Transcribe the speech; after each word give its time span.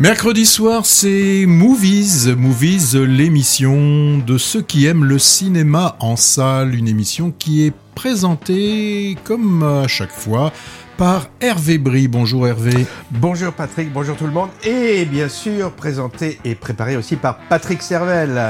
Mercredi 0.00 0.46
soir, 0.46 0.86
c'est 0.86 1.44
Movies, 1.46 2.34
Movies, 2.34 2.94
l'émission 2.94 4.16
de 4.16 4.38
ceux 4.38 4.62
qui 4.62 4.86
aiment 4.86 5.04
le 5.04 5.18
cinéma 5.18 5.96
en 6.00 6.16
salle, 6.16 6.74
une 6.74 6.88
émission 6.88 7.34
qui 7.38 7.66
est 7.66 7.74
présentée, 7.94 9.18
comme 9.24 9.62
à 9.62 9.88
chaque 9.88 10.10
fois, 10.10 10.54
par 10.96 11.28
Hervé 11.42 11.76
Brie. 11.76 12.08
Bonjour 12.08 12.48
Hervé. 12.48 12.86
Bonjour 13.10 13.52
Patrick, 13.52 13.92
bonjour 13.92 14.16
tout 14.16 14.24
le 14.24 14.32
monde. 14.32 14.48
Et 14.64 15.04
bien 15.04 15.28
sûr, 15.28 15.70
présenté 15.70 16.38
et 16.46 16.54
préparé 16.54 16.96
aussi 16.96 17.16
par 17.16 17.36
Patrick 17.50 17.82
Servel. 17.82 18.40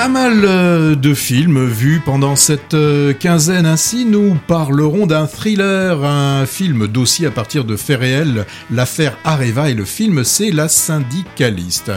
Pas 0.00 0.08
mal 0.08 0.46
euh, 0.46 0.94
de 0.94 1.12
films 1.12 1.66
vus 1.66 2.00
pendant 2.02 2.34
cette 2.34 2.72
euh, 2.72 3.12
quinzaine. 3.12 3.66
Ainsi, 3.66 4.06
nous 4.06 4.34
parlerons 4.46 5.06
d'un 5.06 5.26
thriller, 5.26 6.02
un 6.02 6.46
film 6.46 6.86
dossier 6.86 7.26
à 7.26 7.30
partir 7.30 7.66
de 7.66 7.76
faits 7.76 8.00
réels, 8.00 8.46
l'affaire 8.70 9.18
Areva, 9.24 9.68
et 9.68 9.74
le 9.74 9.84
film 9.84 10.24
c'est 10.24 10.52
La 10.52 10.68
syndicaliste. 10.68 11.92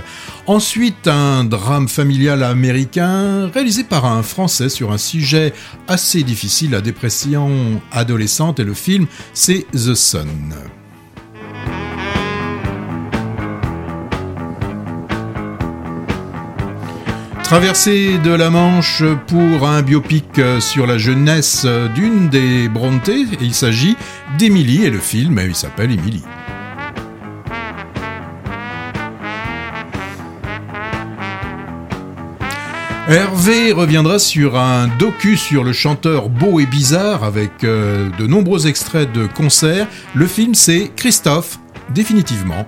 Ensuite, 0.48 1.07
un 1.07 1.45
drame 1.45 1.88
familial 1.88 2.43
américain 2.43 3.49
réalisé 3.53 3.85
par 3.85 4.04
un 4.04 4.21
Français 4.21 4.67
sur 4.67 4.91
un 4.91 4.98
sujet 4.98 5.54
assez 5.88 6.23
difficile, 6.23 6.71
la 6.71 6.82
dépression 6.82 7.82
adolescente, 7.93 8.60
et 8.60 8.65
le 8.65 8.73
film 8.73 9.07
c'est 9.34 9.65
The 9.71 9.95
Sun. 9.95 10.27
Traversée 17.44 18.18
de 18.18 18.32
la 18.32 18.49
Manche 18.49 19.04
pour 19.27 19.68
un 19.68 19.82
biopic 19.82 20.41
sur 20.60 20.88
la 20.88 20.98
jeunesse 20.98 21.66
d'une 21.94 22.30
des 22.30 22.68
Brontë. 22.68 23.27
Il 23.41 23.54
s'agit 23.54 23.96
d'Emily 24.38 24.85
et 24.85 24.90
le 24.90 25.00
film, 25.00 25.40
il 25.46 25.55
s'appelle 25.55 25.91
Emily. 25.91 26.24
Hervé 33.10 33.74
reviendra 33.74 34.18
sur 34.18 34.57
un 34.57 34.88
docu 34.88 35.35
sur 35.35 35.66
le 35.66 35.74
chanteur 35.74 36.30
beau 36.30 36.62
et 36.62 36.66
bizarre 36.66 37.26
avec 37.26 37.66
euh, 37.66 38.10
de 38.18 38.26
nombreux 38.26 38.66
extraits 38.66 39.12
de 39.12 39.28
concerts. 39.28 39.88
Le 40.16 40.26
film 40.26 40.55
c'est 40.55 40.90
Christophe, 40.96 41.60
définitivement. 41.94 42.66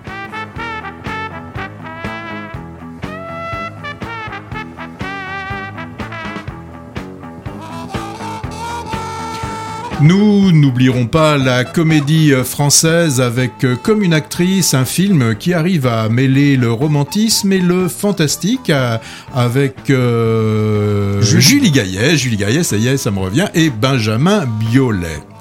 Nous 10.01 10.51
n'oublierons 10.51 11.07
pas 11.07 11.37
la 11.37 11.63
comédie 11.63 12.33
française 12.43 13.21
avec 13.21 13.63
euh, 13.63 13.75
comme 13.81 14.03
une 14.03 14.13
actrice 14.13 14.73
un 14.73 14.83
film 14.83 15.35
qui 15.35 15.53
arrive 15.53 15.87
à 15.87 16.09
mêler 16.09 16.57
le 16.57 16.71
romantisme 16.71 17.53
et 17.53 17.59
le 17.59 17.87
fantastique 17.87 18.69
euh, 18.69 18.97
avec 19.33 19.89
euh, 19.89 21.21
Julie 21.21 21.71
Gaillet, 21.71 22.17
Julie 22.17 22.37
Gaillet, 22.37 22.63
ça 22.63 22.75
y 22.75 22.87
est, 22.87 22.97
ça 22.97 23.09
me 23.09 23.19
revient, 23.19 23.47
et 23.53 23.69
Benjamin 23.69 24.45
Biolay. 24.59 25.34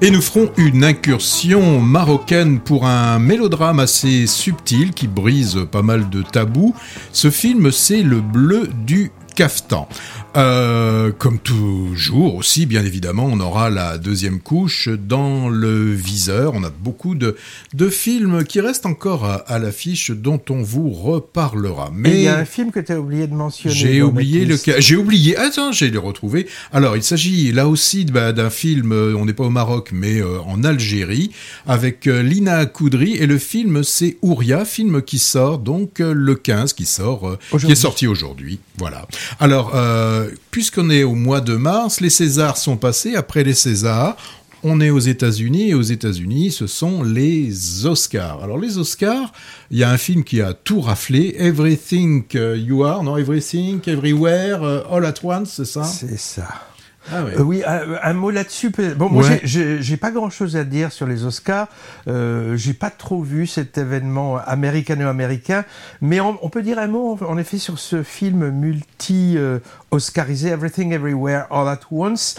Et 0.00 0.12
nous 0.12 0.20
ferons 0.20 0.48
une 0.56 0.84
incursion 0.84 1.80
marocaine 1.80 2.60
pour 2.60 2.86
un 2.86 3.18
mélodrame 3.18 3.80
assez 3.80 4.28
subtil 4.28 4.92
qui 4.92 5.08
brise 5.08 5.66
pas 5.72 5.82
mal 5.82 6.08
de 6.08 6.22
tabous. 6.22 6.72
Ce 7.12 7.30
film, 7.30 7.72
c'est 7.72 8.02
Le 8.02 8.20
Bleu 8.20 8.68
du 8.86 9.10
Caftan. 9.34 9.88
Euh, 10.36 11.10
comme 11.16 11.38
toujours 11.38 12.34
aussi, 12.34 12.66
bien 12.66 12.84
évidemment, 12.84 13.28
on 13.30 13.40
aura 13.40 13.70
la 13.70 13.96
deuxième 13.96 14.40
couche 14.40 14.88
dans 14.88 15.48
le 15.48 15.92
viseur. 15.92 16.52
On 16.54 16.62
a 16.64 16.70
beaucoup 16.70 17.14
de, 17.14 17.36
de 17.74 17.88
films 17.88 18.44
qui 18.44 18.60
restent 18.60 18.84
encore 18.84 19.24
à, 19.24 19.58
l'affiche 19.58 20.10
dont 20.10 20.40
on 20.50 20.62
vous 20.62 20.90
reparlera. 20.90 21.90
Mais 21.94 22.10
il 22.10 22.20
y 22.22 22.28
a 22.28 22.36
un 22.36 22.44
film 22.44 22.70
que 22.70 22.80
tu 22.80 22.92
as 22.92 23.00
oublié 23.00 23.26
de 23.26 23.34
mentionner. 23.34 23.74
J'ai 23.74 24.02
oublié 24.02 24.44
le 24.44 24.56
J'ai 24.78 24.96
oublié. 24.96 25.36
Attends, 25.36 25.72
j'ai 25.72 25.90
le 25.90 25.98
retrouvé. 25.98 26.46
Alors, 26.72 26.96
il 26.96 27.02
s'agit 27.02 27.50
là 27.52 27.66
aussi 27.66 28.04
bah, 28.04 28.32
d'un 28.32 28.50
film. 28.50 28.92
Euh, 28.92 29.14
on 29.16 29.24
n'est 29.24 29.32
pas 29.32 29.44
au 29.44 29.50
Maroc, 29.50 29.90
mais 29.92 30.20
euh, 30.20 30.40
en 30.46 30.62
Algérie, 30.62 31.30
avec 31.66 32.04
Lina 32.04 32.66
Koudry 32.66 33.16
et 33.16 33.26
le 33.26 33.38
film 33.38 33.82
c'est 33.82 34.18
Ouria, 34.22 34.64
film 34.64 35.00
qui 35.02 35.18
sort 35.18 35.58
donc 35.58 36.00
le 36.00 36.34
15, 36.34 36.74
qui 36.74 36.84
sort, 36.84 37.38
qui 37.58 37.72
est 37.72 37.74
sorti 37.74 38.06
aujourd'hui. 38.06 38.60
Voilà. 38.76 39.06
Alors. 39.40 39.72
Euh, 40.17 40.17
puisqu'on 40.50 40.90
est 40.90 41.04
au 41.04 41.14
mois 41.14 41.40
de 41.40 41.54
mars, 41.54 42.00
les 42.00 42.10
Césars 42.10 42.56
sont 42.56 42.76
passés. 42.76 43.14
Après 43.14 43.44
les 43.44 43.54
Césars, 43.54 44.16
on 44.62 44.80
est 44.80 44.90
aux 44.90 44.98
États-Unis 44.98 45.70
et 45.70 45.74
aux 45.74 45.82
États-Unis, 45.82 46.50
ce 46.50 46.66
sont 46.66 47.02
les 47.02 47.86
Oscars. 47.86 48.42
Alors 48.42 48.58
les 48.58 48.78
Oscars, 48.78 49.32
il 49.70 49.78
y 49.78 49.84
a 49.84 49.90
un 49.90 49.98
film 49.98 50.24
qui 50.24 50.40
a 50.40 50.52
tout 50.52 50.80
raflé, 50.80 51.36
Everything 51.38 52.24
You 52.34 52.84
Are, 52.84 53.02
non? 53.02 53.16
Everything, 53.16 53.80
Everywhere, 53.86 54.62
euh, 54.62 54.82
All 54.90 55.04
at 55.04 55.14
Once, 55.22 55.52
c'est 55.56 55.64
ça? 55.64 55.84
C'est 55.84 56.18
ça. 56.18 56.48
Ah 57.12 57.18
euh, 57.18 57.42
oui, 57.42 57.62
un, 57.64 58.12
mot 58.14 58.30
là-dessus. 58.30 58.70
Bon, 58.96 59.08
moi, 59.08 59.24
j'ai 59.42 59.96
pas 59.96 60.10
grand-chose 60.10 60.56
à 60.56 60.64
dire 60.64 60.92
sur 60.92 61.06
les 61.06 61.24
Oscars. 61.24 61.68
Euh, 62.06 62.56
j'ai 62.56 62.74
pas 62.74 62.90
trop 62.90 63.22
vu 63.22 63.46
cet 63.46 63.78
événement 63.78 64.38
américano-américain, 64.38 65.64
mais 66.00 66.20
on, 66.20 66.48
peut 66.48 66.62
dire 66.62 66.78
un 66.78 66.88
mot, 66.88 67.18
en 67.26 67.38
effet, 67.38 67.58
sur 67.58 67.78
ce 67.78 68.02
film 68.02 68.50
multi-oscarisé, 68.50 70.48
Everything 70.48 70.92
Everywhere 70.92 71.46
All 71.50 71.68
at 71.68 71.80
Once. 71.90 72.36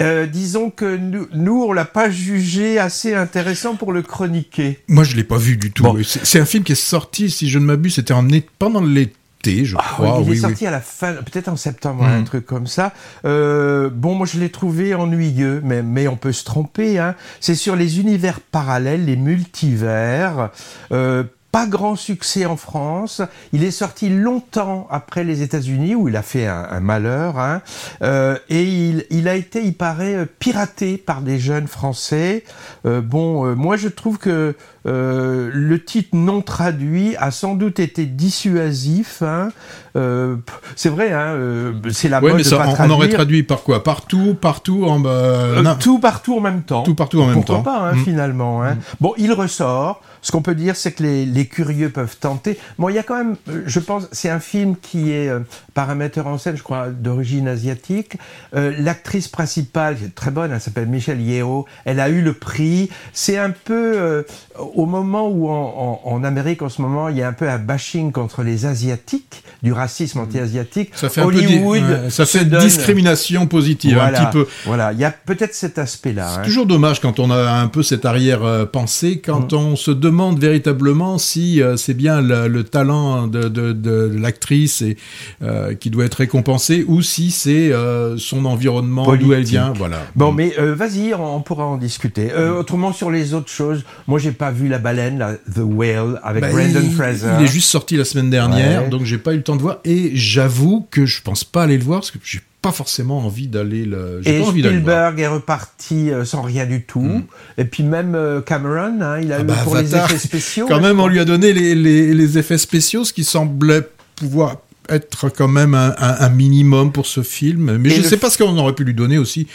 Euh, 0.00 0.26
disons 0.26 0.70
que 0.70 0.96
nous, 0.96 1.26
nous 1.32 1.64
on 1.64 1.72
l'a 1.72 1.84
pas 1.84 2.08
jugé 2.08 2.78
assez 2.78 3.14
intéressant 3.14 3.74
pour 3.74 3.92
le 3.92 4.02
chroniquer. 4.02 4.78
Moi, 4.86 5.02
je 5.02 5.16
l'ai 5.16 5.24
pas 5.24 5.38
vu 5.38 5.56
du 5.56 5.72
tout. 5.72 5.84
C'est 6.04 6.38
un 6.38 6.44
film 6.44 6.62
qui 6.62 6.72
est 6.72 6.76
sorti, 6.76 7.30
si 7.30 7.50
je 7.50 7.58
ne 7.58 7.64
m'abuse, 7.64 7.96
c'était 7.96 8.14
pendant 8.60 8.80
les 8.80 9.12
je 9.44 9.76
ah 9.78 10.18
il 10.22 10.32
est 10.32 10.36
sorti 10.36 10.66
à 10.66 10.70
la 10.70 10.80
fin, 10.80 11.14
peut-être 11.14 11.48
en 11.48 11.56
septembre, 11.56 12.04
un 12.04 12.20
mm. 12.20 12.24
truc 12.24 12.46
comme 12.46 12.66
ça. 12.66 12.92
Euh, 13.24 13.90
bon, 13.90 14.14
moi 14.14 14.26
je 14.26 14.38
l'ai 14.38 14.50
trouvé 14.50 14.94
ennuyeux, 14.94 15.60
mais, 15.64 15.82
mais 15.82 16.08
on 16.08 16.16
peut 16.16 16.32
se 16.32 16.44
tromper. 16.44 16.98
Hein. 16.98 17.14
C'est 17.40 17.54
sur 17.54 17.76
les 17.76 18.00
univers 18.00 18.40
parallèles, 18.40 19.04
les 19.04 19.16
multivers. 19.16 20.50
Euh, 20.92 21.24
pas 21.50 21.66
grand 21.66 21.96
succès 21.96 22.44
en 22.46 22.56
France. 22.56 23.22
Il 23.52 23.64
est 23.64 23.70
sorti 23.70 24.08
longtemps 24.10 24.86
après 24.90 25.24
les 25.24 25.42
États-Unis 25.42 25.94
où 25.94 26.08
il 26.08 26.16
a 26.16 26.22
fait 26.22 26.46
un, 26.46 26.80
malheur. 26.80 27.38
Hein. 27.38 27.62
Euh, 28.02 28.36
et 28.48 28.64
il, 28.64 29.06
il, 29.10 29.28
a 29.28 29.34
été, 29.34 29.64
il 29.64 29.74
paraît, 29.74 30.26
piraté 30.38 30.98
par 30.98 31.22
des 31.22 31.38
jeunes 31.38 31.66
Français. 31.66 32.44
Euh, 32.86 33.00
bon, 33.00 33.46
euh, 33.46 33.54
moi 33.54 33.76
je 33.76 33.88
trouve 33.88 34.18
que 34.18 34.54
euh, 34.86 35.50
le 35.52 35.84
titre 35.84 36.10
non 36.12 36.40
traduit 36.40 37.16
a 37.16 37.30
sans 37.30 37.54
doute 37.54 37.80
été 37.80 38.06
dissuasif. 38.06 39.22
Hein. 39.22 39.50
Euh, 39.96 40.36
c'est 40.76 40.88
vrai, 40.88 41.12
hein, 41.12 41.34
euh, 41.34 41.72
c'est 41.90 42.08
la 42.08 42.20
mode 42.20 42.34
mais 42.36 42.44
ça, 42.44 42.64
on, 42.78 42.90
aurait 42.90 43.08
traduit 43.08 43.42
par 43.42 43.62
quoi? 43.62 43.82
Partout, 43.82 44.36
partout, 44.40 44.84
en 44.84 45.00
bas. 45.00 45.76
tout 45.80 45.98
partout 45.98 46.36
en 46.36 46.40
même 46.40 46.62
temps. 46.62 46.82
Tout 46.82 46.94
partout 46.94 47.20
en 47.20 47.26
même 47.26 47.34
Pourquoi 47.34 47.56
temps. 47.56 47.62
pas, 47.62 47.90
hein, 47.90 47.94
mm. 47.94 48.04
finalement. 48.04 48.62
Hein. 48.62 48.74
Mm. 48.74 48.78
Bon, 49.00 49.14
il 49.18 49.32
ressort. 49.32 50.02
Ce 50.20 50.32
qu'on 50.32 50.42
peut 50.42 50.54
dire, 50.54 50.74
c'est 50.74 50.92
que 50.92 51.02
les, 51.04 51.24
les, 51.24 51.46
curieux 51.46 51.90
peuvent 51.90 52.16
tenter. 52.18 52.58
Bon, 52.78 52.88
il 52.88 52.96
y 52.96 52.98
a 52.98 53.04
quand 53.04 53.16
même, 53.16 53.36
je 53.66 53.78
pense, 53.78 54.08
c'est 54.10 54.28
un 54.28 54.40
film 54.40 54.74
qui 54.80 55.12
est 55.12 55.30
par 55.78 55.90
un 55.90 55.94
metteur 55.94 56.26
en 56.26 56.38
scène, 56.38 56.56
je 56.56 56.64
crois, 56.64 56.88
d'origine 56.88 57.46
asiatique. 57.46 58.16
L'actrice 58.52 59.28
principale, 59.28 59.96
qui 59.96 60.06
est 60.06 60.14
très 60.14 60.32
bonne, 60.32 60.50
elle 60.50 60.60
s'appelle 60.60 60.88
Michelle 60.88 61.20
Yeo. 61.20 61.66
Elle 61.84 62.00
a 62.00 62.08
eu 62.08 62.20
le 62.20 62.32
prix. 62.32 62.90
C'est 63.12 63.38
un 63.38 63.50
peu 63.50 64.24
au 64.58 64.86
moment 64.86 65.28
où 65.28 65.48
en, 65.48 66.24
Amérique 66.24 66.62
en 66.62 66.68
ce 66.68 66.82
moment 66.82 67.08
il 67.08 67.16
y 67.16 67.22
a 67.22 67.28
un 67.28 67.32
peu 67.32 67.48
un 67.48 67.58
bashing 67.58 68.12
contre 68.12 68.42
les 68.42 68.66
asiatiques, 68.66 69.42
du 69.62 69.72
racisme 69.72 70.20
anti-asiatique, 70.20 70.90
ça 70.94 71.08
fait 71.08 71.22
Hollywood, 71.22 71.82
un 71.82 72.10
ça 72.10 72.26
fait 72.26 72.44
discrimination 72.44 73.46
positive 73.46 73.94
voilà, 73.94 74.20
un 74.20 74.24
petit 74.24 74.32
peu. 74.32 74.46
Voilà, 74.64 74.92
il 74.92 74.98
y 74.98 75.04
a 75.04 75.10
peut-être 75.10 75.54
cet 75.54 75.78
aspect-là. 75.78 76.28
C'est 76.28 76.40
hein. 76.40 76.44
toujours 76.44 76.66
dommage 76.66 77.00
quand 77.00 77.18
on 77.18 77.30
a 77.30 77.52
un 77.52 77.66
peu 77.68 77.82
cette 77.82 78.04
arrière-pensée, 78.04 79.20
quand 79.24 79.52
mm. 79.52 79.56
on 79.56 79.76
se 79.76 79.90
demande 79.90 80.38
véritablement 80.38 81.18
si 81.18 81.62
euh, 81.62 81.76
c'est 81.76 81.94
bien 81.94 82.20
le, 82.20 82.62
talent 82.64 83.26
de, 83.26 84.16
l'actrice 84.18 84.82
et 84.82 84.96
euh, 85.42 85.67
qui 85.74 85.90
doit 85.90 86.04
être 86.04 86.16
récompensé 86.16 86.84
ou 86.86 87.02
si 87.02 87.30
c'est 87.30 87.72
euh, 87.72 88.16
son 88.16 88.44
environnement 88.44 89.14
d'où 89.16 89.32
elle 89.32 89.44
vient. 89.44 89.72
Voilà. 89.76 89.98
Bon, 90.16 90.32
mais 90.32 90.54
vas-y, 90.58 91.14
on, 91.14 91.40
pourra 91.40 91.66
en 91.66 91.76
discuter. 91.76 92.32
autrement 92.34 92.92
sur 92.92 93.10
les 93.10 93.34
autres 93.34 93.50
choses, 93.50 93.84
moi 94.06 94.18
j'ai 94.18 94.32
pas 94.32 94.50
vu 94.50 94.68
la 94.68 94.78
baleine, 94.78 95.18
la 95.18 95.34
The 95.34 95.58
Whale, 95.58 96.20
avec 96.22 96.42
bah, 96.42 96.50
Brandon 96.50 96.90
Fraser. 96.90 97.30
Il 97.38 97.44
est 97.44 97.52
juste 97.52 97.68
sorti 97.68 97.96
la 97.96 98.04
semaine 98.04 98.30
dernière, 98.30 98.88
donc 98.88 99.04
j'ai 99.04 99.18
pas 99.18 99.32
eu 99.32 99.36
le 99.36 99.42
temps 99.42 99.56
de 99.56 99.62
voir. 99.62 99.78
Et 99.84 100.12
j'avoue 100.14 100.86
que 100.90 101.06
je 101.06 101.22
pense 101.22 101.44
pas 101.44 101.64
aller 101.64 101.78
le 101.78 101.84
voir 101.84 102.00
parce 102.00 102.10
que 102.10 102.18
j'ai 102.22 102.40
pas 102.62 102.72
forcément 102.72 103.18
envie 103.18 103.48
d'aller 103.48 103.84
le. 103.84 104.20
Et 104.24 104.42
Spielberg 104.42 105.20
est 105.20 105.28
reparti 105.28 106.10
euh, 106.10 106.24
sans 106.24 106.42
rien 106.42 106.66
du 106.66 106.82
tout. 106.82 107.00
Mm. 107.00 107.24
Et 107.58 107.64
puis 107.64 107.82
même 107.82 108.14
euh, 108.14 108.40
Cameron, 108.40 109.00
hein, 109.00 109.20
il 109.20 109.32
a 109.32 109.36
ah 109.36 109.40
eu 109.40 109.44
bah, 109.44 109.54
pour 109.62 109.76
les 109.76 109.94
effets 109.94 110.18
spéciaux. 110.18 110.66
Quand 110.68 110.80
même, 110.80 111.00
on 111.00 111.06
lui 111.06 111.20
a 111.20 111.24
donné 111.24 111.52
les, 111.52 111.74
les, 111.74 112.14
les 112.14 112.38
effets 112.38 112.58
spéciaux, 112.58 113.04
ce 113.04 113.12
qui 113.12 113.24
semblait 113.24 113.88
pouvoir 114.16 114.56
être 114.88 115.28
quand 115.28 115.48
même 115.48 115.74
un, 115.74 115.94
un, 115.98 116.28
minimum 116.28 116.92
pour 116.92 117.06
ce 117.06 117.22
film. 117.22 117.76
Mais 117.78 117.90
je 117.90 118.00
ne 118.00 118.06
sais 118.06 118.16
pas 118.16 118.30
ce 118.30 118.38
qu'on 118.38 118.56
aurait 118.56 118.74
pu 118.74 118.84
lui 118.84 118.94
donner 118.94 119.18
aussi 119.18 119.46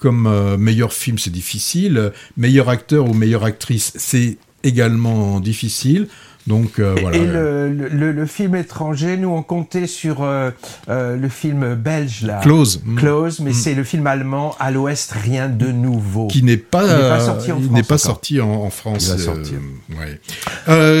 comme 0.00 0.26
euh, 0.26 0.56
meilleur 0.56 0.92
film, 0.92 1.18
c'est 1.18 1.30
difficile. 1.30 2.12
Meilleur 2.36 2.68
acteur 2.68 3.08
ou 3.08 3.14
meilleure 3.14 3.44
actrice, 3.44 3.92
c'est 3.96 4.38
également 4.64 5.40
difficile. 5.40 6.08
Donc 6.50 6.80
euh, 6.80 6.96
voilà. 7.00 7.16
Et 7.16 7.24
le, 7.24 7.72
le, 8.12 8.26
film 8.26 8.56
étranger, 8.56 9.16
nous 9.16 9.28
on 9.28 9.44
comptait 9.44 9.86
sur 9.86 10.24
euh, 10.24 10.50
euh, 10.88 11.16
le 11.16 11.28
film 11.28 11.76
belge 11.76 12.22
là. 12.22 12.40
Close. 12.42 12.82
Mm. 12.84 12.96
Close, 12.96 13.38
mais 13.38 13.50
mm. 13.50 13.54
c'est 13.54 13.74
le 13.74 13.84
film 13.84 14.04
allemand 14.08 14.56
à 14.58 14.72
l'Ouest, 14.72 15.12
rien 15.12 15.48
de 15.48 15.68
nouveau. 15.68 16.26
Qui 16.26 16.42
n'est 16.42 16.56
pas, 16.56 17.20
sorti 17.20 17.52
en 17.52 17.60
France. 17.60 17.70
N'est 17.70 17.82
pas 17.84 17.98
sorti 17.98 18.40
en, 18.40 18.68
France. 18.70 19.12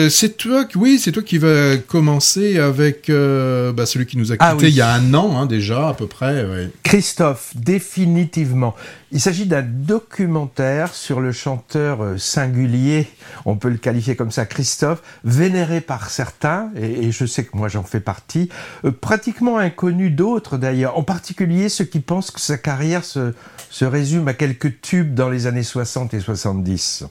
c'est 0.08 0.36
toi, 0.36 0.64
oui, 0.76 1.00
c'est 1.02 1.10
toi 1.10 1.24
qui 1.24 1.38
va 1.38 1.78
commencer 1.78 2.60
avec 2.60 3.08
bah, 3.08 3.86
celui 3.86 4.06
qui 4.06 4.18
nous 4.18 4.30
a 4.30 4.36
ah 4.38 4.52
quitté 4.52 4.68
il 4.68 4.76
y 4.76 4.80
a 4.80 4.92
un 4.92 5.14
an 5.14 5.36
hein, 5.36 5.46
déjà 5.46 5.88
à 5.88 5.94
peu 5.94 6.06
près. 6.06 6.46
Christophe, 6.84 7.50
définitivement. 7.56 8.76
Il 9.12 9.20
s'agit 9.20 9.46
d'un 9.46 9.62
documentaire 9.62 10.94
sur 10.94 11.20
le 11.20 11.32
chanteur 11.32 12.02
euh, 12.02 12.16
singulier, 12.16 13.08
on 13.44 13.56
peut 13.56 13.68
le 13.68 13.76
qualifier 13.76 14.14
comme 14.14 14.30
ça, 14.30 14.46
Christophe, 14.46 15.02
vénéré 15.24 15.80
par 15.80 16.10
certains, 16.10 16.70
et, 16.76 17.10
je 17.10 17.26
sais 17.26 17.44
que 17.44 17.56
moi 17.56 17.66
j'en 17.66 17.82
fais 17.82 17.98
partie, 17.98 18.48
euh, 18.84 18.92
pratiquement 18.92 19.58
inconnu 19.58 20.10
d'autres 20.10 20.58
d'ailleurs, 20.58 20.96
en 20.96 21.02
particulier 21.02 21.68
ceux 21.68 21.84
qui 21.84 21.98
pensent 21.98 22.30
que 22.30 22.40
sa 22.40 22.56
carrière 22.56 23.04
se, 23.04 23.34
se 23.68 23.84
résume 23.84 24.28
à 24.28 24.34
quelques 24.34 24.80
tubes 24.80 25.12
dans 25.12 25.28
les 25.28 25.48
années 25.48 25.64
60 25.64 26.14
et 26.14 26.20
70. 26.20 27.04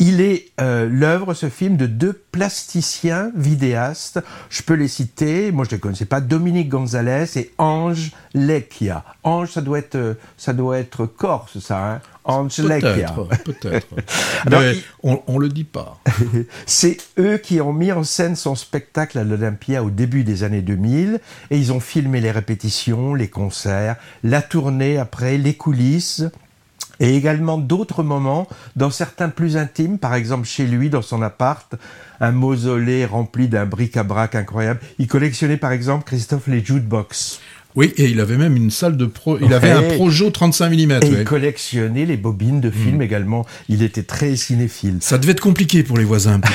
Il 0.00 0.20
est 0.20 0.46
euh, 0.60 0.88
l'œuvre, 0.88 1.34
ce 1.34 1.48
film, 1.48 1.76
de 1.76 1.86
deux 1.86 2.12
plasticiens 2.12 3.32
vidéastes. 3.34 4.20
Je 4.48 4.62
peux 4.62 4.74
les 4.74 4.86
citer, 4.86 5.50
moi 5.50 5.64
je 5.64 5.74
les 5.74 5.80
connaissais 5.80 6.04
pas, 6.04 6.20
Dominique 6.20 6.68
Gonzalez 6.68 7.26
et 7.36 7.52
Ange 7.58 8.12
Lecchia. 8.32 9.04
Ange, 9.24 9.50
ça 9.50 9.60
doit 9.60 9.78
être, 9.80 9.96
euh, 9.96 10.14
ça 10.36 10.52
doit 10.52 10.78
être 10.78 11.06
corse, 11.06 11.58
ça, 11.58 11.94
hein 11.94 12.00
Ange 12.22 12.58
Lecchia. 12.58 13.12
Peut-être, 13.44 13.88
Mais 14.50 14.76
on, 15.02 15.20
on 15.26 15.38
le 15.38 15.48
dit 15.48 15.64
pas. 15.64 15.98
C'est 16.66 16.98
eux 17.18 17.38
qui 17.38 17.60
ont 17.60 17.72
mis 17.72 17.90
en 17.90 18.04
scène 18.04 18.36
son 18.36 18.54
spectacle 18.54 19.18
à 19.18 19.24
l'Olympia 19.24 19.82
au 19.82 19.90
début 19.90 20.22
des 20.22 20.44
années 20.44 20.62
2000 20.62 21.20
et 21.50 21.58
ils 21.58 21.72
ont 21.72 21.80
filmé 21.80 22.20
les 22.20 22.30
répétitions, 22.30 23.14
les 23.14 23.28
concerts, 23.28 23.96
la 24.22 24.42
tournée 24.42 24.98
après, 24.98 25.38
les 25.38 25.54
coulisses 25.54 26.24
et 27.00 27.16
également 27.16 27.58
d'autres 27.58 28.02
moments, 28.02 28.46
dans 28.76 28.90
certains 28.90 29.28
plus 29.28 29.56
intimes, 29.56 29.98
par 29.98 30.14
exemple 30.14 30.46
chez 30.46 30.66
lui, 30.66 30.90
dans 30.90 31.02
son 31.02 31.22
appart, 31.22 31.74
un 32.20 32.32
mausolée 32.32 33.04
rempli 33.04 33.48
d'un 33.48 33.66
bric-à-brac 33.66 34.34
incroyable. 34.34 34.80
Il 34.98 35.06
collectionnait 35.06 35.56
par 35.56 35.72
exemple, 35.72 36.04
Christophe, 36.04 36.46
les 36.46 36.64
jukebox. 36.64 37.40
Oui, 37.76 37.92
et 37.96 38.06
il 38.06 38.20
avait 38.20 38.36
même 38.36 38.56
une 38.56 38.70
salle 38.70 38.96
de 38.96 39.06
pro. 39.06 39.38
Il 39.40 39.52
avait 39.52 39.70
un 39.70 39.82
Projo 39.82 40.30
35 40.30 40.70
mm. 40.70 40.74
Et 40.74 41.06
il 41.06 41.24
collectionnait 41.24 42.06
les 42.06 42.16
bobines 42.16 42.60
de 42.60 42.70
films 42.70 42.98
mm. 42.98 43.02
également. 43.02 43.46
Il 43.68 43.82
était 43.82 44.02
très 44.02 44.34
cinéphile. 44.36 44.98
Ça 45.00 45.18
devait 45.18 45.32
être 45.32 45.40
compliqué 45.40 45.82
pour 45.82 45.98
les 45.98 46.04
voisins 46.04 46.34
un 46.34 46.40
petit 46.40 46.54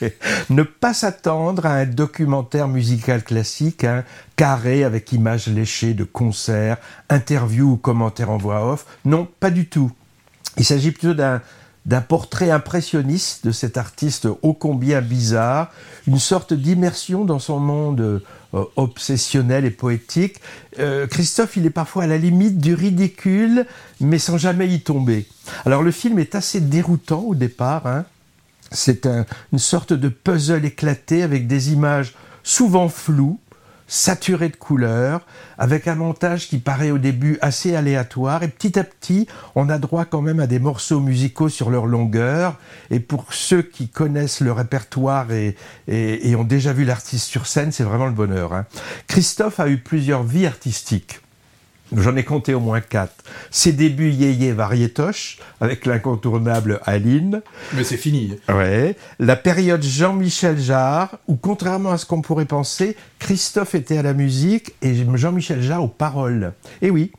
peu. 0.00 0.10
ne 0.50 0.62
pas 0.62 0.94
s'attendre 0.94 1.66
à 1.66 1.72
un 1.74 1.86
documentaire 1.86 2.68
musical 2.68 3.24
classique, 3.24 3.84
hein, 3.84 4.04
carré 4.36 4.84
avec 4.84 5.12
images 5.12 5.48
léchées 5.48 5.94
de 5.94 6.04
concerts, 6.04 6.78
interviews 7.10 7.72
ou 7.72 7.76
commentaires 7.76 8.30
en 8.30 8.38
voix 8.38 8.72
off. 8.72 8.86
Non, 9.04 9.28
pas 9.40 9.50
du 9.50 9.66
tout. 9.66 9.90
Il 10.56 10.64
s'agit 10.64 10.92
plutôt 10.92 11.14
d'un 11.14 11.42
d'un 11.88 12.02
portrait 12.02 12.50
impressionniste 12.50 13.46
de 13.46 13.50
cet 13.50 13.78
artiste 13.78 14.28
ô 14.42 14.52
combien 14.52 15.00
bizarre, 15.00 15.72
une 16.06 16.18
sorte 16.18 16.52
d'immersion 16.52 17.24
dans 17.24 17.38
son 17.38 17.58
monde 17.58 18.00
euh, 18.00 18.22
obsessionnel 18.52 19.64
et 19.64 19.70
poétique. 19.70 20.40
Euh, 20.78 21.06
Christophe, 21.06 21.56
il 21.56 21.66
est 21.66 21.70
parfois 21.70 22.04
à 22.04 22.06
la 22.06 22.18
limite 22.18 22.58
du 22.58 22.74
ridicule, 22.74 23.66
mais 24.00 24.18
sans 24.18 24.38
jamais 24.38 24.68
y 24.68 24.80
tomber. 24.80 25.26
Alors 25.66 25.82
le 25.82 25.90
film 25.90 26.18
est 26.18 26.34
assez 26.34 26.60
déroutant 26.60 27.20
au 27.20 27.34
départ. 27.34 27.86
Hein. 27.86 28.04
C'est 28.70 29.06
une 29.06 29.58
sorte 29.58 29.92
de 29.92 30.08
puzzle 30.08 30.64
éclaté 30.64 31.22
avec 31.22 31.46
des 31.46 31.72
images 31.72 32.14
souvent 32.42 32.88
floues, 32.88 33.38
saturé 33.88 34.50
de 34.50 34.56
couleurs, 34.56 35.22
avec 35.56 35.88
un 35.88 35.96
montage 35.96 36.48
qui 36.48 36.58
paraît 36.58 36.92
au 36.92 36.98
début 36.98 37.38
assez 37.40 37.74
aléatoire, 37.74 38.42
et 38.42 38.48
petit 38.48 38.78
à 38.78 38.84
petit, 38.84 39.26
on 39.56 39.68
a 39.68 39.78
droit 39.78 40.04
quand 40.04 40.22
même 40.22 40.38
à 40.38 40.46
des 40.46 40.60
morceaux 40.60 41.00
musicaux 41.00 41.48
sur 41.48 41.70
leur 41.70 41.86
longueur, 41.86 42.56
et 42.90 43.00
pour 43.00 43.32
ceux 43.32 43.62
qui 43.62 43.88
connaissent 43.88 44.40
le 44.40 44.52
répertoire 44.52 45.32
et, 45.32 45.56
et, 45.88 46.36
ont 46.36 46.44
déjà 46.44 46.72
vu 46.72 46.84
l'artiste 46.84 47.26
sur 47.26 47.46
scène, 47.46 47.72
c'est 47.72 47.82
vraiment 47.82 48.06
le 48.06 48.12
bonheur. 48.12 48.52
Hein. 48.52 48.66
Christophe 49.08 49.58
a 49.58 49.68
eu 49.68 49.78
plusieurs 49.78 50.22
vies 50.22 50.46
artistiques. 50.46 51.20
J'en 51.96 52.16
ai 52.16 52.24
compté 52.24 52.54
au 52.54 52.60
moins 52.60 52.80
quatre. 52.80 53.14
Ses 53.50 53.72
débuts 53.72 54.10
yéyé 54.10 54.52
variétoche 54.52 55.38
avec 55.60 55.86
l'incontournable 55.86 56.80
Aline. 56.84 57.42
Mais 57.74 57.84
c'est 57.84 57.96
fini. 57.96 58.36
Ouais. 58.48 58.96
La 59.18 59.36
période 59.36 59.82
Jean-Michel 59.82 60.58
Jarre, 60.58 61.18
où 61.28 61.36
contrairement 61.36 61.92
à 61.92 61.98
ce 61.98 62.06
qu'on 62.06 62.20
pourrait 62.20 62.44
penser, 62.44 62.96
Christophe 63.18 63.74
était 63.74 63.98
à 63.98 64.02
la 64.02 64.12
musique 64.12 64.74
et 64.82 64.94
Jean-Michel 65.14 65.62
Jarre 65.62 65.82
aux 65.82 65.88
paroles. 65.88 66.52
Et 66.82 66.90
oui. 66.90 67.10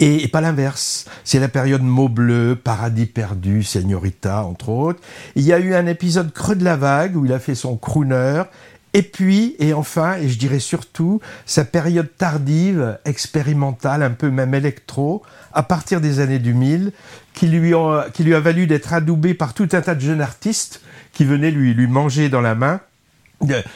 Et, 0.00 0.26
pas 0.28 0.40
l'inverse. 0.40 1.06
C'est 1.24 1.38
la 1.38 1.48
période 1.48 1.82
Mots 1.82 2.08
Bleus, 2.08 2.56
Paradis 2.56 3.06
perdu, 3.06 3.62
Señorita, 3.62 4.44
entre 4.44 4.70
autres. 4.70 5.00
Il 5.36 5.42
y 5.42 5.52
a 5.52 5.58
eu 5.58 5.74
un 5.74 5.86
épisode 5.86 6.32
Creux 6.32 6.56
de 6.56 6.64
la 6.64 6.76
vague 6.76 7.16
où 7.16 7.24
il 7.24 7.32
a 7.32 7.38
fait 7.38 7.54
son 7.54 7.76
crooner 7.76 8.42
et 8.92 9.02
puis, 9.02 9.54
et 9.58 9.72
enfin, 9.72 10.16
et 10.16 10.28
je 10.28 10.38
dirais 10.38 10.58
surtout, 10.58 11.20
sa 11.46 11.64
période 11.64 12.08
tardive, 12.16 12.98
expérimentale, 13.04 14.02
un 14.02 14.10
peu 14.10 14.30
même 14.30 14.54
électro, 14.54 15.22
à 15.52 15.62
partir 15.62 16.00
des 16.00 16.20
années 16.20 16.38
2000, 16.40 16.92
qui 17.32 17.46
lui, 17.46 17.72
qui 18.12 18.24
lui 18.24 18.34
a 18.34 18.40
valu 18.40 18.66
d'être 18.66 18.92
adoubé 18.92 19.34
par 19.34 19.54
tout 19.54 19.68
un 19.72 19.80
tas 19.80 19.94
de 19.94 20.00
jeunes 20.00 20.20
artistes 20.20 20.82
qui 21.12 21.24
venaient 21.24 21.50
lui, 21.50 21.74
lui 21.74 21.86
manger 21.86 22.28
dans 22.28 22.40
la 22.40 22.54
main 22.54 22.80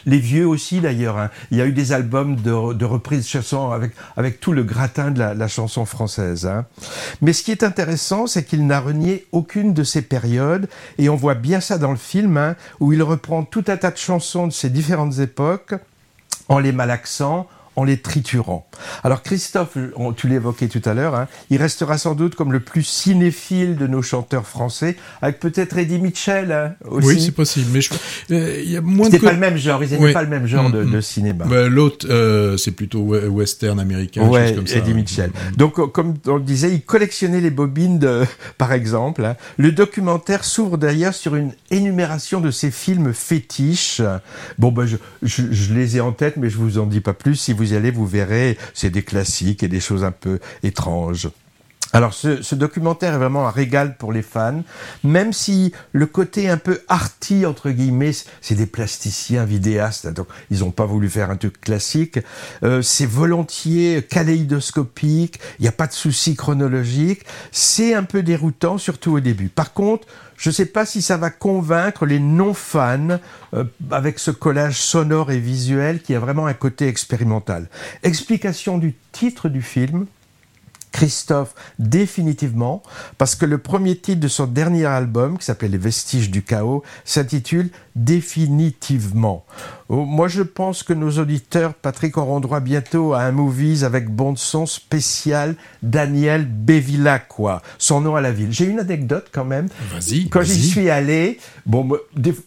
les 0.06 0.18
vieux 0.18 0.46
aussi 0.46 0.80
d'ailleurs. 0.80 1.18
Hein. 1.18 1.30
Il 1.50 1.58
y 1.58 1.60
a 1.60 1.66
eu 1.66 1.72
des 1.72 1.92
albums 1.92 2.36
de, 2.36 2.84
reprises 2.84 3.26
chansons 3.26 3.70
avec, 3.70 3.92
avec 4.16 4.40
tout 4.40 4.52
le 4.52 4.62
gratin 4.62 5.10
de 5.10 5.18
la, 5.18 5.48
chanson 5.48 5.84
française. 5.84 6.46
Hein. 6.46 6.66
Mais 7.20 7.32
ce 7.32 7.42
qui 7.42 7.50
est 7.50 7.62
intéressant, 7.62 8.26
c'est 8.26 8.44
qu'il 8.44 8.66
n'a 8.66 8.80
renié 8.80 9.26
aucune 9.32 9.74
de 9.74 9.84
ces 9.84 10.02
périodes, 10.02 10.68
et 10.98 11.08
on 11.08 11.16
voit 11.16 11.34
bien 11.34 11.60
ça 11.60 11.78
dans 11.78 11.90
le 11.90 11.96
film, 11.96 12.36
hein, 12.36 12.56
où 12.80 12.92
il 12.92 13.02
reprend 13.02 13.44
tout 13.44 13.64
un 13.68 13.76
tas 13.76 13.90
de 13.90 13.96
chansons 13.96 14.46
de 14.46 14.52
ces 14.52 14.70
différentes 14.70 15.18
époques 15.18 15.74
en 16.48 16.58
les 16.58 16.72
malaxant, 16.72 17.46
en 17.76 17.84
les 17.84 17.98
triturant. 17.98 18.66
Alors 19.02 19.22
Christophe, 19.22 19.76
tu 20.16 20.28
l'évoquais 20.28 20.68
tout 20.68 20.82
à 20.84 20.94
l'heure, 20.94 21.14
hein, 21.14 21.28
il 21.50 21.60
restera 21.60 21.98
sans 21.98 22.14
doute 22.14 22.34
comme 22.34 22.52
le 22.52 22.60
plus 22.60 22.82
cinéphile 22.82 23.76
de 23.76 23.86
nos 23.86 24.02
chanteurs 24.02 24.46
français, 24.46 24.96
avec 25.22 25.40
peut-être 25.40 25.76
Eddie 25.76 25.98
Mitchell 25.98 26.52
hein, 26.52 26.74
aussi. 26.88 27.06
Oui, 27.08 27.20
c'est 27.20 27.32
possible, 27.32 27.66
mais 27.72 27.80
euh, 28.36 28.62
il 28.62 28.70
y 28.70 28.76
a 28.76 28.80
moins 28.80 29.08
de... 29.08 29.18
pas 29.18 29.32
le 29.32 29.38
même 29.38 29.56
genre, 29.56 29.82
ils 29.82 29.90
n'aimaient 29.90 30.12
pas 30.12 30.22
le 30.22 30.28
même 30.28 30.46
genre 30.46 30.70
de, 30.70 30.82
mm, 30.82 30.96
mm. 30.96 31.02
cinéma. 31.02 31.44
Bah, 31.46 31.68
L'autre, 31.68 32.06
euh, 32.08 32.56
c'est 32.56 32.72
plutôt 32.72 33.00
western 33.00 33.80
américain, 33.80 34.26
ouais, 34.26 34.54
comme 34.54 34.66
ça. 34.66 34.78
Eddie 34.78 34.94
Mitchell. 34.94 35.30
Mm, 35.30 35.56
Donc, 35.56 35.78
euh, 35.78 35.86
comme 35.86 36.14
on 36.26 36.36
le 36.36 36.42
disait, 36.42 36.70
il 36.72 36.82
collectionnait 36.82 37.40
les 37.40 37.50
bobines, 37.50 37.98
de, 37.98 38.24
par 38.58 38.72
exemple. 38.72 39.24
Hein. 39.24 39.36
Le 39.56 39.72
documentaire 39.72 40.44
s'ouvre 40.44 40.78
d'ailleurs 40.78 41.14
sur 41.14 41.34
une 41.36 41.52
énumération 41.70 42.40
de 42.40 42.50
ses 42.50 42.70
films 42.70 43.12
fétiches. 43.12 44.02
Bon, 44.58 44.72
ben, 44.72 44.86
je, 44.86 44.96
je, 45.22 45.42
je 45.50 45.74
les 45.74 45.96
ai 45.96 46.00
en 46.00 46.12
tête, 46.12 46.36
mais 46.36 46.50
je 46.50 46.58
vous 46.58 46.78
en 46.78 46.86
dis 46.86 47.00
pas 47.00 47.14
plus. 47.14 47.36
Si 47.36 47.52
vous 47.52 47.63
vous 47.64 47.72
y 47.72 47.76
allez, 47.76 47.90
vous 47.90 48.06
verrez, 48.06 48.58
c'est 48.74 48.90
des 48.90 49.02
classiques 49.02 49.62
et 49.62 49.68
des 49.68 49.80
choses 49.80 50.04
un 50.04 50.12
peu 50.12 50.38
étranges. 50.62 51.28
Alors 51.94 52.12
ce, 52.12 52.56
documentaire 52.56 53.14
est 53.14 53.18
vraiment 53.18 53.46
un 53.46 53.52
régal 53.52 53.96
pour 53.96 54.12
les 54.12 54.22
fans, 54.22 54.64
même 55.04 55.32
si 55.32 55.72
le 55.92 56.06
côté 56.06 56.48
un 56.48 56.56
peu 56.56 56.80
arty 56.88 57.46
entre 57.46 57.70
guillemets, 57.70 58.10
c'est 58.40 58.56
des 58.56 58.66
plasticiens 58.66 59.44
vidéastes, 59.44 60.08
donc 60.08 60.26
ils 60.50 60.58
n'ont 60.58 60.72
pas 60.72 60.86
voulu 60.86 61.08
faire 61.08 61.30
un 61.30 61.36
truc 61.36 61.60
classique. 61.60 62.18
Euh, 62.64 62.82
c'est 62.82 63.06
volontiers 63.06 64.02
kaléidoscopique, 64.02 65.38
il 65.60 65.62
n'y 65.62 65.68
a 65.68 65.72
pas 65.72 65.86
de 65.86 65.92
souci 65.92 66.34
chronologique. 66.34 67.24
C'est 67.52 67.94
un 67.94 68.02
peu 68.02 68.24
déroutant, 68.24 68.76
surtout 68.76 69.12
au 69.12 69.20
début. 69.20 69.48
Par 69.48 69.72
contre, 69.72 70.08
je 70.36 70.50
ne 70.50 70.54
sais 70.54 70.66
pas 70.66 70.86
si 70.86 71.02
ça 71.02 71.16
va 71.16 71.30
convaincre 71.30 72.06
les 72.06 72.18
non-fans 72.18 73.18
euh, 73.54 73.64
avec 73.90 74.18
ce 74.18 74.30
collage 74.30 74.80
sonore 74.80 75.30
et 75.30 75.38
visuel 75.38 76.02
qui 76.02 76.14
a 76.14 76.20
vraiment 76.20 76.46
un 76.46 76.54
côté 76.54 76.88
expérimental. 76.88 77.68
Explication 78.02 78.78
du 78.78 78.94
titre 79.12 79.48
du 79.48 79.62
film. 79.62 80.06
Christophe 80.94 81.56
définitivement, 81.80 82.80
parce 83.18 83.34
que 83.34 83.44
le 83.44 83.58
premier 83.58 83.96
titre 83.96 84.20
de 84.20 84.28
son 84.28 84.46
dernier 84.46 84.84
album, 84.84 85.38
qui 85.38 85.44
s'appelle 85.44 85.72
Les 85.72 85.78
Vestiges 85.78 86.30
du 86.30 86.42
Chaos, 86.42 86.84
s'intitule 87.04 87.70
définitivement. 87.96 89.44
Oh, 89.88 90.04
moi, 90.04 90.28
je 90.28 90.42
pense 90.42 90.82
que 90.82 90.94
nos 90.94 91.18
auditeurs, 91.18 91.74
Patrick, 91.74 92.16
auront 92.16 92.40
droit 92.40 92.60
bientôt 92.60 93.12
à 93.12 93.20
un 93.22 93.32
movies 93.32 93.84
avec 93.84 94.08
bande 94.08 94.38
son 94.38 94.64
spécial 94.66 95.56
Daniel 95.82 96.48
quoi. 97.28 97.62
son 97.78 98.00
nom 98.00 98.16
à 98.16 98.20
la 98.20 98.32
ville. 98.32 98.48
J'ai 98.50 98.64
une 98.64 98.80
anecdote 98.80 99.28
quand 99.30 99.44
même. 99.44 99.68
Vas-y. 99.92 100.28
Quand 100.30 100.42
j'y 100.42 100.62
suis 100.62 100.88
allé, 100.88 101.38
bon, 101.66 101.88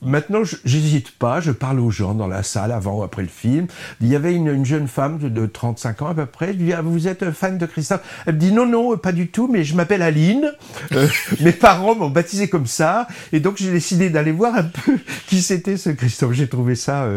maintenant, 0.02 0.42
j'hésite 0.66 1.12
pas, 1.12 1.40
je 1.40 1.52
parle 1.52 1.80
aux 1.80 1.92
gens 1.92 2.16
dans 2.16 2.28
la 2.28 2.42
salle 2.42 2.72
avant 2.72 3.00
ou 3.00 3.04
après 3.04 3.22
le 3.22 3.28
film. 3.28 3.68
Il 4.02 4.08
y 4.08 4.16
avait 4.16 4.34
une, 4.34 4.66
jeune 4.66 4.88
femme 4.88 5.20
de, 5.20 5.46
35 5.46 6.02
ans 6.02 6.08
à 6.08 6.16
peu 6.16 6.26
près. 6.26 6.48
Je 6.54 6.58
lui 6.58 6.66
dis, 6.66 6.74
ah, 6.74 6.82
vous 6.82 7.08
êtes 7.08 7.32
fan 7.32 7.58
de 7.58 7.66
Christophe? 7.68 8.02
Elle 8.26 8.36
me 8.36 8.40
dit, 8.40 8.52
non, 8.52 8.66
non, 8.66 8.98
pas 8.98 9.12
du 9.12 9.28
tout, 9.28 9.48
mais 9.48 9.64
je 9.64 9.76
m'appelle 9.76 10.02
Aline. 10.02 10.52
Euh, 10.94 11.08
mes 11.42 11.52
parents 11.52 11.96
m'ont 11.96 12.10
baptisé 12.10 12.50
comme 12.50 12.68
ça. 12.68 13.08
Et 13.32 13.40
donc, 13.40 13.58
j'ai 13.58 13.72
décidé 13.72 14.10
d'aller 14.10 14.32
voir 14.32 14.56
un 14.56 14.64
peu 14.64 14.98
qui 15.28 15.37
c'était 15.42 15.78
ce 15.78 15.90
Christophe? 15.90 16.34
J'ai 16.34 16.48
trouvé 16.48 16.76
ça 16.76 17.08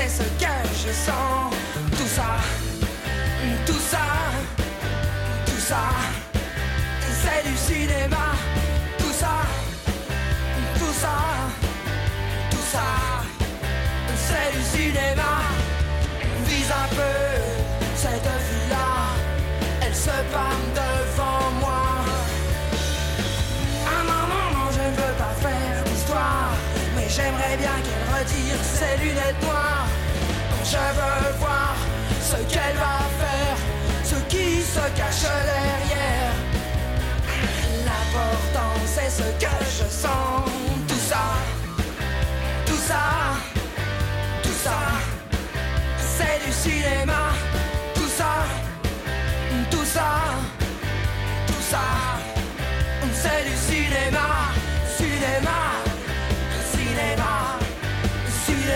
c'est 0.00 0.08
ce 0.08 0.22
que 0.22 0.54
je 0.82 0.92
sens. 0.92 1.54
Tout 1.90 2.08
ça, 2.16 2.38
tout 3.66 3.82
ça, 3.90 4.06
tout 5.46 5.60
ça, 5.60 5.82
c'est 7.22 7.48
du 7.48 7.56
cinéma. 7.56 8.26
Tout 8.98 9.12
ça, 9.12 9.34
tout 10.78 10.94
ça, 11.02 11.16
tout 12.50 12.66
ça, 12.72 12.86
c'est 14.26 14.56
du 14.56 14.62
cinéma. 14.62 15.32
Vise 16.46 16.72
un 16.84 16.88
peu 16.94 17.18
cette 17.94 18.30
vue-là, 18.48 18.88
elle 19.82 19.94
se 19.94 20.16
pâme 20.32 20.66
devant. 20.74 21.49
J'aimerais 27.20 27.56
bien 27.58 27.76
qu'elle 27.84 28.06
retire 28.18 28.56
ses 28.64 28.96
lunettes 29.04 29.42
noires. 29.42 29.86
Quand 30.50 30.64
je 30.64 30.84
veux 30.98 31.38
voir 31.38 31.74
ce 32.22 32.36
qu'elle 32.50 32.76
va 32.76 33.00
faire, 33.20 33.56
ce 34.04 34.14
qui 34.32 34.62
se 34.62 34.80
cache 34.96 35.28
derrière. 35.52 36.32
L'important 37.84 38.74
c'est 38.86 39.10
ce 39.10 39.28
que 39.42 39.54
je 39.76 39.86
sens. 40.02 40.48
Tout 40.88 41.02
ça, 41.10 41.24
tout 42.64 42.82
ça, 42.88 43.04
tout 44.42 44.58
ça, 44.64 44.78
c'est 46.16 46.46
du 46.46 46.52
cinéma. 46.52 47.22
Tout 47.94 48.08
ça, 48.18 48.32
tout 49.70 49.84
ça, 49.84 50.10
tout 51.46 51.62
ça, 51.70 51.84
c'est 53.12 53.44
du 53.50 53.56
cinéma. 53.56 54.39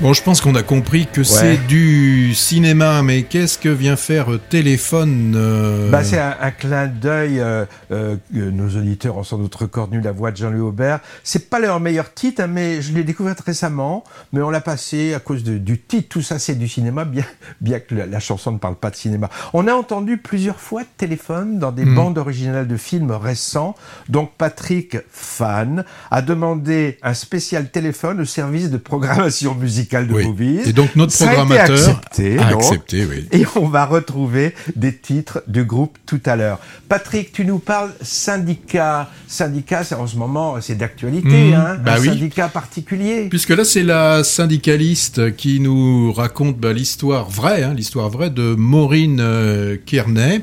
Bon, 0.00 0.14
je 0.14 0.22
pense 0.22 0.40
qu'on 0.40 0.54
a 0.54 0.62
compris 0.62 1.06
que 1.06 1.22
c'est 1.22 1.58
du 1.66 2.34
cinéma, 2.34 3.02
mais 3.02 3.24
qu'est-ce 3.24 3.58
que 3.58 3.68
vient 3.68 3.96
faire 3.96 4.28
Téléphone 4.48 5.34
euh 5.36 5.90
bah, 5.90 6.02
C'est 6.02 6.18
un, 6.18 6.50
clin 6.52 6.86
d'œil. 6.86 7.38
Euh, 7.38 7.66
euh, 7.92 8.16
nos 8.32 8.78
auditeurs 8.78 9.18
ont 9.18 9.24
sans 9.24 9.36
doute 9.36 9.54
reconnu 9.54 10.00
la 10.00 10.12
voix 10.12 10.30
de 10.30 10.38
Jean-Louis 10.38 10.62
Aubert. 10.62 11.00
C'est 11.22 11.50
pas 11.50 11.58
leur 11.58 11.80
meilleur 11.80 12.14
titre, 12.14 12.42
hein, 12.42 12.46
mais 12.46 12.80
je 12.80 12.94
l'ai 12.94 13.04
découvert 13.04 13.34
récemment. 13.44 14.02
Mais 14.32 14.40
on 14.40 14.48
l'a 14.48 14.62
passé 14.62 15.12
à 15.12 15.20
cause 15.20 15.44
du 15.44 15.78
titre. 15.78 16.08
Tout 16.08 16.22
ça, 16.22 16.38
c'est 16.38 16.54
du 16.54 16.66
cinéma, 16.66 17.04
bien, 17.04 17.26
bien 17.60 17.78
que 17.78 17.94
la, 17.94 18.20
chanson 18.20 18.52
ne 18.52 18.58
parle 18.58 18.76
pas 18.76 18.88
de 18.88 18.96
cinéma. 18.96 19.28
On 19.52 19.68
a 19.68 19.74
entendu 19.74 20.16
plusieurs 20.16 20.60
fois 20.60 20.82
Téléphone 20.96 21.58
dans 21.58 21.72
des 21.72 21.84
hmm. 21.84 21.94
bandes 21.94 22.16
originales 22.16 22.68
de 22.68 22.76
films 22.78 23.10
récents. 23.10 23.74
Donc 24.08 24.32
Patrick, 24.38 24.96
fan, 25.10 25.84
a 26.10 26.22
demandé 26.22 26.96
un 27.02 27.12
spécial 27.12 27.70
téléphone 27.70 28.22
au 28.22 28.24
service 28.24 28.70
de 28.70 28.78
programmation 28.78 29.54
musicale 29.54 29.89
de 29.98 30.68
Et 30.68 30.72
donc 30.72 30.94
notre 30.96 31.16
programmateur 31.16 31.88
a 31.88 32.46
accepté, 32.48 33.04
oui. 33.04 33.26
Et 33.32 33.44
on 33.56 33.66
va 33.66 33.84
retrouver 33.84 34.54
des 34.76 34.94
titres 34.94 35.42
du 35.48 35.64
groupe 35.64 35.98
tout 36.06 36.20
à 36.26 36.36
l'heure. 36.36 36.58
Patrick, 36.88 37.32
tu 37.32 37.44
nous 37.44 37.58
parles 37.58 37.90
syndicat. 38.00 39.10
Syndicat, 39.26 39.82
en 39.98 40.06
ce 40.06 40.16
moment, 40.16 40.60
c'est 40.60 40.76
d'actualité, 40.76 41.50
mmh, 41.50 41.54
hein, 41.54 41.76
bah 41.84 41.94
un 41.94 42.04
syndicat 42.04 42.48
particulier. 42.48 43.28
Puisque 43.28 43.50
là, 43.50 43.64
c'est 43.64 43.82
la 43.82 44.22
syndicaliste 44.22 45.34
qui 45.36 45.60
nous 45.60 46.12
raconte 46.12 46.58
bah, 46.58 46.72
l'histoire 46.72 47.28
vraie, 47.28 47.62
hein, 47.62 47.74
l'histoire 47.74 48.08
vraie 48.10 48.30
de 48.30 48.54
Maureen 48.54 49.18
euh, 49.20 49.76
Kearney. 49.84 50.40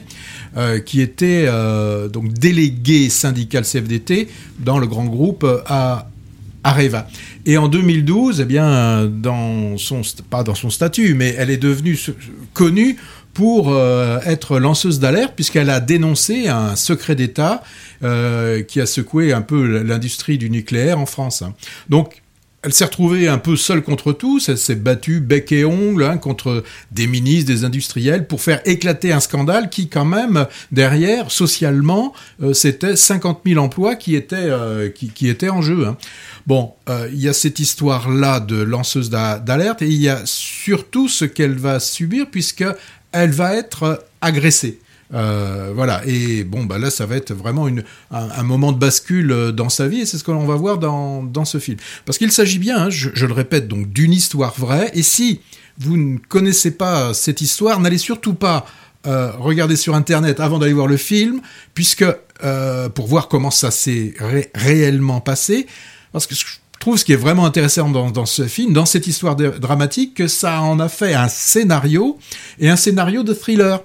Euh, 0.55 0.79
qui 0.79 1.01
était 1.01 1.45
euh, 1.47 2.07
donc 2.07 2.33
déléguée 2.33 3.09
syndicale 3.09 3.63
CFDT 3.63 4.27
dans 4.57 4.79
le 4.79 4.87
grand 4.87 5.05
groupe 5.05 5.45
à 5.67 6.07
Areva. 6.67 7.07
Et 7.45 7.57
en 7.57 7.69
2012, 7.69 8.41
eh 8.41 8.45
bien, 8.45 9.05
dans 9.05 9.77
son, 9.77 10.01
pas 10.29 10.43
dans 10.43 10.55
son 10.55 10.69
statut, 10.69 11.13
mais 11.13 11.33
elle 11.37 11.49
est 11.49 11.57
devenue 11.57 11.97
connue 12.53 12.97
pour 13.33 13.69
euh, 13.69 14.19
être 14.25 14.57
lanceuse 14.59 14.99
d'alerte 14.99 15.33
puisqu'elle 15.35 15.69
a 15.69 15.79
dénoncé 15.79 16.47
un 16.47 16.75
secret 16.75 17.13
d'État 17.13 17.61
euh, 18.03 18.63
qui 18.63 18.81
a 18.81 18.87
secoué 18.87 19.31
un 19.31 19.43
peu 19.43 19.83
l'industrie 19.83 20.39
du 20.39 20.49
nucléaire 20.49 20.99
en 20.99 21.05
France. 21.05 21.43
Donc 21.87 22.23
elle 22.63 22.73
s'est 22.73 22.85
retrouvée 22.85 23.27
un 23.27 23.37
peu 23.37 23.55
seule 23.55 23.83
contre 23.83 24.13
tous, 24.13 24.49
elle 24.49 24.57
s'est 24.57 24.75
battue 24.75 25.19
bec 25.19 25.51
et 25.51 25.63
ongle 25.63 26.03
hein, 26.03 26.17
contre 26.17 26.63
des 26.91 27.05
ministres, 27.05 27.51
des 27.51 27.63
industriels, 27.63 28.25
pour 28.25 28.41
faire 28.41 28.61
éclater 28.65 29.13
un 29.13 29.19
scandale 29.19 29.69
qui, 29.69 29.89
quand 29.89 30.05
même, 30.05 30.47
derrière, 30.71 31.29
socialement, 31.29 32.13
euh, 32.41 32.53
c'était 32.53 32.95
50 32.95 33.41
000 33.45 33.63
emplois 33.63 33.95
qui 33.95 34.15
étaient, 34.15 34.35
euh, 34.37 34.89
qui, 34.89 35.29
étaient 35.29 35.49
en 35.49 35.61
jeu. 35.61 35.85
Hein. 35.85 35.97
Bon, 36.47 36.73
euh, 36.89 37.07
il 37.13 37.19
y 37.19 37.29
a 37.29 37.33
cette 37.33 37.59
histoire-là 37.59 38.39
de 38.39 38.57
lanceuse 38.57 39.11
d'alerte, 39.11 39.83
et 39.83 39.87
il 39.87 40.01
y 40.01 40.09
a 40.09 40.21
surtout 40.25 41.07
ce 41.07 41.25
qu'elle 41.25 41.55
va 41.55 41.79
subir, 41.79 42.25
puisque 42.29 42.65
elle 43.11 43.31
va 43.31 43.55
être 43.55 44.03
agressée. 44.21 44.79
Euh, 45.13 45.71
voilà, 45.73 46.01
et 46.05 46.43
bon, 46.43 46.65
bah 46.65 46.77
là, 46.77 46.89
ça 46.89 47.05
va 47.05 47.15
être 47.15 47.33
vraiment 47.33 47.67
une, 47.67 47.83
un, 48.11 48.43
moment 48.43 48.71
de 48.71 48.77
bascule 48.77 49.31
euh, 49.31 49.51
dans 49.51 49.69
sa 49.69 49.87
vie, 49.87 50.01
et 50.01 50.05
c'est 50.05 50.17
ce 50.17 50.23
que 50.23 50.31
l'on 50.31 50.45
va 50.45 50.55
voir 50.55 50.77
dans, 50.77 51.23
dans 51.23 51.45
ce 51.45 51.59
film. 51.59 51.77
Parce 52.05 52.17
qu'il 52.17 52.31
s'agit 52.31 52.59
bien, 52.59 52.77
hein, 52.77 52.89
je, 52.89 53.25
le 53.25 53.33
répète, 53.33 53.67
donc 53.67 53.91
d'une 53.91 54.11
histoire 54.11 54.53
vraie, 54.57 54.91
et 54.93 55.03
si 55.03 55.41
vous 55.77 55.95
ne 55.95 56.17
connaissez 56.17 56.71
pas 56.71 57.13
cette 57.13 57.41
histoire, 57.41 57.79
n'allez 57.79 57.97
surtout 57.97 58.33
pas 58.33 58.65
euh, 59.05 59.31
regarder 59.37 59.75
sur 59.75 59.95
Internet 59.95 60.39
avant 60.39 60.59
d'aller 60.59 60.73
voir 60.73 60.87
le 60.87 60.97
film, 60.97 61.41
puisque 61.73 62.05
pour 62.93 63.07
voir 63.07 63.29
comment 63.29 63.49
ça 63.49 63.71
s'est 63.71 64.13
réellement 64.53 65.21
passé, 65.21 65.65
parce 66.11 66.27
que 66.27 66.35
je 66.35 66.45
trouve 66.79 66.97
ce 66.97 67.05
qui 67.05 67.13
est 67.13 67.17
vraiment 67.17 67.45
intéressant 67.45 67.89
dans, 67.89 68.11
dans 68.11 68.25
ce 68.25 68.47
film, 68.47 68.73
dans 68.73 68.85
cette 68.85 69.07
histoire 69.07 69.35
dramatique, 69.35 70.13
que 70.13 70.27
ça 70.27 70.61
en 70.61 70.79
a 70.79 70.89
fait 70.89 71.13
un 71.13 71.27
scénario, 71.27 72.17
et 72.59 72.69
un 72.69 72.75
scénario 72.75 73.23
de 73.23 73.33
thriller. 73.33 73.81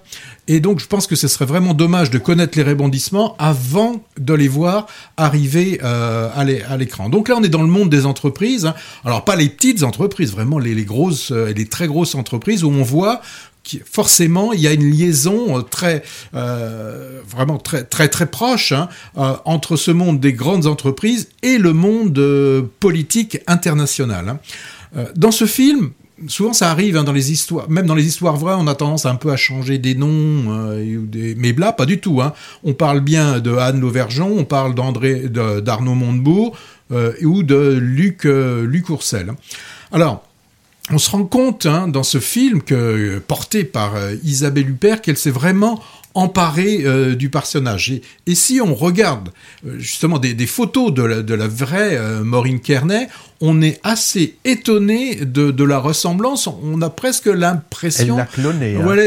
Et 0.48 0.58
donc, 0.58 0.80
je 0.80 0.86
pense 0.86 1.06
que 1.06 1.14
ce 1.14 1.28
serait 1.28 1.44
vraiment 1.44 1.72
dommage 1.72 2.10
de 2.10 2.18
connaître 2.18 2.58
les 2.58 2.64
rebondissements 2.64 3.36
avant 3.38 4.02
de 4.18 4.34
les 4.34 4.48
voir 4.48 4.86
arriver 5.16 5.78
euh, 5.84 6.28
à 6.34 6.76
l'écran. 6.76 7.08
Donc 7.08 7.28
là, 7.28 7.36
on 7.38 7.44
est 7.44 7.48
dans 7.48 7.62
le 7.62 7.68
monde 7.68 7.90
des 7.90 8.06
entreprises. 8.06 8.66
Hein. 8.66 8.74
Alors, 9.04 9.24
pas 9.24 9.36
les 9.36 9.48
petites 9.48 9.84
entreprises, 9.84 10.32
vraiment 10.32 10.58
les, 10.58 10.74
grosses 10.84 11.30
et 11.30 11.34
euh, 11.34 11.52
les 11.52 11.66
très 11.66 11.86
grosses 11.86 12.16
entreprises 12.16 12.64
où 12.64 12.70
on 12.70 12.82
voit 12.82 13.20
forcément 13.84 14.52
il 14.52 14.58
y 14.58 14.66
a 14.66 14.72
une 14.72 14.90
liaison 14.90 15.56
euh, 15.56 15.62
très 15.62 16.02
vraiment 16.32 17.58
très 17.58 17.84
très 17.84 18.08
très 18.08 18.26
proche 18.26 18.72
hein, 18.72 18.88
entre 19.44 19.76
ce 19.76 19.92
monde 19.92 20.18
des 20.18 20.32
grandes 20.32 20.66
entreprises 20.66 21.28
et 21.44 21.58
le 21.58 21.72
monde 21.72 22.68
politique 22.80 23.38
international. 23.46 24.40
Hein. 24.96 25.04
Dans 25.14 25.30
ce 25.30 25.46
film, 25.46 25.92
souvent 26.28 26.52
ça 26.52 26.70
arrive 26.70 26.96
hein, 26.96 27.04
dans 27.04 27.12
les 27.12 27.32
histoires, 27.32 27.68
même 27.68 27.86
dans 27.86 27.94
les 27.94 28.06
histoires 28.06 28.36
vraies, 28.36 28.54
on 28.56 28.66
a 28.66 28.74
tendance 28.74 29.06
un 29.06 29.16
peu 29.16 29.30
à 29.30 29.36
changer 29.36 29.78
des 29.78 29.94
noms, 29.94 30.44
euh, 30.48 30.98
des... 31.06 31.34
mais 31.36 31.52
là 31.52 31.72
pas 31.72 31.86
du 31.86 31.98
tout. 31.98 32.20
Hein. 32.20 32.32
On 32.64 32.74
parle 32.74 33.00
bien 33.00 33.40
de 33.40 33.54
Anne 33.54 33.80
Lauvergeon, 33.80 34.34
on 34.38 34.44
parle 34.44 34.74
d'André, 34.74 35.28
d'Arnaud 35.28 35.94
Montebourg 35.94 36.56
euh, 36.90 37.12
ou 37.22 37.42
de 37.42 37.78
Luc, 37.80 38.26
euh, 38.26 38.66
Luc 38.66 38.90
Ourcel. 38.90 39.32
Alors, 39.92 40.24
on 40.90 40.98
se 40.98 41.10
rend 41.10 41.24
compte 41.24 41.66
hein, 41.66 41.88
dans 41.88 42.02
ce 42.02 42.18
film 42.18 42.62
que 42.62 43.18
porté 43.26 43.64
par 43.64 43.94
Isabelle 44.24 44.68
Huppert 44.68 45.00
qu'elle 45.00 45.16
s'est 45.16 45.30
vraiment 45.30 45.80
emparée 46.14 46.84
du 47.16 47.30
personnage. 47.30 47.92
Et, 48.26 48.34
si 48.34 48.60
on 48.60 48.74
regarde 48.74 49.30
justement 49.78 50.18
des, 50.18 50.46
photos 50.46 50.92
de 50.92 51.02
la, 51.02 51.22
de 51.22 51.34
la 51.34 51.48
vraie 51.48 51.98
Maureen 52.22 52.60
Kearney, 52.60 53.06
on 53.42 53.60
est 53.60 53.80
assez 53.82 54.36
étonné 54.44 55.16
de, 55.16 55.64
la 55.64 55.78
ressemblance. 55.78 56.46
On 56.46 56.80
a 56.80 56.88
presque 56.90 57.26
l'impression. 57.26 58.14
Elle 58.14 58.24
l'a 58.24 58.26
cloné. 58.26 58.76
Hein. 58.76 58.80
Voilà, 58.82 59.02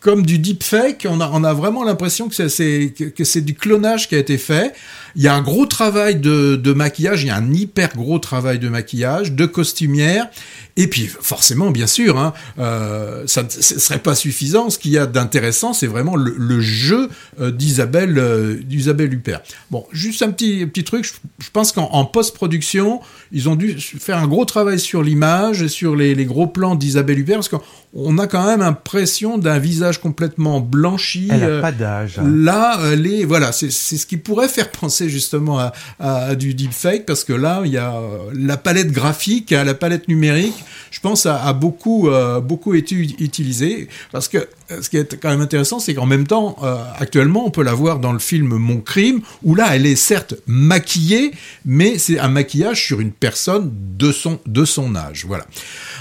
comme 0.00 0.24
du 0.24 0.38
deepfake. 0.38 1.06
On 1.08 1.20
a, 1.20 1.30
on 1.32 1.44
a 1.44 1.52
vraiment 1.52 1.84
l'impression 1.84 2.28
que 2.28 2.48
c'est 2.48 3.40
du 3.40 3.54
clonage 3.54 4.08
qui 4.08 4.14
a 4.14 4.18
été 4.18 4.38
fait. 4.38 4.72
Il 5.16 5.22
y 5.22 5.28
a 5.28 5.34
un 5.34 5.42
gros 5.42 5.66
travail 5.66 6.16
de, 6.16 6.72
maquillage. 6.72 7.22
Il 7.22 7.28
y 7.28 7.30
a 7.30 7.36
un 7.36 7.52
hyper 7.52 7.94
gros 7.94 8.18
travail 8.18 8.58
de 8.58 8.68
maquillage, 8.68 9.32
de 9.32 9.46
costumière. 9.46 10.28
Et 10.76 10.86
puis, 10.86 11.06
forcément, 11.06 11.70
bien 11.70 11.86
sûr, 11.86 12.18
hein, 12.18 12.32
euh, 12.58 13.24
ça 13.26 13.42
ne 13.42 13.48
serait 13.48 13.98
pas 13.98 14.14
suffisant. 14.14 14.70
Ce 14.70 14.78
qu'il 14.78 14.92
y 14.92 14.98
a 14.98 15.06
d'intéressant, 15.06 15.74
c'est 15.74 15.86
vraiment 15.86 16.16
le, 16.16 16.60
jeu 16.60 17.10
euh, 17.40 17.50
d'Isabelle, 17.50 18.18
euh, 18.18 18.56
d'Isabelle 18.62 19.12
Huppert. 19.12 19.42
Bon, 19.70 19.84
juste 19.92 20.22
un 20.22 20.30
petit, 20.30 20.64
petit 20.66 20.84
truc. 20.84 21.04
Je, 21.04 21.50
pense 21.52 21.72
qu'en 21.72 22.04
post-production, 22.06 23.00
ils 23.32 23.48
ont 23.48 23.56
dû 23.56 23.78
faire 23.78 24.18
un 24.18 24.26
gros 24.26 24.46
travail 24.46 24.80
sur 24.80 25.02
l'image, 25.02 25.66
sur 25.66 25.94
les, 25.94 26.24
gros 26.24 26.46
plans 26.46 26.74
d'Isabelle 26.74 27.18
Huppert, 27.18 27.36
parce 27.36 27.50
a 27.94 28.26
quand 28.26 28.46
même 28.46 28.60
l'impression 28.60 29.36
d'un 29.36 29.58
visage 29.58 30.00
complètement 30.00 30.60
blanchi. 30.60 31.28
Elle 31.30 31.40
n'a 31.40 31.46
euh, 31.46 31.60
pas 31.60 31.72
d'âge. 31.72 32.18
Hein. 32.18 32.24
Là, 32.26 32.94
les, 32.94 33.24
voilà, 33.24 33.52
c'est 33.52 33.70
ce 33.70 34.06
qui 34.06 34.16
pourrait 34.16 34.48
faire 34.48 34.70
penser 34.70 35.08
justement 35.08 35.58
à, 35.58 35.72
à, 36.00 36.34
du 36.34 36.54
deepfake, 36.54 37.04
parce 37.04 37.24
que 37.24 37.32
là, 37.32 37.62
il 37.64 37.72
y 37.72 37.78
a 37.78 37.94
euh, 37.94 38.18
la 38.34 38.56
palette 38.56 38.92
graphique, 38.92 39.52
hein, 39.52 39.64
la 39.64 39.74
palette 39.74 40.08
numérique, 40.08 40.54
je 40.90 41.00
pense, 41.00 41.26
a, 41.26 41.52
beaucoup, 41.52 42.08
euh, 42.08 42.40
beaucoup 42.40 42.74
été 42.74 42.94
utilisée, 42.94 43.88
parce 44.10 44.28
que 44.28 44.48
ce 44.80 44.88
qui 44.88 44.96
est 44.96 45.20
quand 45.20 45.28
même 45.28 45.40
intéressant, 45.42 45.78
c'est 45.78 45.94
qu'en 45.94 46.06
même 46.06 46.26
temps, 46.26 46.56
actuellement, 46.98 47.46
on 47.46 47.50
peut 47.50 47.62
la 47.62 47.74
voir 47.74 47.98
dans 47.98 48.12
le 48.12 48.18
film 48.18 48.56
Mon 48.56 48.80
Crime, 48.80 49.20
où 49.42 49.54
là, 49.54 49.76
elle 49.76 49.84
est 49.84 49.96
certes 49.96 50.34
maquillée, 50.46 51.32
mais 51.66 51.98
c'est 51.98 52.18
un 52.18 52.28
maquillage 52.28 52.82
sur 52.82 53.00
une 53.00 53.12
personne 53.12 53.70
de 53.98 54.12
son, 54.12 54.40
de 54.46 54.64
son 54.64 54.96
âge. 54.96 55.24
Voilà. 55.26 55.44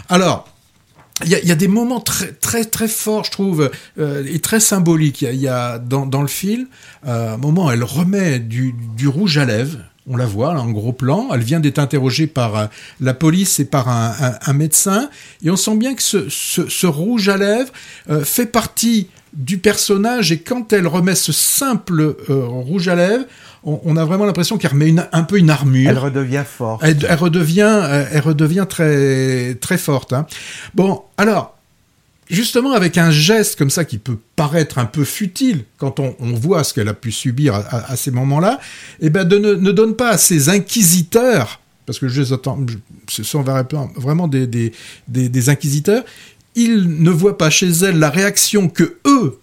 Alors, 0.08 0.51
il 1.24 1.30
y, 1.30 1.52
a, 1.52 1.56
des 1.56 1.68
moments 1.68 2.00
très 2.00 2.32
très 2.32 2.66
très 2.66 2.88
forts, 2.88 3.26
je 3.26 3.32
trouve, 3.32 3.72
euh, 4.00 4.24
et 4.28 4.40
très 4.40 4.60
symboliques. 4.60 5.22
Il 5.22 5.40
y 5.40 5.48
a, 5.48 5.80
dans, 5.80 6.22
le 6.22 6.28
film 6.28 6.68
euh, 7.08 7.34
un 7.34 7.38
moment, 7.38 7.72
elle 7.72 7.84
remet 7.84 8.40
du, 8.40 8.74
rouge 9.08 9.38
à 9.38 9.46
lèvres. 9.46 9.80
On 10.08 10.18
la 10.18 10.26
voit 10.26 10.54
là, 10.54 10.62
en 10.62 10.72
gros 10.72 10.94
plan. 10.94 11.30
Elle 11.34 11.42
vient 11.42 11.60
d'être 11.60 11.80
interrogée 11.80 12.28
par 12.28 12.58
euh, 12.58 12.66
la 13.00 13.14
police 13.14 13.60
et 13.60 13.66
par 13.66 13.88
un, 13.88 14.54
médecin, 14.54 15.10
et 15.44 15.50
on 15.50 15.56
sent 15.56 15.78
bien 15.78 15.94
que 15.94 16.02
ce, 16.02 16.30
ce 16.30 16.88
rouge 16.88 17.30
à 17.30 17.38
lèvres 17.38 17.72
fait 18.24 18.48
partie 18.48 19.08
du 19.34 19.58
personnage. 19.58 20.32
Et 20.32 20.40
quand 20.40 20.74
elle 20.74 20.88
remet 20.88 21.16
ce 21.16 21.32
simple 21.32 22.16
rouge 22.28 22.88
à 22.88 22.96
lèvres, 22.96 23.26
on, 23.64 23.96
a 23.96 24.06
vraiment 24.06 24.26
l'impression 24.26 24.58
qu'elle 24.58 24.72
remet 24.72 24.96
un 25.12 25.24
peu 25.24 25.38
une 25.38 25.50
armure. 25.50 25.90
Elle 25.90 25.98
redevient 25.98 26.44
forte. 26.46 26.84
Elle, 26.84 27.14
redevient, 27.16 27.62
euh, 27.62 28.06
elle 28.12 28.22
redevient 28.22 28.66
très, 28.68 29.56
très 29.56 29.78
forte. 29.78 30.14
Hein. 30.14 30.26
Bon, 30.74 31.04
alors, 31.18 31.58
justement, 32.30 32.72
avec 32.74 32.98
un 32.98 33.12
geste 33.12 33.58
comme 33.58 33.70
ça 33.70 33.86
qui 33.86 34.00
peut 34.00 34.18
paraître 34.36 34.80
un 34.80 34.86
peu 34.86 35.04
futile 35.04 35.66
quand 35.78 36.00
on, 36.00 36.16
voit 36.20 36.64
ce 36.64 36.74
qu'elle 36.74 36.88
a 36.88 36.96
pu 36.96 37.12
subir 37.12 37.54
à, 37.54 37.96
ces 37.96 38.10
moments-là, 38.12 38.60
eh 39.00 39.10
ben, 39.10 39.28
ne, 39.28 39.72
donne 39.72 39.96
pas 39.96 40.10
à 40.10 40.18
ses 40.18 40.50
inquisiteurs, 40.50 41.60
parce 41.86 42.00
que 42.00 42.08
je 42.08 42.24
ce 42.24 43.24
sont 43.24 43.44
vraiment 43.96 44.28
des, 44.28 44.48
des, 44.48 44.72
des 45.08 45.50
inquisiteurs, 45.50 46.04
ils 46.56 47.02
ne 47.02 47.12
voient 47.12 47.38
pas 47.38 47.50
chez 47.50 47.70
elle 47.70 48.00
la 48.00 48.10
réaction 48.10 48.70
que 48.70 48.98
eux 49.06 49.41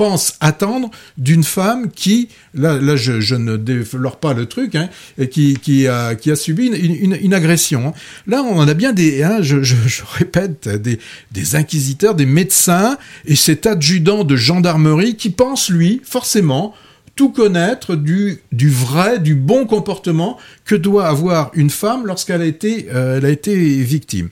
pense 0.00 0.38
attendre 0.40 0.90
d'une 1.18 1.44
femme 1.44 1.90
qui, 1.90 2.30
là, 2.54 2.78
là 2.78 2.96
je, 2.96 3.34
ne 3.34 3.58
déflore 3.58 4.18
pas 4.18 4.32
le 4.32 4.46
truc, 4.46 4.74
hein, 4.74 4.88
qui, 5.30 5.58
qui, 5.60 5.86
a, 5.88 6.14
qui 6.14 6.30
a 6.30 6.36
subi 6.36 6.68
une, 6.68 7.14
une, 7.20 7.34
agression. 7.34 7.88
Hein. 7.88 7.92
Là, 8.26 8.42
on 8.42 8.66
a 8.66 8.72
bien 8.72 8.94
des, 8.94 9.22
hein, 9.22 9.42
je, 9.42 9.62
je, 9.62 9.74
répète, 10.14 10.70
des, 10.70 10.98
des 11.32 11.54
inquisiteurs, 11.54 12.14
des 12.14 12.24
médecins 12.24 12.96
et 13.26 13.36
cet 13.36 13.66
adjudant 13.66 14.24
de 14.24 14.36
gendarmerie 14.36 15.16
qui 15.16 15.28
pense, 15.28 15.68
lui, 15.68 16.00
forcément, 16.02 16.72
tout 17.14 17.28
connaître 17.28 17.94
du, 17.94 18.40
du 18.52 18.70
vrai, 18.70 19.18
du 19.18 19.34
bon 19.34 19.66
comportement 19.66 20.38
que 20.64 20.76
doit 20.76 21.08
avoir 21.08 21.50
une 21.52 21.68
femme 21.68 22.06
lorsqu'elle 22.06 22.40
a 22.40 22.46
été, 22.46 22.86
euh, 22.94 23.20
a 23.22 23.28
été 23.28 23.54
victime. 23.82 24.30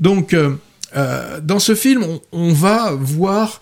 Donc, 0.00 0.34
euh, 0.34 0.56
euh, 0.96 1.40
dans 1.40 1.58
ce 1.58 1.74
film, 1.74 2.04
on, 2.32 2.52
va 2.52 2.92
voir 2.92 3.60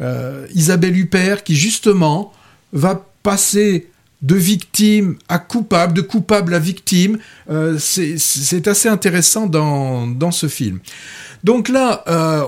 euh, 0.00 0.46
Isabelle 0.54 0.96
Huppert 0.96 1.44
qui 1.44 1.54
justement 1.54 2.32
va 2.72 3.06
passer 3.22 3.90
de 4.22 4.34
victime 4.34 5.16
à 5.28 5.38
coupable, 5.38 5.92
de 5.92 6.00
coupable 6.00 6.54
à 6.54 6.58
victime. 6.58 7.18
Euh, 7.50 7.78
c'est 7.78 8.66
assez 8.66 8.88
intéressant 8.88 9.46
dans, 9.46 10.06
dans, 10.06 10.32
ce 10.32 10.48
film. 10.48 10.80
Donc 11.44 11.68
là, 11.68 12.02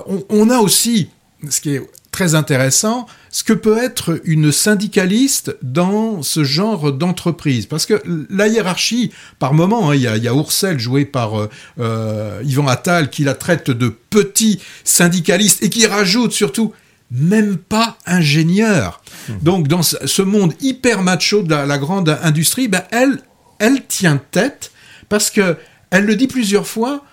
on, 0.07 0.25
on, 0.29 0.49
a 0.49 0.57
aussi, 0.57 1.09
ce 1.49 1.61
qui 1.61 1.75
est 1.75 1.81
très 2.11 2.35
intéressant 2.35 3.07
ce 3.29 3.43
que 3.43 3.53
peut 3.53 3.77
être 3.77 4.19
une 4.25 4.51
syndicaliste 4.51 5.55
dans 5.61 6.21
ce 6.21 6.43
genre 6.43 6.91
d'entreprise. 6.91 7.65
Parce 7.65 7.85
que 7.85 8.01
la 8.29 8.47
hiérarchie, 8.47 9.11
par 9.39 9.53
moment, 9.53 9.89
hein, 9.89 9.95
il 9.95 10.01
y, 10.01 10.07
a, 10.07 10.17
y, 10.17 10.27
a, 10.27 10.35
Oursel 10.35 10.77
joué 10.77 11.05
par 11.05 11.39
euh, 11.39 11.49
euh, 11.79 12.41
Yvan 12.43 12.67
Attal 12.67 13.09
qui 13.09 13.23
la 13.23 13.33
traite 13.33 13.71
de 13.71 13.87
petit 14.09 14.59
syndicaliste 14.83 15.63
et 15.63 15.69
qui 15.69 15.87
rajoute 15.87 16.33
surtout 16.33 16.73
même 17.11 17.57
pas 17.57 17.97
ingénieur. 18.05 19.01
Mmh. 19.27 19.33
Donc 19.41 19.67
dans 19.67 19.83
ce 19.83 20.21
monde 20.21 20.53
hyper 20.61 21.03
macho 21.03 21.43
de 21.43 21.49
la, 21.49 21.77
grande 21.77 22.17
industrie, 22.21 22.67
ben 22.67 22.83
elle, 22.91 23.19
elle 23.59 23.85
tient 23.85 24.19
tête 24.31 24.71
parce 25.07 25.29
que 25.29 25.57
elle 25.89 26.05
le 26.05 26.15
dit 26.15 26.27
plusieurs 26.27 26.67
fois. 26.67 27.05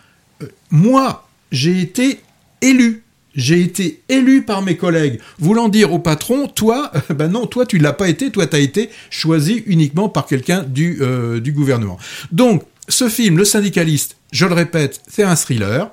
Euh, 0.43 0.47
moi, 0.71 1.29
j'ai 1.53 1.81
été 1.81 2.21
élu 2.61 3.05
j'ai 3.39 3.63
été 3.63 4.03
élu 4.09 4.43
par 4.43 4.63
mes 4.63 4.77
collègues, 4.77 5.21
voulant 5.39 5.69
dire 5.69 5.93
au 5.93 6.01
patron, 6.01 6.49
toi, 6.49 6.91
ben 7.11 7.29
non, 7.29 7.47
toi 7.47 7.65
tu 7.65 7.79
l'as 7.79 7.93
pas 7.93 8.09
été, 8.09 8.31
toi 8.31 8.47
tu 8.47 8.57
as 8.57 8.59
été 8.59 8.91
choisi 9.09 9.63
uniquement 9.67 10.09
par 10.09 10.27
quelqu'un 10.27 10.65
du, 10.65 10.99
euh, 11.01 11.41
du 11.41 11.53
gouvernement. 11.53 11.99
Donc, 12.33 12.65
ce 12.89 13.09
film, 13.09 13.37
Le 13.37 13.45
syndicaliste, 13.45 14.17
je 14.33 14.47
le 14.47 14.55
répète, 14.55 15.03
c'est 15.09 15.23
un 15.23 15.37
thriller. 15.37 15.91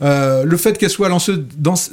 Euh, 0.00 0.44
le 0.44 0.56
fait 0.56 0.78
qu'elle 0.78 0.90
soit 0.90 1.08
lanceuse 1.08 1.44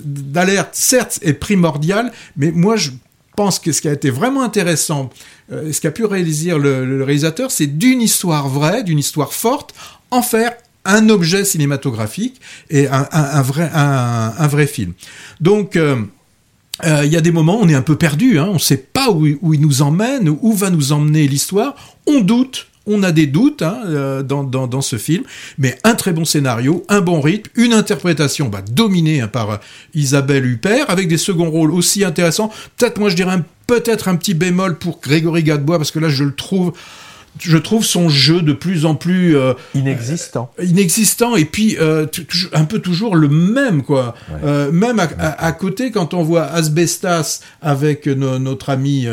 d'alerte, 0.06 0.70
certes, 0.74 1.20
est 1.24 1.34
primordial, 1.34 2.12
mais 2.38 2.52
moi 2.52 2.76
je 2.76 2.92
pense 3.36 3.58
que 3.58 3.72
ce 3.72 3.82
qui 3.82 3.88
a 3.88 3.94
été 3.94 4.12
vraiment 4.12 4.44
intéressant, 4.44 5.10
euh, 5.52 5.74
ce 5.74 5.82
qu'a 5.82 5.90
pu 5.90 6.06
réaliser 6.06 6.56
le 6.56 7.04
réalisateur, 7.04 7.50
c'est 7.50 7.66
d'une 7.66 8.02
histoire 8.02 8.48
vraie, 8.48 8.84
d'une 8.84 9.00
histoire 9.00 9.34
forte, 9.34 9.74
en 10.12 10.22
faire 10.22 10.54
un 10.86 11.10
objet 11.10 11.46
cinématographique 11.46 12.42
et 12.70 12.88
un, 12.88 13.42
vrai, 13.42 13.70
un, 13.74 14.48
vrai 14.48 14.68
film. 14.68 14.94
Donc, 15.40 15.76
euh, 15.76 16.02
euh, 16.86 17.06
il 17.06 17.12
y 17.12 17.18
a 17.18 17.22
des 17.22 17.32
moments, 17.32 17.60
on 17.62 17.70
est 17.70 17.76
un 17.76 17.82
peu 17.82 17.96
perdu, 17.96 18.40
hein, 18.40 18.48
on 18.50 18.56
ne 18.56 18.60
sait 18.60 18.78
pas 18.78 19.10
où, 19.10 19.28
où, 19.42 19.54
il 19.54 19.62
nous 19.62 19.82
emmène, 19.82 20.30
où 20.30 20.54
va 20.54 20.70
nous 20.70 20.92
emmener 20.92 21.28
l'histoire, 21.28 21.76
on 22.08 22.20
doute, 22.20 22.68
on 22.86 23.04
a 23.04 23.12
des 23.12 23.28
doutes 23.28 23.62
hein, 23.62 23.82
euh, 23.86 24.24
dans, 24.24 24.44
dans, 24.44 24.68
dans, 24.68 24.82
ce 24.82 24.98
film, 24.98 25.24
mais 25.58 25.78
un 25.84 25.96
très 25.96 26.12
bon 26.12 26.26
scénario, 26.26 26.84
un 26.90 27.00
bon 27.00 27.22
rythme, 27.22 27.50
une 27.56 27.74
interprétation 27.74 28.50
bah, 28.50 28.62
dominée 28.70 29.22
hein, 29.22 29.28
par 29.28 29.60
Isabelle 29.94 30.46
Huppert, 30.46 30.90
avec 30.90 31.08
des 31.08 31.18
seconds 31.18 31.50
rôles 31.50 31.72
aussi 31.72 32.04
intéressants. 32.04 32.52
Peut-être, 32.78 33.00
moi, 33.00 33.10
je 33.10 33.16
dirais 33.16 33.38
peut-être 33.68 34.10
un 34.10 34.16
petit 34.16 34.34
bémol 34.34 34.78
pour 34.78 35.00
Grégory 35.00 35.44
Gadebois, 35.44 35.78
parce 35.78 35.92
que 35.92 36.00
là, 36.00 36.10
je 36.10 36.26
le 36.26 36.36
trouve 36.36 36.74
je 37.40 37.58
trouve 37.58 37.84
son 37.84 38.10
jeu 38.10 38.42
de 38.42 38.54
plus 38.54 38.86
en 38.86 38.96
plus 38.96 39.36
euh, 39.36 39.54
inexistant, 39.74 40.52
euh, 40.60 40.66
inexistant 40.66 41.36
et 41.36 41.46
puis 41.46 41.78
euh, 41.80 42.06
un 42.54 42.66
peu 42.66 42.80
toujours 42.80 43.16
le 43.16 43.28
même 43.28 43.84
quoi. 43.84 44.16
même 44.72 45.00
à, 45.00 45.52
côté 45.52 45.92
quand 45.92 46.14
on 46.14 46.24
voit 46.24 46.44
Asbestas 46.44 47.42
avec 47.62 48.08
notre 48.08 48.70
ami 48.70 49.08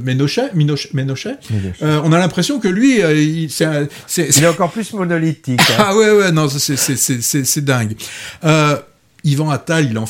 Ménochet, 0.00 0.50
Ménochet, 0.54 1.36
on 1.80 2.12
a 2.12 2.18
l'impression 2.18 2.60
que 2.60 2.68
lui, 2.68 3.00
il, 3.00 3.50
c'est, 3.50 3.88
il 4.18 4.44
est 4.44 4.48
encore 4.48 4.70
plus 4.70 4.92
monolithique. 4.92 5.60
Hein. 5.60 5.74
ah 5.78 5.96
ouais 5.96 6.10
ouais 6.10 6.32
non 6.32 6.48
c'est 6.48 6.76
c'est 6.76 7.64
dingue. 7.64 7.94
Yvan 9.24 9.50
Attal, 9.50 9.86
il 9.88 9.98
en, 9.98 10.04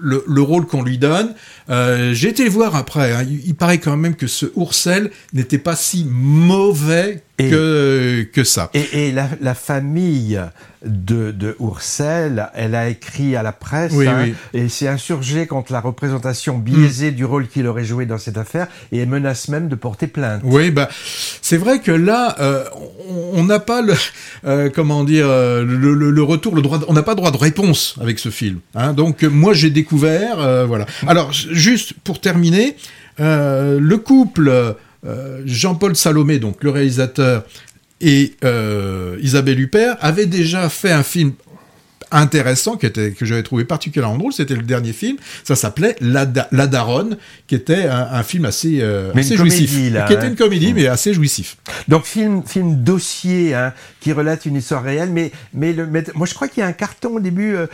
le, 0.00 0.24
le, 0.26 0.42
rôle 0.42 0.66
qu'on 0.66 0.82
lui 0.82 0.98
donne. 0.98 1.34
Euh, 1.68 2.14
J'ai 2.14 2.28
été 2.28 2.48
voir 2.48 2.76
après. 2.76 3.12
Hein. 3.12 3.24
il, 3.28 3.54
paraît 3.54 3.78
quand 3.78 3.96
même 3.96 4.14
que 4.14 4.26
ce 4.26 4.46
Oursel 4.54 5.10
n'était 5.32 5.58
pas 5.58 5.76
si 5.76 6.06
mauvais 6.08 7.22
que, 7.48 8.28
que 8.32 8.44
ça. 8.44 8.70
Et, 8.74 9.08
et 9.08 9.12
la, 9.12 9.28
la, 9.40 9.54
famille 9.54 10.40
de, 10.84 11.30
de 11.30 11.56
Oursel, 11.58 12.48
elle 12.54 12.74
a 12.74 12.88
écrit 12.88 13.36
à 13.36 13.42
la 13.42 13.52
presse 13.52 13.94
hein, 13.94 14.28
et 14.52 14.68
s'est 14.68 14.88
insurgée 14.88 15.46
contre 15.46 15.72
la 15.72 15.80
représentation 15.80 16.58
biaisée 16.58 17.10
mm. 17.10 17.14
du 17.14 17.24
rôle 17.24 17.48
qu'il 17.48 17.66
aurait 17.66 17.84
joué 17.84 18.06
dans 18.06 18.18
cette 18.18 18.38
affaire 18.38 18.66
et 18.92 18.98
elle 18.98 19.08
menace 19.08 19.48
même 19.48 19.68
de 19.68 19.74
porter 19.74 20.06
plainte. 20.06 20.42
Oui, 20.44 20.70
bah 20.70 20.88
c'est 21.42 21.56
vrai 21.56 21.80
que 21.80 21.92
là, 21.92 22.36
euh, 22.40 22.64
on 23.32 23.44
n'a 23.44 23.58
pas 23.58 23.82
le 23.82 23.94
euh, 24.44 24.70
comment 24.74 25.04
dire 25.04 25.26
le, 25.28 25.64
le, 25.64 26.10
le, 26.10 26.22
retour, 26.22 26.54
le 26.54 26.62
droit, 26.62 26.80
on 26.88 26.92
n'a 26.92 27.02
pas 27.02 27.14
droit 27.14 27.30
de 27.30 27.36
réponse 27.36 27.96
avec 28.00 28.18
ce 28.18 28.30
film. 28.30 28.60
Hein, 28.74 28.92
donc 28.92 29.22
moi 29.22 29.52
j'ai 29.52 29.70
découvert, 29.70 30.40
euh, 30.40 30.66
voilà. 30.66 30.86
Alors 31.06 31.32
juste 31.50 31.94
pour 32.04 32.20
terminer, 32.20 32.76
le 33.18 33.96
couple 33.96 34.76
Jean-Paul 35.44 35.96
Salomé, 35.96 36.38
donc 36.38 36.62
le 36.62 36.70
réalisateur, 36.70 37.44
et 38.00 38.34
euh, 38.44 39.18
Isabelle 39.20 39.60
Huppert 39.60 39.96
avait 40.00 40.26
déjà 40.26 40.68
fait 40.68 40.92
un 40.92 41.02
film 41.02 41.32
intéressant 42.10 42.76
que 42.76 42.88
j'avais 43.20 43.42
trouvé 43.42 43.64
particulièrement 43.64 44.18
drôle 44.18 44.32
c'était 44.32 44.54
le 44.54 44.62
dernier 44.62 44.92
film. 44.92 45.16
Ça 45.44 45.56
s'appelait 45.56 45.96
La, 46.00 46.26
La 46.52 46.66
Daronne 46.66 47.16
qui 47.46 47.54
était 47.54 47.86
un, 47.86 48.22
film 48.22 48.44
assez, 48.44 48.78
euh, 48.80 49.12
assez 49.14 49.36
jouissif. 49.36 49.70
qui 49.70 50.12
était 50.12 50.28
une 50.28 50.36
comédie 50.36 50.74
mais 50.74 50.86
assez 50.86 51.14
jouissif. 51.14 51.56
Donc 51.88 52.04
film 52.04 52.42
film 52.46 52.82
dossier 52.82 53.54
hein, 53.54 53.72
qui 54.00 54.12
relate 54.12 54.46
une 54.46 54.56
histoire 54.56 54.82
réelle 54.82 55.10
mais 55.10 55.32
mais, 55.54 55.72
le, 55.72 55.86
moi 56.14 56.26
je 56.26 56.34
crois 56.34 56.48
qu'il 56.48 56.60
y 56.60 56.64
a 56.64 56.66
un 56.66 56.72
carton 56.72 57.16
au 57.16 57.20
début 57.20 57.54
euh, 57.54 57.66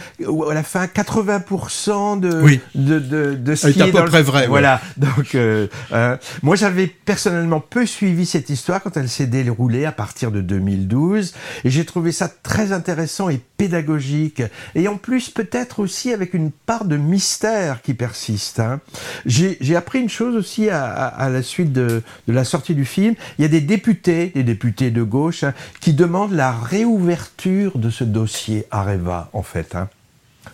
à 0.50 0.54
la 0.54 0.62
fin 0.62 0.86
80% 0.86 2.20
de, 2.20 2.40
oui. 2.42 2.60
de, 2.74 2.98
de, 2.98 3.34
de 3.34 3.54
ce 3.54 3.68
qui 3.68 3.80
est 3.80 3.82
à 3.82 3.86
peu 3.86 4.04
près 4.04 4.22
vrai 4.22 4.46
voilà. 4.46 4.80
donc 4.96 5.34
euh, 5.34 5.66
euh, 5.92 6.16
moi 6.42 6.56
j'avais 6.56 6.86
personnellement 6.86 7.60
peu 7.60 7.86
suivi 7.86 8.26
cette 8.26 8.50
histoire 8.50 8.82
quand 8.82 8.96
elle 8.96 9.08
s'est 9.08 9.26
déroulée 9.26 9.84
à 9.84 9.92
partir 9.92 10.30
de 10.30 10.40
2012 10.40 11.34
et 11.64 11.70
j'ai 11.70 11.84
trouvé 11.84 12.12
ça 12.12 12.28
très 12.28 12.72
intéressant 12.72 13.28
et 13.28 13.40
pédagogique 13.56 14.25
et 14.74 14.88
en 14.88 14.96
plus 14.96 15.30
peut-être 15.30 15.80
aussi 15.80 16.12
avec 16.12 16.34
une 16.34 16.50
part 16.50 16.84
de 16.84 16.96
mystère 16.96 17.82
qui 17.82 17.94
persiste. 17.94 18.60
Hein. 18.60 18.80
J'ai 19.24 19.76
appris 19.76 20.00
une 20.00 20.08
chose 20.08 20.36
aussi 20.36 20.68
à, 20.68 20.84
à, 20.84 21.28
la 21.28 21.42
suite 21.42 21.72
de, 21.72 22.02
de, 22.26 22.32
la 22.32 22.44
sortie 22.44 22.74
du 22.74 22.84
film. 22.84 23.14
Il 23.38 23.42
y 23.42 23.44
a 23.44 23.48
des 23.48 23.60
députés, 23.60 24.32
des 24.34 24.42
députés 24.42 24.90
de 24.90 25.02
gauche, 25.02 25.44
hein, 25.44 25.54
qui 25.80 25.92
demandent 25.92 26.32
la 26.32 26.52
réouverture 26.52 27.78
de 27.78 27.90
ce 27.90 28.04
dossier 28.04 28.66
Areva, 28.70 29.30
en 29.32 29.42
fait. 29.42 29.74
Hein. 29.74 29.88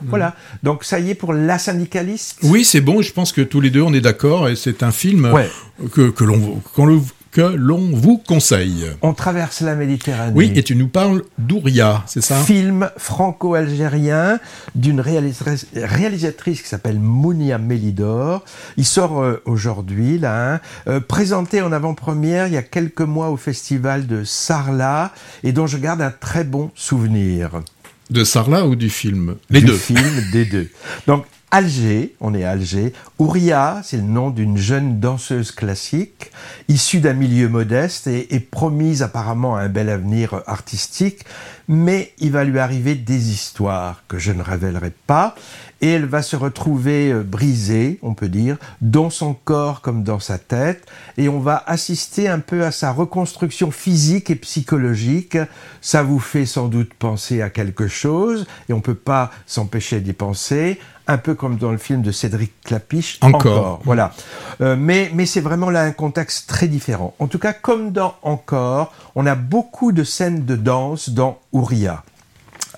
Mmh. 0.00 0.06
Voilà. 0.08 0.34
Donc 0.62 0.84
ça 0.84 0.98
y 1.00 1.10
est 1.10 1.14
pour 1.14 1.32
la 1.32 1.58
syndicaliste? 1.58 2.38
Oui, 2.42 2.64
c'est 2.64 2.80
bon. 2.80 3.02
Je 3.02 3.12
pense 3.12 3.32
que 3.32 3.42
tous 3.42 3.60
les 3.60 3.70
deux 3.70 3.82
on 3.82 3.92
est 3.92 4.00
d'accord 4.00 4.48
et 4.48 4.56
c'est 4.56 4.82
un 4.82 4.92
film 4.92 5.32
ouais. 5.32 5.50
que, 5.92 6.10
que 6.10 6.24
l'on 6.24 7.04
que 7.32 7.40
l'on 7.40 7.90
vous 7.92 8.18
conseille. 8.18 8.86
On 9.00 9.14
traverse 9.14 9.62
la 9.62 9.74
Méditerranée. 9.74 10.32
Oui, 10.34 10.52
et 10.54 10.62
tu 10.62 10.76
nous 10.76 10.86
parles 10.86 11.22
d'Ouria, 11.38 12.04
c'est 12.06 12.20
ça? 12.20 12.36
Film 12.36 12.90
franco-algérien 12.98 14.38
d'une 14.74 15.00
réalisatrice, 15.00 16.62
qui 16.62 16.68
s'appelle 16.68 17.00
Mounia 17.00 17.56
Melidor. 17.56 18.44
Il 18.76 18.84
sort 18.84 19.22
euh, 19.22 19.42
aujourd'hui, 19.46 20.18
là, 20.18 20.54
hein. 20.54 20.60
euh, 20.88 21.00
présenté 21.00 21.62
en 21.62 21.72
avant-première 21.72 22.46
il 22.48 22.52
y 22.52 22.58
a 22.58 22.62
quelques 22.62 23.00
mois 23.00 23.30
au 23.30 23.38
festival 23.38 24.06
de 24.06 24.24
Sarlat, 24.24 25.12
et 25.42 25.52
dont 25.52 25.66
je 25.66 25.78
garde 25.78 26.02
un 26.02 26.10
très 26.12 26.44
bon 26.44 26.70
souvenir. 26.74 27.62
De 28.10 28.24
Sarlat 28.24 28.66
ou 28.66 28.76
du 28.76 28.90
film? 28.90 29.36
Les 29.48 29.60
du 29.60 29.68
deux. 29.68 29.76
film, 29.76 30.22
des 30.32 30.44
deux. 30.44 30.68
Donc, 31.06 31.24
Alger, 31.54 32.14
on 32.22 32.32
est 32.32 32.44
à 32.44 32.52
Alger. 32.52 32.94
Ouria, 33.18 33.82
c'est 33.84 33.98
le 33.98 34.04
nom 34.04 34.30
d'une 34.30 34.56
jeune 34.56 35.00
danseuse 35.00 35.52
classique, 35.52 36.32
issue 36.68 37.00
d'un 37.00 37.12
milieu 37.12 37.50
modeste 37.50 38.06
et, 38.06 38.34
et, 38.34 38.40
promise 38.40 39.02
apparemment 39.02 39.56
un 39.56 39.68
bel 39.68 39.90
avenir 39.90 40.42
artistique, 40.46 41.26
mais 41.68 42.14
il 42.18 42.32
va 42.32 42.44
lui 42.44 42.58
arriver 42.58 42.94
des 42.94 43.30
histoires 43.30 44.02
que 44.08 44.18
je 44.18 44.32
ne 44.32 44.42
révélerai 44.42 44.92
pas, 45.06 45.34
et 45.82 45.90
elle 45.90 46.06
va 46.06 46.22
se 46.22 46.36
retrouver 46.36 47.12
euh, 47.12 47.22
brisée, 47.22 47.98
on 48.02 48.14
peut 48.14 48.28
dire, 48.28 48.56
dans 48.80 49.10
son 49.10 49.34
corps 49.34 49.82
comme 49.82 50.04
dans 50.04 50.20
sa 50.20 50.38
tête, 50.38 50.86
et 51.18 51.28
on 51.28 51.40
va 51.40 51.62
assister 51.66 52.28
un 52.28 52.38
peu 52.38 52.64
à 52.64 52.70
sa 52.70 52.92
reconstruction 52.92 53.70
physique 53.70 54.30
et 54.30 54.36
psychologique. 54.36 55.36
Ça 55.82 56.02
vous 56.02 56.20
fait 56.20 56.46
sans 56.46 56.68
doute 56.68 56.94
penser 56.94 57.42
à 57.42 57.50
quelque 57.50 57.88
chose, 57.88 58.46
et 58.70 58.72
on 58.72 58.76
ne 58.76 58.82
peut 58.82 58.94
pas 58.94 59.30
s'empêcher 59.46 60.00
d'y 60.00 60.14
penser 60.14 60.78
un 61.12 61.18
peu 61.18 61.34
comme 61.34 61.56
dans 61.56 61.70
le 61.70 61.78
film 61.78 62.02
de 62.02 62.10
Cédric 62.10 62.52
Clapiche. 62.64 63.18
Encore. 63.20 63.36
encore 63.36 63.80
voilà. 63.84 64.12
Euh, 64.60 64.76
mais 64.78 65.10
mais 65.14 65.26
c'est 65.26 65.40
vraiment 65.40 65.70
là 65.70 65.82
un 65.82 65.92
contexte 65.92 66.48
très 66.48 66.68
différent. 66.68 67.14
En 67.18 67.26
tout 67.26 67.38
cas, 67.38 67.52
comme 67.52 67.92
dans 67.92 68.14
Encore, 68.22 68.92
on 69.14 69.26
a 69.26 69.34
beaucoup 69.34 69.92
de 69.92 70.04
scènes 70.04 70.44
de 70.44 70.56
danse 70.56 71.10
dans 71.10 71.38
Ouria. 71.52 72.02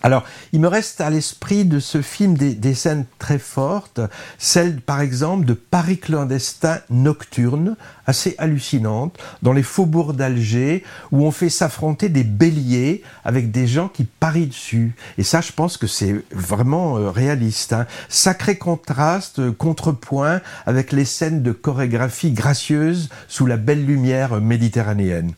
Alors, 0.05 0.25
il 0.53 0.61
me 0.61 0.69
reste 0.69 1.01
à 1.01 1.09
l'esprit 1.09 1.65
de 1.65 1.81
ce 1.81 2.03
film 2.03 2.37
des, 2.37 2.75
scènes 2.75 3.07
très 3.19 3.39
fortes, 3.39 4.01
celle 4.37 4.83
par 4.83 5.01
exemple 5.01 5.47
de 5.47 5.55
Paris 5.55 5.97
clandestin 5.97 6.81
nocturne, 6.91 7.75
assez 8.07 8.35
hallucinante, 8.37 9.19
dans 9.41 9.55
les 9.55 9.63
faubourgs 9.63 10.15
d'Alger, 10.15 10.85
où 11.11 11.25
on 11.25 11.31
fait 11.31 11.49
s'affronter 11.49 12.11
des 12.11 12.23
béliers 12.23 13.03
avec 13.25 13.51
des 13.51 13.67
gens 13.67 13.89
qui 13.89 14.05
parient 14.05 14.49
dessus. 14.49 14.95
Et 15.17 15.23
ça, 15.23 15.41
je 15.41 15.53
pense 15.53 15.79
que 15.79 15.87
c'est 15.87 16.23
vraiment 16.33 16.99
euh, 16.99 17.09
réaliste. 17.09 17.73
Hein. 17.73 17.87
Sacré 18.11 18.59
contraste, 18.59 19.39
euh, 19.39 19.53
contrepoint 19.53 20.43
avec 20.67 20.93
les 20.93 21.07
scènes 21.07 21.43
de 21.43 21.53
chorégraphie 21.53 22.33
gracieuse 22.33 23.09
sous 23.27 23.47
la 23.47 23.57
belle 23.57 23.87
lumière 23.87 24.39
méditerranéenne. 24.39 25.33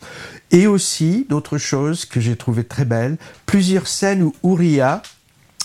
Et 0.53 0.67
aussi, 0.67 1.27
d'autres 1.29 1.59
choses 1.59 2.05
que 2.05 2.21
j'ai 2.21 2.37
trouvées 2.37 2.65
très 2.65 2.85
belles, 2.85 3.17
plusieurs 3.47 3.89
scènes 3.89 4.23
où 4.23 4.35
Ouria, 4.43 5.03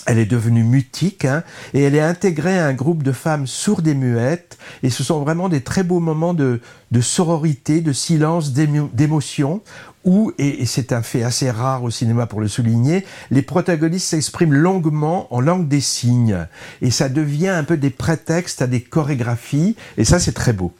elle 0.06 0.18
est 0.18 0.26
devenue 0.26 0.64
mutique 0.64 1.24
hein, 1.24 1.44
et 1.74 1.82
elle 1.82 1.94
est 1.94 2.00
intégrée 2.00 2.58
à 2.58 2.66
un 2.66 2.72
groupe 2.72 3.04
de 3.04 3.12
femmes 3.12 3.46
sourdes 3.46 3.86
et 3.86 3.94
muettes. 3.94 4.58
Et 4.82 4.90
ce 4.90 5.04
sont 5.04 5.20
vraiment 5.20 5.48
des 5.48 5.60
très 5.60 5.84
beaux 5.84 6.00
moments 6.00 6.34
de, 6.34 6.60
sororité, 7.00 7.80
de 7.80 7.92
silence, 7.92 8.52
d'émotion, 8.52 9.62
où, 10.04 10.32
et, 10.38 10.62
et 10.62 10.66
c'est 10.66 10.92
un 10.92 11.02
fait 11.02 11.22
assez 11.22 11.48
rare 11.48 11.84
au 11.84 11.90
cinéma 11.90 12.26
pour 12.26 12.40
le 12.40 12.48
souligner, 12.48 13.06
les 13.30 13.42
protagonistes 13.42 14.08
s'expriment 14.08 14.54
longuement 14.54 15.32
en 15.32 15.40
langue 15.40 15.68
des 15.68 15.80
signes. 15.80 16.48
Et 16.80 16.90
ça 16.90 17.08
devient 17.08 17.50
un 17.50 17.62
peu 17.62 17.76
des 17.76 17.90
prétextes 17.90 18.62
à 18.62 18.66
des 18.66 18.80
chorégraphies. 18.80 19.76
Et 19.96 20.04
ça, 20.04 20.18
c'est 20.18 20.32
très 20.32 20.52
beau. 20.52 20.72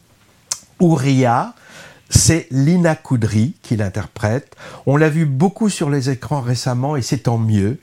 Ouria, 0.81 1.55
c'est 2.13 2.47
Lina 2.51 2.95
Koudry 2.95 3.55
qui 3.63 3.77
l'interprète. 3.77 4.55
On 4.87 4.97
l'a 4.97 5.09
vu 5.09 5.25
beaucoup 5.25 5.69
sur 5.69 5.91
les 5.91 6.11
écrans 6.11 6.41
récemment 6.41 6.95
et 6.97 7.03
c'est 7.03 7.25
tant 7.25 7.39
mieux. 7.39 7.79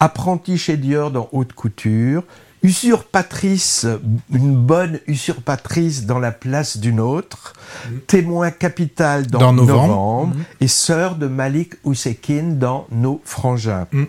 Apprentie 0.00 0.56
chez 0.56 0.76
Dior 0.76 1.10
dans 1.10 1.28
haute 1.32 1.52
couture, 1.52 2.22
usurpatrice, 2.62 3.86
une 4.32 4.54
bonne 4.54 5.00
usurpatrice 5.06 6.06
dans 6.06 6.20
la 6.20 6.30
place 6.30 6.78
d'une 6.78 7.00
autre, 7.00 7.54
mmh. 7.54 7.96
témoin 8.06 8.50
capital 8.50 9.26
dans, 9.26 9.38
dans 9.38 9.52
Novembre, 9.52 9.86
novembre 9.88 10.36
mmh. 10.36 10.42
et 10.60 10.68
sœur 10.68 11.16
de 11.16 11.26
Malik 11.26 11.74
Ousekine 11.84 12.58
dans 12.58 12.86
Nos 12.90 13.20
Frangins. 13.24 13.86
Mmh. 13.90 14.04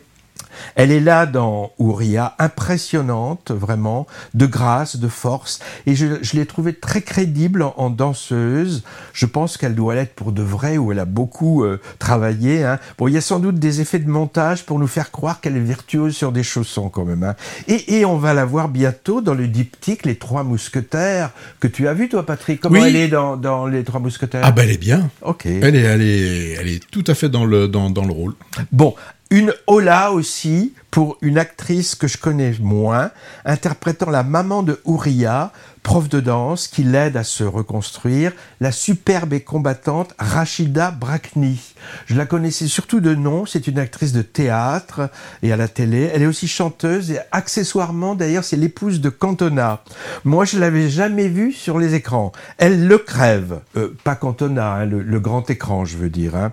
Elle 0.76 0.92
est 0.92 1.00
là 1.00 1.26
dans 1.26 1.72
Ouria, 1.78 2.36
impressionnante 2.40 3.52
vraiment, 3.52 4.08
de 4.34 4.46
grâce, 4.46 4.98
de 4.98 5.08
force, 5.08 5.60
et 5.86 5.96
je, 5.96 6.06
je 6.22 6.36
l'ai 6.36 6.46
trouvée 6.46 6.74
très 6.74 7.02
crédible 7.02 7.62
en, 7.62 7.74
en, 7.78 7.90
danseuse. 7.90 8.84
Je 9.14 9.26
pense 9.26 9.58
qu'elle 9.58 9.76
doit 9.76 9.96
l'être 9.96 10.14
pour 10.16 10.32
de 10.32 10.42
vrai, 10.42 10.78
où 10.78 10.92
elle 10.92 11.00
a 11.00 11.06
beaucoup 11.06 11.64
euh, 11.64 11.80
travaillé. 12.00 12.64
Hein. 12.64 12.80
Bon, 12.98 13.08
il 13.08 13.14
y 13.14 13.18
a 13.18 13.22
sans 13.22 13.40
doute 13.40 13.56
des 13.56 13.82
effets 13.82 14.00
de 14.00 14.10
montage 14.10 14.66
pour 14.66 14.80
nous 14.80 14.88
faire 14.88 15.12
croire 15.12 15.42
qu'elle 15.42 15.58
est 15.58 15.62
virtuose 15.62 16.16
sur 16.16 16.32
des 16.32 16.44
chaussons 16.44 16.90
quand 16.90 17.06
même. 17.06 17.24
Hein. 17.24 17.36
Et, 17.68 18.00
et, 18.00 18.06
on 18.06 18.18
va 18.18 18.34
la 18.34 18.46
voir 18.46 18.70
bientôt 18.70 19.22
dans 19.22 19.34
le 19.34 19.48
diptyque 19.48 20.06
Les 20.06 20.16
Trois 20.16 20.44
Mousquetaires, 20.44 21.32
que 21.60 21.68
tu 21.68 21.88
as 21.88 21.94
vu 21.94 22.10
toi 22.10 22.26
Patrick? 22.26 22.60
Comment 22.62 22.80
oui. 22.80 22.88
elle 22.88 22.96
est 22.96 23.08
dans, 23.08 23.38
dans, 23.38 23.68
Les 23.68 23.84
Trois 23.84 24.00
Mousquetaires? 24.00 24.42
Ah 24.44 24.52
ben 24.52 24.64
elle 24.64 24.76
est 24.76 24.78
bien. 24.78 25.10
Ok. 25.22 25.46
Elle 25.46 25.76
est, 25.76 25.82
elle 25.82 26.02
est, 26.02 26.52
elle 26.60 26.68
est 26.68 26.90
tout 26.90 27.04
à 27.08 27.14
fait 27.14 27.30
dans 27.30 27.46
le, 27.46 27.68
dans, 27.68 27.90
dans 27.90 28.06
le 28.06 28.12
rôle. 28.14 28.34
Bon, 28.72 28.96
une 29.34 29.52
hola 29.66 30.12
aussi 30.12 30.76
pour 30.92 31.18
une 31.24 31.40
actrice 31.40 31.96
que 31.96 32.08
je 32.08 32.20
connais 32.20 32.54
moins, 32.62 33.10
interprétant 33.46 34.12
la 34.12 34.22
maman 34.22 34.62
de 34.62 34.80
Ouria, 34.86 35.52
prof 35.82 36.08
de 36.08 36.20
danse, 36.20 36.68
qui 36.68 36.84
l'aide 36.84 37.18
à 37.18 37.24
se 37.24 37.44
reconstruire, 37.44 38.32
la 38.62 38.72
superbe 38.72 39.34
et 39.34 39.40
combattante 39.40 40.14
Rachida 40.20 40.92
Brakni. 40.92 41.60
Je 42.06 42.14
la 42.14 42.28
connaissais 42.28 42.68
surtout 42.68 43.00
de 43.00 43.16
nom, 43.16 43.48
c'est 43.48 43.66
une 43.66 43.80
actrice 43.80 44.14
de 44.14 44.22
théâtre 44.22 45.10
et 45.42 45.52
à 45.52 45.58
la 45.58 45.68
télé. 45.68 46.12
Elle 46.14 46.22
est 46.22 46.28
aussi 46.28 46.48
chanteuse 46.48 47.10
et 47.10 47.18
accessoirement, 47.32 48.14
d'ailleurs, 48.14 48.44
c'est 48.44 48.56
l'épouse 48.56 49.02
de 49.02 49.10
Cantona. 49.10 49.82
Moi, 50.26 50.46
je 50.46 50.60
l'avais 50.60 50.90
jamais 50.90 51.28
vue 51.28 51.54
sur 51.54 51.80
les 51.80 51.96
écrans. 51.96 52.34
Elle 52.60 52.88
le 52.88 53.00
crève. 53.00 53.62
Euh, 53.78 53.98
pas 54.04 54.14
Cantona, 54.14 54.74
hein, 54.74 54.86
le, 54.86 55.20
grand 55.20 55.50
écran, 55.50 55.86
je 55.86 55.98
veux 55.98 56.12
dire. 56.12 56.36
Hein. 56.36 56.52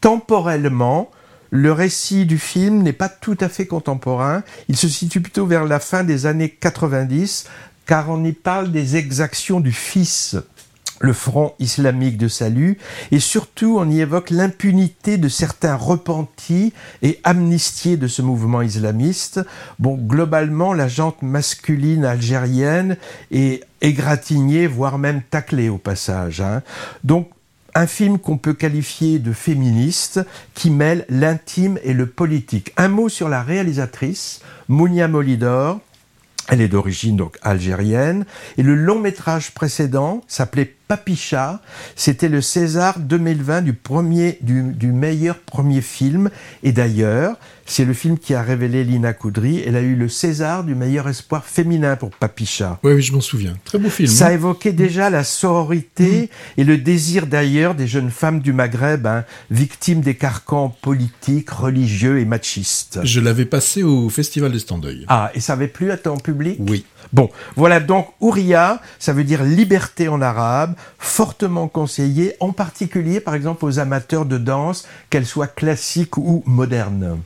Temporellement, 0.00 1.10
le 1.52 1.70
récit 1.70 2.24
du 2.24 2.38
film 2.38 2.82
n'est 2.82 2.94
pas 2.94 3.10
tout 3.10 3.36
à 3.40 3.48
fait 3.48 3.66
contemporain. 3.66 4.42
Il 4.68 4.76
se 4.76 4.88
situe 4.88 5.20
plutôt 5.20 5.46
vers 5.46 5.64
la 5.64 5.78
fin 5.78 6.02
des 6.02 6.24
années 6.24 6.48
90, 6.48 7.44
car 7.86 8.08
on 8.08 8.24
y 8.24 8.32
parle 8.32 8.72
des 8.72 8.96
exactions 8.96 9.60
du 9.60 9.70
fils 9.70 10.36
le 11.02 11.12
Front 11.12 11.54
islamique 11.58 12.16
de 12.16 12.28
salut, 12.28 12.78
et 13.10 13.18
surtout 13.18 13.76
on 13.78 13.90
y 13.90 14.00
évoque 14.00 14.30
l'impunité 14.30 15.18
de 15.18 15.28
certains 15.28 15.74
repentis 15.74 16.72
et 17.02 17.18
amnistiés 17.24 17.96
de 17.96 18.06
ce 18.06 18.22
mouvement 18.22 18.62
islamiste. 18.62 19.40
Bon, 19.80 19.96
globalement, 19.96 20.72
la 20.72 20.86
jante 20.86 21.20
masculine 21.22 22.04
algérienne 22.04 22.96
est 23.32 23.64
égratignée, 23.80 24.68
voire 24.68 24.96
même 24.96 25.22
taclée 25.28 25.68
au 25.68 25.78
passage. 25.78 26.40
Hein. 26.40 26.62
Donc, 27.02 27.28
un 27.74 27.86
film 27.86 28.18
qu'on 28.18 28.36
peut 28.36 28.52
qualifier 28.52 29.18
de 29.18 29.32
féministe, 29.32 30.20
qui 30.54 30.70
mêle 30.70 31.06
l'intime 31.08 31.78
et 31.82 31.94
le 31.94 32.06
politique. 32.06 32.72
Un 32.76 32.88
mot 32.88 33.08
sur 33.08 33.28
la 33.28 33.42
réalisatrice, 33.42 34.40
Mounia 34.68 35.08
Molidor, 35.08 35.80
elle 36.48 36.60
est 36.60 36.68
d'origine 36.68 37.22
algérienne. 37.42 38.26
Et 38.58 38.62
le 38.62 38.74
long 38.74 38.98
métrage 38.98 39.52
précédent 39.52 40.22
s'appelait 40.26 40.74
Papicha. 40.92 41.62
C'était 41.96 42.28
le 42.28 42.42
César 42.42 42.98
2020 42.98 43.62
du, 43.62 43.72
premier, 43.72 44.36
du, 44.42 44.92
meilleur 44.92 45.38
premier 45.38 45.80
film. 45.80 46.28
Et 46.62 46.72
d'ailleurs, 46.72 47.38
c'est 47.64 47.86
le 47.86 47.94
film 47.94 48.18
qui 48.18 48.34
a 48.34 48.42
révélé 48.42 48.84
Lina 48.84 49.14
Koudry. 49.14 49.62
Elle 49.66 49.76
a 49.76 49.80
eu 49.80 49.94
le 49.94 50.10
César 50.10 50.64
du 50.64 50.74
meilleur 50.74 51.08
espoir 51.08 51.46
féminin 51.46 51.96
pour 51.96 52.10
Papicha. 52.10 52.78
Oui, 52.82 52.92
oui, 52.92 53.00
je 53.00 53.14
m'en 53.14 53.22
souviens. 53.22 53.54
Très 53.64 53.78
beau 53.78 53.88
film. 53.88 54.06
Ça 54.06 54.26
hein. 54.26 54.32
évoquait 54.32 54.72
déjà 54.72 55.08
la 55.08 55.24
sororité 55.24 56.28
mm. 56.56 56.60
et 56.60 56.64
le 56.64 56.76
désir 56.76 57.26
d'ailleurs 57.26 57.74
des 57.74 57.86
jeunes 57.86 58.10
femmes 58.10 58.40
du 58.40 58.52
Maghreb, 58.52 59.06
hein, 59.06 59.24
victimes 59.50 60.02
des 60.02 60.14
carcans 60.14 60.76
politiques, 60.82 61.48
religieux 61.48 62.20
et 62.20 62.26
machistes. 62.26 63.00
Je 63.02 63.20
l'avais 63.20 63.46
passé 63.46 63.82
au 63.82 64.10
Festival 64.10 64.52
des 64.52 64.58
Standeuil. 64.58 65.06
Ah, 65.08 65.30
et 65.34 65.40
ça 65.40 65.54
avait 65.54 65.68
plu 65.68 65.90
à 65.90 65.96
ton 65.96 66.18
public? 66.18 66.58
Oui. 66.60 66.84
Bon, 67.12 67.30
voilà 67.56 67.80
donc 67.80 68.08
Ouria, 68.20 68.80
ça 68.98 69.12
veut 69.12 69.24
dire 69.24 69.44
liberté 69.44 70.08
en 70.08 70.20
arabe, 70.22 70.74
fortement 70.98 71.68
conseillé, 71.68 72.34
en 72.40 72.52
particulier 72.52 73.20
par 73.20 73.34
exemple 73.34 73.64
aux 73.64 73.78
amateurs 73.78 74.24
de 74.24 74.38
danse, 74.38 74.86
qu'elle 75.10 75.26
soit 75.26 75.48
classique 75.48 76.16
ou 76.16 76.42
moderne. 76.46 77.18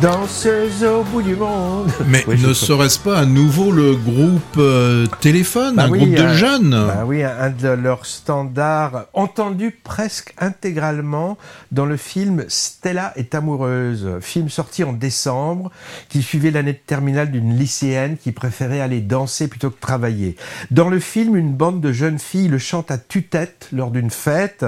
Danseuse 0.00 0.82
au 0.84 1.02
bout 1.04 1.20
du 1.20 1.34
monde. 1.36 1.90
Mais 2.06 2.24
ne 2.26 2.54
serait-ce 2.54 2.98
pas 2.98 3.18
à 3.18 3.26
nouveau 3.26 3.70
le 3.70 3.94
groupe 3.96 4.56
euh, 4.56 5.06
Téléphone, 5.20 5.74
Bah 5.76 5.84
un 5.84 5.90
oui, 5.90 5.98
groupe 5.98 6.14
de 6.14 6.22
un- 6.22 6.32
jeunes? 6.32 6.70
Bah 6.70 7.02
oui, 7.04 7.22
un 7.22 7.30
un 7.38 7.50
de 7.50 7.68
leurs 7.68 8.06
standards, 8.06 9.06
entendu 9.12 9.70
presque 9.84 10.32
intégralement 10.38 11.36
dans 11.72 11.84
le 11.84 11.96
film 11.98 12.44
Stella 12.48 13.12
est 13.16 13.34
amoureuse, 13.34 14.08
film 14.20 14.48
sorti 14.48 14.84
en 14.84 14.92
décembre, 14.94 15.70
qui 16.08 16.22
suivait 16.22 16.50
l'année 16.50 16.72
de 16.72 16.78
terminale 16.86 17.30
d'une 17.30 17.56
lycéenne 17.58 18.16
qui 18.16 18.32
préférait 18.32 18.80
aller 18.80 19.00
danser 19.02 19.48
plutôt 19.48 19.70
que 19.70 19.80
travailler. 19.80 20.36
Dans 20.70 20.88
le 20.88 20.98
film, 21.00 21.36
une 21.36 21.52
bande 21.52 21.80
de 21.80 21.92
jeunes 21.92 22.18
filles 22.18 22.48
le 22.48 22.58
chante 22.58 22.90
à 22.90 22.96
tue-tête 22.98 23.68
lors 23.72 23.90
d'une 23.90 24.10
fête, 24.10 24.64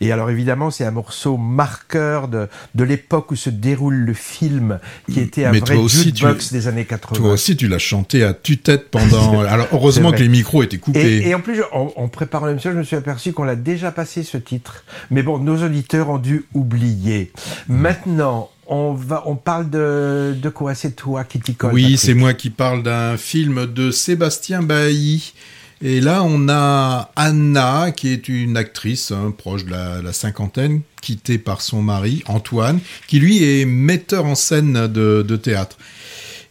et 0.00 0.10
alors 0.12 0.30
évidemment 0.30 0.70
c'est 0.70 0.84
un 0.84 0.90
morceau 0.90 1.36
marqueur 1.36 2.26
de, 2.28 2.48
de 2.74 2.84
l'époque 2.84 3.30
où 3.30 3.36
se 3.36 3.50
déroule 3.50 3.94
le 3.94 4.14
film, 4.14 4.71
qui 5.10 5.20
était 5.20 5.44
un 5.44 5.52
Mais 5.52 5.60
vrai 5.60 5.76
jukebox 5.88 6.48
tu- 6.48 6.54
des 6.54 6.68
années 6.68 6.84
80. 6.84 7.20
Toi 7.20 7.32
aussi, 7.32 7.56
tu 7.56 7.68
l'as 7.68 7.78
chanté 7.78 8.22
à 8.24 8.34
tue-tête 8.34 8.90
pendant. 8.90 9.40
Alors, 9.48 9.68
heureusement 9.72 10.12
que 10.12 10.18
les 10.20 10.28
micros 10.28 10.62
étaient 10.62 10.78
coupés. 10.78 11.18
Et, 11.18 11.28
et 11.28 11.34
en 11.34 11.40
plus, 11.40 11.56
je- 11.56 11.62
en, 11.72 11.92
en 11.96 12.08
préparant 12.08 12.46
l'émission, 12.46 12.72
je 12.72 12.78
me 12.78 12.82
suis 12.84 12.96
aperçu 12.96 13.32
qu'on 13.32 13.44
l'a 13.44 13.56
déjà 13.56 13.90
passé 13.92 14.22
ce 14.22 14.36
titre. 14.36 14.84
Mais 15.10 15.22
bon, 15.22 15.38
nos 15.38 15.62
auditeurs 15.64 16.08
ont 16.10 16.18
dû 16.18 16.44
oublier. 16.54 17.32
Maintenant, 17.68 18.50
on 18.66 18.92
va, 18.94 19.22
on 19.26 19.34
parle 19.36 19.68
de, 19.70 20.34
de 20.40 20.48
quoi? 20.48 20.74
C'est 20.74 20.92
toi 20.92 21.24
qui 21.24 21.40
t'y 21.40 21.54
colle. 21.54 21.72
Oui, 21.74 21.96
c'est 21.98 22.14
moi 22.14 22.32
qui 22.32 22.48
parle 22.50 22.82
d'un 22.82 23.16
film 23.16 23.66
de 23.66 23.90
Sébastien 23.90 24.62
Bailly. 24.62 25.34
Et 25.84 26.00
là, 26.00 26.22
on 26.22 26.48
a 26.48 27.10
Anna, 27.16 27.90
qui 27.90 28.12
est 28.12 28.28
une 28.28 28.56
actrice 28.56 29.10
hein, 29.10 29.34
proche 29.36 29.64
de 29.64 29.72
la, 29.72 30.12
cinquantaine, 30.12 30.82
quittée 31.00 31.38
par 31.38 31.60
son 31.60 31.82
mari, 31.82 32.22
Antoine, 32.26 32.78
qui 33.08 33.18
lui 33.18 33.42
est 33.42 33.64
metteur 33.64 34.24
en 34.24 34.36
scène 34.36 34.86
de, 34.86 35.24
de 35.26 35.36
théâtre. 35.36 35.76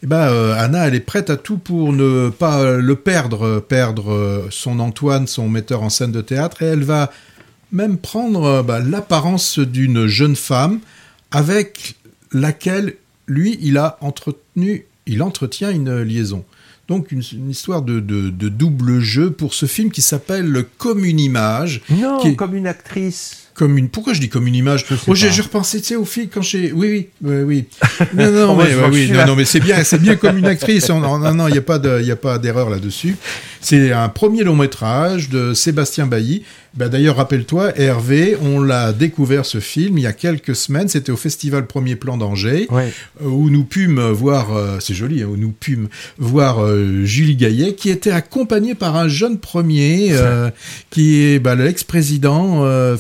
Eh 0.04 0.08
ben, 0.08 0.28
euh, 0.28 0.54
Anna, 0.58 0.88
elle 0.88 0.96
est 0.96 1.00
prête 1.00 1.30
à 1.30 1.38
tout 1.38 1.58
pour 1.58 1.94
ne 1.94 2.30
pas 2.30 2.72
le 2.74 2.96
perdre, 2.98 3.62
perdre 3.62 4.12
euh, 4.12 4.48
son 4.50 4.82
Antoine, 4.82 5.28
son 5.28 5.48
metteur 5.48 5.82
en 5.82 5.90
scène 5.90 6.12
de 6.12 6.22
théâtre, 6.22 6.62
et 6.62 6.66
elle 6.66 6.84
va 6.84 7.10
même 7.72 8.00
prendre 8.00 8.44
euh, 8.44 8.64
bah, 8.64 8.80
l'apparence 8.80 9.60
d'une 9.60 10.08
jeune 10.08 10.36
femme 10.36 10.82
avec 11.32 11.96
laquelle 12.34 12.96
lui, 13.28 13.58
il 13.62 13.78
a 13.78 13.98
entretenu, 14.02 14.88
il 15.06 15.24
entretient 15.24 15.70
une 15.70 16.02
liaison. 16.02 16.44
Donc 16.92 17.12
une, 17.12 17.22
une 17.34 17.50
histoire 17.50 17.82
de, 17.82 18.00
de- 18.00 18.30
de 18.30 18.50
double 18.50 19.00
jeu 19.00 19.32
pour 19.32 19.54
ce 19.54 19.66
film 19.66 19.92
qui 19.92 20.02
s'appelle 20.02 20.66
Comme 20.78 21.06
une 21.06 21.20
image. 21.20 21.82
Non, 21.90 22.20
qui 22.20 22.30
est- 22.30 22.36
comme 22.36 22.56
une 22.56 22.68
actrice. 22.68 23.48
Comme 23.54 23.78
une, 23.78 23.90
pourquoi 23.90 24.14
je 24.14 24.20
dis 24.22 24.30
comme 24.30 24.48
une 24.48 24.56
image? 24.56 24.86
Oh, 25.08 25.14
j'ai 25.16 25.30
repensé, 25.42 25.80
tu 25.82 25.88
sais, 25.88 25.96
au 25.96 26.06
film 26.06 26.28
quand 26.34 26.42
j'ai, 26.42 26.72
oui, 26.72 27.10
oui, 27.22 27.36
oui, 27.36 27.44
oui. 27.44 27.66
Non, 28.14 28.32
non, 28.32 28.48
Oh, 28.52 28.56
mais, 28.56 28.74
ouais, 28.76 28.90
oui, 28.92 29.12
non, 29.12 29.26
non, 29.28 29.36
mais 29.36 29.46
c'est 29.46 29.60
bien, 29.60 29.84
c'est 29.84 30.02
bien 30.02 30.16
comme 30.16 30.38
une 30.38 30.46
actrice. 30.46 30.90
On- 30.90 31.00
Non, 31.00 31.20
non, 31.20 31.34
non, 31.34 31.48
il 31.48 31.52
n'y 31.52 31.58
a 31.58 31.62
pas 31.62 31.78
de, 31.80 32.00
il 32.02 32.08
y 32.08 32.12
a 32.12 32.16
pas 32.16 32.38
d'erreur 32.40 32.70
là-dessus. 32.70 33.16
C'est 33.60 33.92
un 33.92 34.10
premier 34.10 34.44
long 34.44 34.56
métrage 34.56 35.30
de 35.30 35.54
Sébastien 35.54 36.08
Bailly. 36.08 36.44
Ben, 36.74 36.88
d'ailleurs, 36.88 37.18
rappelle-toi, 37.18 37.78
Hervé, 37.78 38.38
on 38.42 38.62
l'a 38.62 38.94
découvert 38.94 39.46
ce 39.46 39.60
film 39.60 39.98
il 39.98 40.04
y 40.04 40.08
a 40.08 40.14
quelques 40.14 40.56
semaines. 40.56 40.88
C'était 40.88 41.12
au 41.12 41.18
Festival 41.18 41.68
Premier 41.68 41.98
Plan 41.98 42.16
d'Angers 42.18 42.66
Ouais. 42.72 42.92
où 43.22 43.50
nous 43.50 43.66
pûmes 43.66 44.00
voir, 44.12 44.56
euh, 44.56 44.78
c'est 44.80 44.94
joli, 44.94 45.22
hein, 45.22 45.28
où 45.30 45.36
nous 45.36 45.52
pûmes 45.52 45.90
voir 46.18 46.64
euh, 46.64 47.04
Julie 47.04 47.36
Gaillet, 47.36 47.74
qui 47.76 47.90
était 47.90 48.12
accompagnée 48.12 48.74
par 48.74 48.96
un 48.96 49.10
jeune 49.10 49.38
premier, 49.38 50.10
euh, 50.14 50.50
qui 50.90 51.22
est 51.22 51.40
bah, 51.40 51.56
l'ex-président 51.56 52.64
euh, 52.64 52.96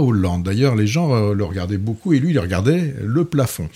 Hollande. 0.00 0.42
D'ailleurs, 0.42 0.74
les 0.74 0.86
gens 0.86 1.14
euh, 1.14 1.34
le 1.34 1.44
regardaient 1.44 1.78
beaucoup 1.78 2.12
et 2.12 2.18
lui, 2.18 2.30
il 2.30 2.38
regardait 2.38 2.94
le 3.02 3.24
plafond. 3.24 3.68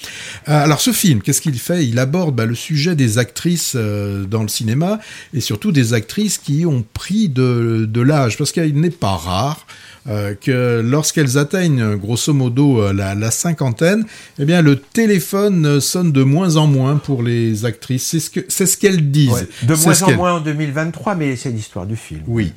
Euh, 0.49 0.65
alors, 0.65 0.81
ce 0.81 0.93
film, 0.93 1.23
qu'est-ce 1.23 1.41
qu'il 1.41 1.59
fait? 1.59 1.87
Il 1.87 1.99
aborde 1.99 2.35
bah, 2.35 2.47
le 2.47 2.55
sujet 2.55 2.95
des 2.95 3.19
actrices 3.19 3.75
euh, 3.77 4.25
dans 4.25 4.43
le 4.43 4.49
cinéma 4.49 5.01
et 5.35 5.41
surtout 5.41 5.73
des 5.73 5.95
actrices 5.95 6.39
qui 6.39 6.67
ont 6.67 6.85
pris 6.95 7.29
de, 7.29 7.87
de 7.89 8.01
l'âge, 8.01 8.37
parce 8.37 8.53
qu'il 8.53 8.81
n'est 8.81 8.91
pas 8.91 9.17
rare 9.17 9.67
euh, 10.09 10.35
que 10.35 10.81
lorsqu'elles 10.81 11.37
atteignent 11.37 11.95
grosso 11.97 12.33
modo 12.33 12.81
euh, 12.81 12.93
la, 12.95 13.15
la 13.15 13.31
cinquantaine, 13.31 14.07
eh 14.39 14.47
bien 14.47 14.63
le 14.63 14.77
téléphone 14.77 15.79
sonne 15.79 16.11
de 16.11 16.23
moins 16.23 16.57
en 16.57 16.67
moins 16.67 16.97
pour 16.97 17.23
les 17.23 17.67
actrices. 17.67 18.07
C'est 18.07 18.21
ce 18.21 18.31
que 18.31 18.41
c'est 18.49 18.65
ce 18.65 18.79
qu'elles 18.79 19.11
disent. 19.11 19.31
Ouais. 19.31 19.49
De 19.63 19.75
moins 19.75 19.95
ce 19.95 20.05
en 20.05 20.13
moins 20.13 20.33
en 20.35 20.41
2023, 20.41 21.17
mais 21.17 21.37
c'est 21.37 21.51
l'histoire 21.51 21.85
du 21.85 21.97
film. 21.97 22.23
Oui. 22.27 22.53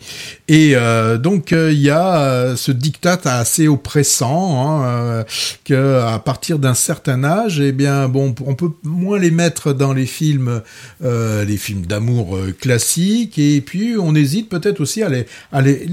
Et 0.47 0.71
euh, 0.75 1.17
donc 1.17 1.51
euh, 1.51 1.73
il 1.73 1.82
y 1.82 1.89
a 1.89 2.56
ce 2.56 2.71
diktat 2.71 3.19
assez 3.25 3.67
oppressant 3.67 4.63
hein, 4.65 5.25
que 5.65 5.99
à 5.99 6.19
partir 6.19 6.60
d'un 6.60 6.73
certain 6.73 7.25
âge, 7.25 7.60
eh 7.60 7.73
bien 7.73 8.08
bon, 8.08 8.34
on 8.45 8.56
peut 8.56 8.71
moins 8.84 9.19
les 9.19 9.32
mettre 9.32 9.73
dans 9.73 9.93
les 9.93 10.06
films, 10.06 10.62
les 11.01 11.58
films 11.58 11.86
d'amour 11.86 12.38
classiques, 12.60 13.38
et 13.38 13.60
puis 13.62 13.95
on 13.99 14.15
hésite 14.15 14.49
peut-être 14.49 14.79
aussi 14.79 15.03
à 15.03 15.10
les, 15.10 15.25
à 15.51 15.62
les, 15.62 15.86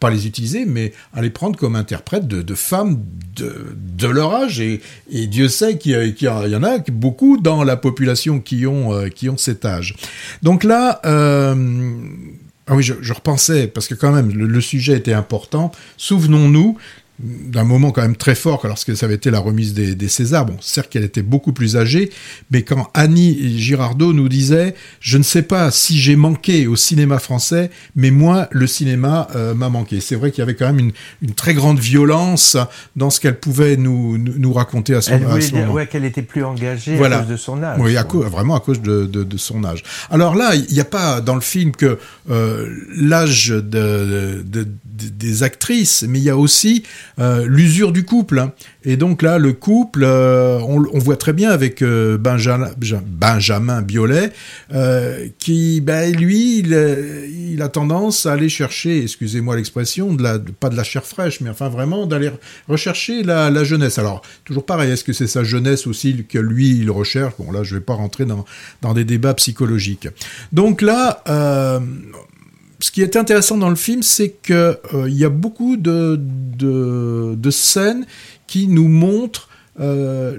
pas 0.00 0.10
les 0.10 0.26
utiliser, 0.26 0.64
mais 0.64 0.77
à 1.14 1.22
les 1.22 1.30
prendre 1.30 1.58
comme 1.58 1.76
interprètes 1.76 2.26
de, 2.26 2.54
femmes 2.54 3.02
de, 3.36 4.06
leur 4.06 4.34
âge. 4.34 4.60
Et, 4.60 4.80
Dieu 5.10 5.48
sait 5.48 5.78
qu'il 5.78 6.14
y, 6.20 6.28
en 6.28 6.62
a 6.62 6.78
beaucoup 6.90 7.38
dans 7.38 7.64
la 7.64 7.76
population 7.76 8.40
qui 8.40 8.66
ont 8.66 8.92
euh, 8.92 9.08
qui 9.08 9.28
ont 9.28 9.36
cet 9.36 9.64
âge. 9.64 9.94
Donc 10.42 10.64
là. 10.64 11.00
Euh, 11.04 11.54
ah 12.70 12.74
oui, 12.74 12.82
je, 12.82 13.12
repensais, 13.14 13.66
parce 13.66 13.88
que 13.88 13.94
quand 13.94 14.12
même, 14.12 14.30
le 14.30 14.60
sujet 14.60 14.98
était 14.98 15.14
important. 15.14 15.72
Souvenons-nous 15.96 16.76
d'un 17.20 17.64
moment 17.64 17.90
quand 17.90 18.02
même 18.02 18.14
très 18.16 18.36
fort 18.36 18.64
lorsque 18.64 18.96
ça 18.96 19.06
avait 19.06 19.16
été 19.16 19.30
la 19.32 19.40
remise 19.40 19.74
des, 19.74 19.94
des 19.96 20.08
Césars. 20.08 20.46
Bon, 20.46 20.56
certes 20.60 20.88
qu'elle 20.88 21.02
était 21.04 21.22
beaucoup 21.22 21.52
plus 21.52 21.76
âgée, 21.76 22.10
mais 22.52 22.62
quand 22.62 22.88
Annie 22.94 23.58
Girardot 23.58 24.12
nous 24.12 24.28
disait 24.28 24.74
«Je 25.00 25.18
ne 25.18 25.24
sais 25.24 25.42
pas 25.42 25.70
si 25.72 25.98
j'ai 25.98 26.14
manqué 26.14 26.66
au 26.68 26.76
cinéma 26.76 27.18
français, 27.18 27.70
mais 27.96 28.12
moi, 28.12 28.46
le 28.52 28.68
cinéma 28.68 29.26
euh, 29.34 29.52
m'a 29.54 29.68
manqué». 29.68 29.98
C'est 30.00 30.14
vrai 30.14 30.30
qu'il 30.30 30.38
y 30.38 30.42
avait 30.42 30.54
quand 30.54 30.66
même 30.66 30.78
une, 30.78 30.92
une 31.22 31.34
très 31.34 31.54
grande 31.54 31.80
violence 31.80 32.56
dans 32.94 33.10
ce 33.10 33.18
qu'elle 33.18 33.40
pouvait 33.40 33.76
nous, 33.76 34.16
nous, 34.16 34.34
nous 34.38 34.52
raconter 34.52 34.94
à 34.94 35.00
ce, 35.00 35.10
Elle 35.10 35.24
à 35.24 35.28
voulait 35.28 35.40
ce 35.40 35.48
dire 35.50 35.58
moment. 35.62 35.72
ouais, 35.72 35.86
qu'elle 35.88 36.04
était 36.04 36.22
plus 36.22 36.44
engagée 36.44 36.94
Voilà. 36.96 37.16
à 37.16 37.20
cause 37.22 37.30
de 37.30 37.36
son 37.36 37.62
âge. 37.64 37.80
Oui, 37.80 37.96
à 37.96 38.04
cause, 38.04 38.26
vraiment 38.26 38.54
à 38.54 38.60
cause 38.60 38.80
de, 38.80 39.06
de, 39.06 39.24
de 39.24 39.36
son 39.36 39.64
âge. 39.64 39.82
Alors 40.10 40.36
là, 40.36 40.54
il 40.54 40.72
n'y 40.72 40.80
a 40.80 40.84
pas 40.84 41.20
dans 41.20 41.34
le 41.34 41.40
film 41.40 41.72
que 41.72 41.98
euh, 42.30 42.68
l'âge 42.96 43.48
de- 43.48 44.44
des 44.84 45.42
actrices, 45.42 46.04
mais 46.08 46.18
il 46.18 46.24
y 46.24 46.30
a 46.30 46.36
aussi 46.36 46.82
euh, 47.18 47.46
l'usure 47.46 47.92
du 47.92 48.04
couple. 48.04 48.38
hein. 48.38 48.52
Et 48.84 48.96
donc 48.96 49.22
là, 49.22 49.38
le 49.38 49.52
couple, 49.52 50.02
euh, 50.04 50.58
on, 50.60 50.84
on 50.92 50.98
voit 50.98 51.16
très 51.16 51.32
bien 51.32 51.50
avec 51.50 51.82
euh, 51.82 52.16
Benjamin, 52.16 52.70
Benjamin 53.06 53.84
euh, 54.74 55.26
qui, 55.38 55.80
ben, 55.80 56.14
lui, 56.14 56.60
il, 56.60 56.72
il 57.52 57.62
a 57.62 57.68
tendance 57.68 58.24
à 58.26 58.32
aller 58.32 58.48
chercher, 58.48 59.02
excusez-moi 59.02 59.56
l'expression, 59.56 60.14
de 60.14 60.38
pas 60.60 60.68
de 60.70 60.76
la 60.76 60.84
chair 60.84 61.04
fraîche, 61.04 61.40
mais 61.40 61.50
enfin 61.50 61.68
vraiment 61.68 62.06
d'aller 62.06 62.30
rechercher 62.68 63.22
la, 63.22 63.50
la 63.50 63.64
jeunesse. 63.64 63.98
Alors, 63.98 64.22
toujours 64.44 64.64
pareil, 64.64 64.90
est-ce 64.92 65.04
que 65.04 65.12
c'est 65.12 65.26
sa 65.26 65.44
jeunesse 65.44 65.86
aussi 65.86 66.24
que 66.28 66.38
lui, 66.38 66.78
il 66.78 66.90
recherche? 66.90 67.34
Bon, 67.38 67.52
là, 67.52 67.62
je 67.62 67.74
vais 67.74 67.80
pas 67.82 67.94
rentrer 67.94 68.24
dans, 68.24 68.44
dans 68.80 68.94
des 68.94 69.04
débats 69.04 69.34
psychologiques. 69.34 70.08
Donc 70.52 70.82
là, 70.82 71.22
ce 72.80 72.90
qui 72.90 73.02
est 73.02 73.16
intéressant 73.16 73.58
dans 73.58 73.70
le 73.70 73.76
film, 73.76 74.02
c'est 74.02 74.30
que 74.30 74.78
euh, 74.94 75.08
il 75.08 75.16
y 75.16 75.24
a 75.24 75.28
beaucoup 75.28 75.76
de, 75.76 76.18
de, 76.18 77.50
scènes 77.50 78.06
qui 78.46 78.68
nous 78.68 78.88
montrent 78.88 79.48
euh, 79.80 80.38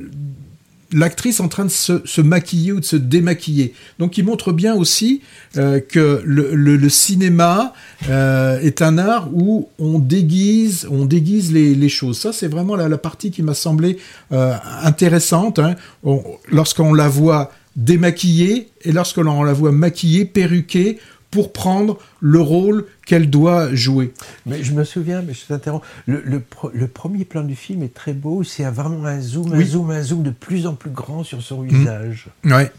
l'actrice 0.93 1.39
en 1.39 1.49
train 1.49 1.65
de 1.65 1.69
se, 1.69 2.01
se 2.05 2.21
maquiller 2.21 2.71
ou 2.71 2.79
de 2.79 2.85
se 2.85 2.95
démaquiller. 2.95 3.73
Donc, 3.99 4.17
il 4.17 4.25
montre 4.25 4.53
bien 4.53 4.73
aussi 4.73 5.21
euh, 5.57 5.79
que 5.79 6.21
le, 6.23 6.89
cinéma 6.89 7.73
est 8.07 8.81
un 8.81 8.97
art 8.97 9.29
où 9.33 9.69
on 9.77 9.99
déguise, 9.99 10.87
on 10.89 11.05
déguise 11.05 11.51
les, 11.51 11.89
choses. 11.89 12.19
Ça, 12.19 12.31
c'est 12.31 12.47
vraiment 12.47 12.75
la, 12.75 12.87
la 12.87 12.97
partie 12.97 13.31
qui 13.31 13.43
m'a 13.43 13.53
semblé 13.53 13.97
intéressante. 14.31 15.59
Hein. 15.59 15.75
On- 16.03 16.23
Lorsqu'on 16.51 16.93
la 16.93 17.09
voit 17.09 17.51
démaquillée 17.75 18.69
et 18.83 18.91
lorsque 18.91 19.17
l'on 19.17 19.43
la 19.43 19.53
voit 19.53 19.71
maquillée, 19.71 20.25
perruquée, 20.25 20.99
pour 21.31 21.53
prendre 21.53 21.97
le 22.21 22.41
rôle 22.41 22.85
qu'elle 23.05 23.29
doit 23.29 23.73
jouer. 23.73 24.13
Mais 24.45 24.63
je 24.63 24.73
me 24.73 24.83
souviens, 24.83 25.21
mais 25.21 25.33
je 25.33 25.45
t'interromps, 25.45 25.85
le, 26.07 26.23
le, 26.25 26.87
premier 26.87 27.25
plan 27.25 27.43
du 27.43 27.55
film 27.55 27.83
est 27.83 27.93
très 27.93 28.13
beau, 28.13 28.43
c'est 28.43 28.63
vraiment 28.63 29.05
un 29.05 29.21
zoom, 29.21 29.51
Oui. 29.51 29.63
un 29.63 29.67
zoom, 29.67 29.91
un 29.91 30.01
zoom 30.01 30.23
de 30.23 30.31
plus 30.31 30.65
en 30.67 30.73
plus 30.73 30.89
grand 30.89 31.23
sur 31.23 31.41
son 31.41 31.61
visage. 31.61 32.27
Ouais. 32.45 32.71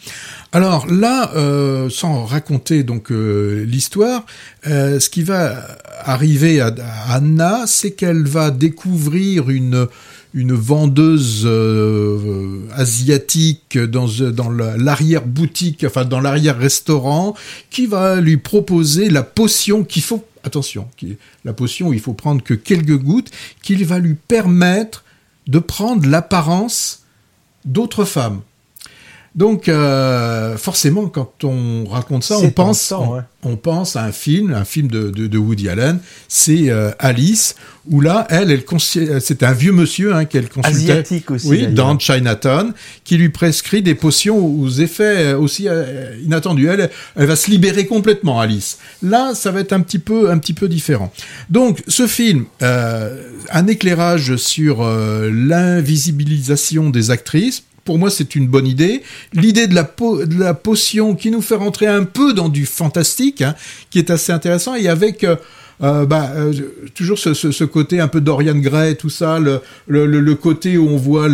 Alors 0.53 0.87
là, 0.89 1.33
euh, 1.37 1.89
sans 1.91 2.25
raconter 2.25 2.83
donc 2.83 3.13
euh, 3.13 3.65
l'histoire, 3.67 4.25
euh, 4.67 4.99
ce 5.01 5.09
qui 5.11 5.23
va 5.23 5.65
arriver 6.01 6.61
à, 6.61 6.75
à 6.79 7.15
Anna, 7.15 7.65
c'est 7.67 7.93
qu'elle 7.93 8.25
va 8.27 8.51
découvrir 8.51 9.51
une 9.51 9.87
une 10.33 10.53
vendeuse 10.53 11.43
euh, 11.45 12.61
asiatique 12.75 13.79
dans 13.79 14.07
dans 14.31 14.51
la- 14.51 14.77
l'arrière 14.77 15.27
boutique, 15.27 15.85
enfin 15.87 16.05
dans 16.05 16.21
l'arrière 16.21 16.57
restaurant, 16.59 17.35
qui 17.71 17.87
va 17.87 18.21
lui 18.21 18.37
proposer 18.37 19.11
la 19.11 19.23
potion 19.23 19.83
qu'il 19.85 20.03
faut 20.03 20.25
attention, 20.45 20.89
qui, 20.97 21.17
la 21.45 21.53
potion 21.53 21.93
il 21.93 22.01
faut 22.01 22.15
prendre 22.15 22.43
que 22.43 22.55
quelques 22.55 22.97
gouttes, 22.97 23.31
qui 23.63 23.75
va 23.85 23.99
lui 23.99 24.15
permettre 24.15 25.05
de 25.49 25.59
prendre 25.59 26.07
l'apparence 26.09 27.03
d'autres 27.65 28.05
femmes. 28.05 28.41
Donc, 29.35 29.69
euh, 29.69 30.57
forcément, 30.57 31.07
quand 31.07 31.45
on 31.45 31.85
raconte 31.89 32.25
ça, 32.25 32.39
on 32.39 32.51
pense, 32.51 32.93
on, 33.43 33.57
pense 33.57 33.95
à 33.95 34.03
un 34.03 34.13
film, 34.13 34.53
un 34.53 34.65
film 34.65 34.89
de, 34.89 35.11
de, 35.11 35.29
de 35.29 35.39
Woody 35.39 35.69
Allen. 35.69 36.01
C'est 36.27 36.69
euh, 36.69 36.91
Alice, 36.99 37.55
où 37.89 38.01
là, 38.01 38.27
elle, 38.29 38.51
elle 38.51 38.65
c'est 39.21 39.43
un 39.43 39.53
vieux 39.53 39.73
monsieur 39.73 40.15
hein, 40.15 40.25
qu'elle 40.25 40.49
consultait, 40.49 40.91
Asiatique 40.91 41.31
aussi, 41.31 41.49
oui, 41.49 41.67
dans 41.69 41.99
Chinatown, 41.99 42.73
qui 43.05 43.17
lui 43.17 43.29
prescrit 43.29 43.83
des 43.83 43.95
potions 43.95 44.37
aux 44.37 44.69
effets 44.69 45.33
aussi 45.33 45.69
euh, 45.69 46.17
inattendus. 46.25 46.67
Elle, 46.67 46.91
elle 47.17 47.27
va 47.27 47.37
se 47.37 47.51
libérer 47.51 47.87
complètement, 47.87 48.41
Alice. 48.41 48.79
Là, 49.03 49.35
ça 49.35 49.53
va 49.53 49.61
être 49.61 49.73
un 49.73 49.81
petit 49.81 50.01
peu, 50.01 50.31
un 50.31 50.39
petit 50.39 50.55
peu 50.55 50.69
différent. 50.69 51.13
Donc, 51.49 51.83
ce 51.87 52.07
film, 52.07 52.47
euh, 52.63 53.23
un 53.51 53.67
éclairage 53.67 54.37
sur 54.37 54.83
euh, 54.83 55.31
l'invisibilisation 55.33 56.91
des 56.91 57.11
actrices 57.11 57.65
pour 57.91 57.99
moi, 57.99 58.09
c'est 58.09 58.37
une 58.37 58.47
bonne 58.47 58.69
idée. 58.69 59.03
L'idée 59.33 59.67
de 59.67 59.75
la, 59.75 60.55
potion 60.55 61.17
qui 61.17 61.33
nous 61.33 61.43
fait 61.43 61.57
rentrer 61.57 61.89
un 61.89 62.05
peu 62.05 62.33
dans 62.35 62.49
du 62.49 62.65
fantastique, 62.65 63.43
hein, 63.43 63.57
qui 63.91 63.99
est 63.99 64.11
assez 64.11 64.31
intéressant, 64.31 64.77
et 64.77 64.87
avec 64.87 65.25
euh, 65.25 65.35
euh 65.83 66.07
bah, 66.07 66.31
euh, 66.37 66.53
toujours 66.95 67.19
ce, 67.19 67.65
côté 67.65 67.99
un 67.99 68.07
peu 68.07 68.21
Dorian 68.21 68.55
Gray, 68.55 68.95
tout 68.95 69.11
ça, 69.11 69.41
le, 69.41 69.61
le, 69.89 70.07
le 70.07 70.35
côté 70.37 70.79
où 70.79 70.89
on 70.89 70.97
voit 70.97 71.27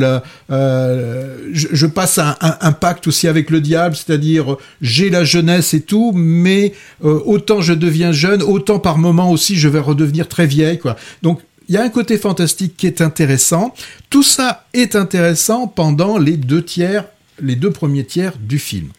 je, 0.48 1.86
passe 1.86 2.16
un, 2.16 2.34
un, 2.40 2.72
pacte 2.72 3.07
aussi 3.07 3.28
avec 3.28 3.50
le 3.50 3.61
diable, 3.61 3.94
c'est-à-dire 3.94 4.57
j'ai 4.80 5.11
la 5.11 5.24
jeunesse 5.24 5.74
et 5.74 5.82
tout, 5.82 6.12
mais 6.14 6.72
autant 7.02 7.61
je 7.61 7.74
deviens 7.74 8.12
jeune, 8.12 8.42
autant 8.42 8.78
par 8.78 8.96
moment 8.96 9.30
aussi 9.30 9.57
je 9.57 9.68
vais 9.68 9.80
redevenir 9.80 10.26
très 10.26 10.46
vieille, 10.46 10.78
quoi. 10.78 10.96
Donc 11.20 11.42
il 11.69 11.75
y 11.75 11.79
a 11.79 11.83
un 11.83 11.89
côté 11.89 12.19
fantastique 12.19 12.77
qui 12.77 12.87
est 12.87 13.01
intéressant. 13.01 13.75
Tout 14.11 14.23
ça 14.23 14.67
est 14.73 14.97
intéressant 14.97 15.67
pendant 15.67 16.19
les 16.19 16.37
deux 16.37 16.64
tiers, 16.64 17.05
les 17.41 17.57
deux 17.57 17.71
premiers 17.71 18.05
tiers 18.05 18.35
du 18.39 18.59
film. 18.59 18.91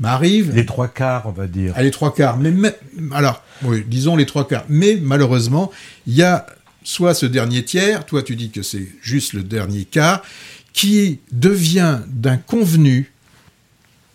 M'arrive. 0.00 0.52
Les 0.54 0.66
trois 0.66 0.88
quarts, 0.88 1.26
on 1.26 1.30
va 1.30 1.46
dire. 1.46 1.72
Ah, 1.76 1.82
les 1.82 1.90
trois 1.90 2.12
quarts. 2.12 2.36
Mais, 2.36 2.50
mais, 2.50 2.74
alors, 3.12 3.42
oui, 3.62 3.84
disons 3.86 4.16
les 4.16 4.26
trois 4.26 4.46
quarts. 4.46 4.64
Mais 4.68 4.98
malheureusement, 5.00 5.70
il 6.06 6.14
y 6.14 6.22
a 6.22 6.46
soit 6.82 7.14
ce 7.14 7.26
dernier 7.26 7.64
tiers, 7.64 8.04
toi 8.04 8.22
tu 8.22 8.36
dis 8.36 8.50
que 8.50 8.62
c'est 8.62 8.86
juste 9.00 9.32
le 9.32 9.42
dernier 9.42 9.84
quart, 9.84 10.22
qui 10.72 11.20
devient 11.32 12.00
d'un 12.08 12.36
convenu 12.36 13.12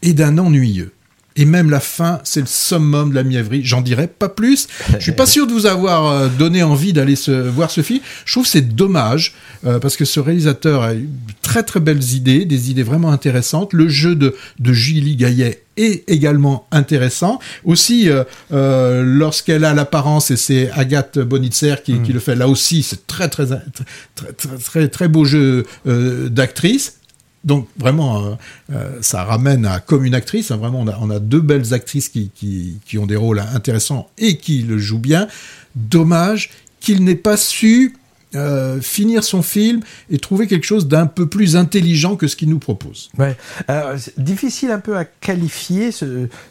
et 0.02 0.14
d'un 0.14 0.38
ennuyeux 0.38 0.92
et 1.40 1.46
même 1.46 1.70
la 1.70 1.80
fin, 1.80 2.20
c'est 2.26 2.42
le 2.42 2.48
summum 2.48 3.12
de 3.12 3.16
la 3.16 3.24
mièvrerie. 3.24 3.62
J'en 3.64 3.80
dirais 3.80 4.08
pas 4.08 4.28
plus. 4.28 4.68
Je 4.96 5.04
suis 5.04 5.14
pas 5.14 5.26
sûr 5.26 5.48
de 5.48 5.54
vous 5.54 5.68
avoir 5.68 6.08
euh, 6.08 6.28
donné 6.28 6.64
envie 6.64 6.92
d'aller 6.92 7.16
se, 7.16 7.32
voir 7.32 7.72
ce 7.72 7.80
film. 7.80 8.02
Je 8.26 8.34
trouve 8.34 8.46
c'est 8.46 8.76
dommage 8.76 9.34
euh, 9.66 9.80
parce 9.80 9.96
que 9.96 10.04
ce 10.04 10.20
réalisateur 10.20 10.84
a 10.84 10.94
eu 10.96 11.08
très 11.42 11.64
très 11.64 11.80
belles 11.80 12.04
idées, 12.14 12.44
des 12.44 12.72
idées 12.72 12.84
vraiment 12.84 13.10
intéressantes. 13.10 13.72
Le 13.72 13.88
jeu 13.88 14.16
de, 14.16 14.36
de 14.60 14.74
Julie 14.74 15.16
Gaillet 15.16 15.64
est 15.78 16.04
également 16.10 16.68
intéressant. 16.72 17.40
Aussi, 17.64 18.10
euh, 18.10 18.26
euh, 18.52 19.02
lorsqu'elle 19.06 19.64
a 19.64 19.74
l'apparence, 19.74 20.32
et 20.32 20.36
c'est 20.36 20.70
Agathe 20.72 21.20
Bonitzer 21.20 21.76
qui, 21.86 21.94
mm. 21.94 22.04
qui, 22.04 22.12
le 22.12 22.20
fait, 22.20 22.36
là 22.36 22.50
aussi, 22.50 22.84
c'est 22.84 23.08
très 23.08 23.30
très, 23.30 23.46
très 23.48 24.34
très, 24.34 24.58
très, 24.58 24.88
très 24.90 25.08
beau 25.08 25.24
jeu 25.24 25.66
d'actrice. 25.86 26.99
Donc 27.44 27.68
vraiment, 27.78 28.24
euh, 28.24 28.36
euh, 28.72 28.98
ça 29.02 29.24
ramène 29.24 29.66
à 29.66 29.80
comme 29.80 30.06
une 30.06 30.16
actrice. 30.16 30.52
Hein, 30.52 30.58
vraiment, 30.58 30.82
on 30.82 30.88
a, 30.88 30.98
on 31.02 31.10
a, 31.10 31.20
deux 31.20 31.42
belles 31.42 31.74
actrices 31.74 32.10
qui, 32.10 32.32
qui, 32.36 32.80
qui, 32.86 32.98
ont 32.98 33.06
des 33.06 33.16
rôles 33.16 33.40
intéressants 33.40 34.10
et 34.18 34.38
qui 34.38 34.62
le 34.64 34.78
jouent 34.78 35.00
bien. 35.00 35.28
Dommage 35.76 36.52
qu'il 36.80 37.04
n'ait 37.04 37.16
pas 37.16 37.38
su 37.38 37.94
euh, 38.36 38.80
finir 38.80 39.24
son 39.24 39.42
film 39.42 39.82
et 40.12 40.20
trouver 40.20 40.46
quelque 40.46 40.66
chose 40.66 40.88
d'un 40.88 41.08
peu 41.08 41.28
plus 41.28 41.56
intelligent 41.56 42.16
que 42.16 42.28
ce 42.28 42.36
qu'il 42.36 42.48
nous 42.50 42.60
propose. 42.60 43.10
Ouais. 43.18 43.36
Euh, 43.72 43.98
difficile 44.18 44.70
un 44.70 44.78
peu 44.78 44.98
à 44.98 45.04
qualifier. 45.04 45.90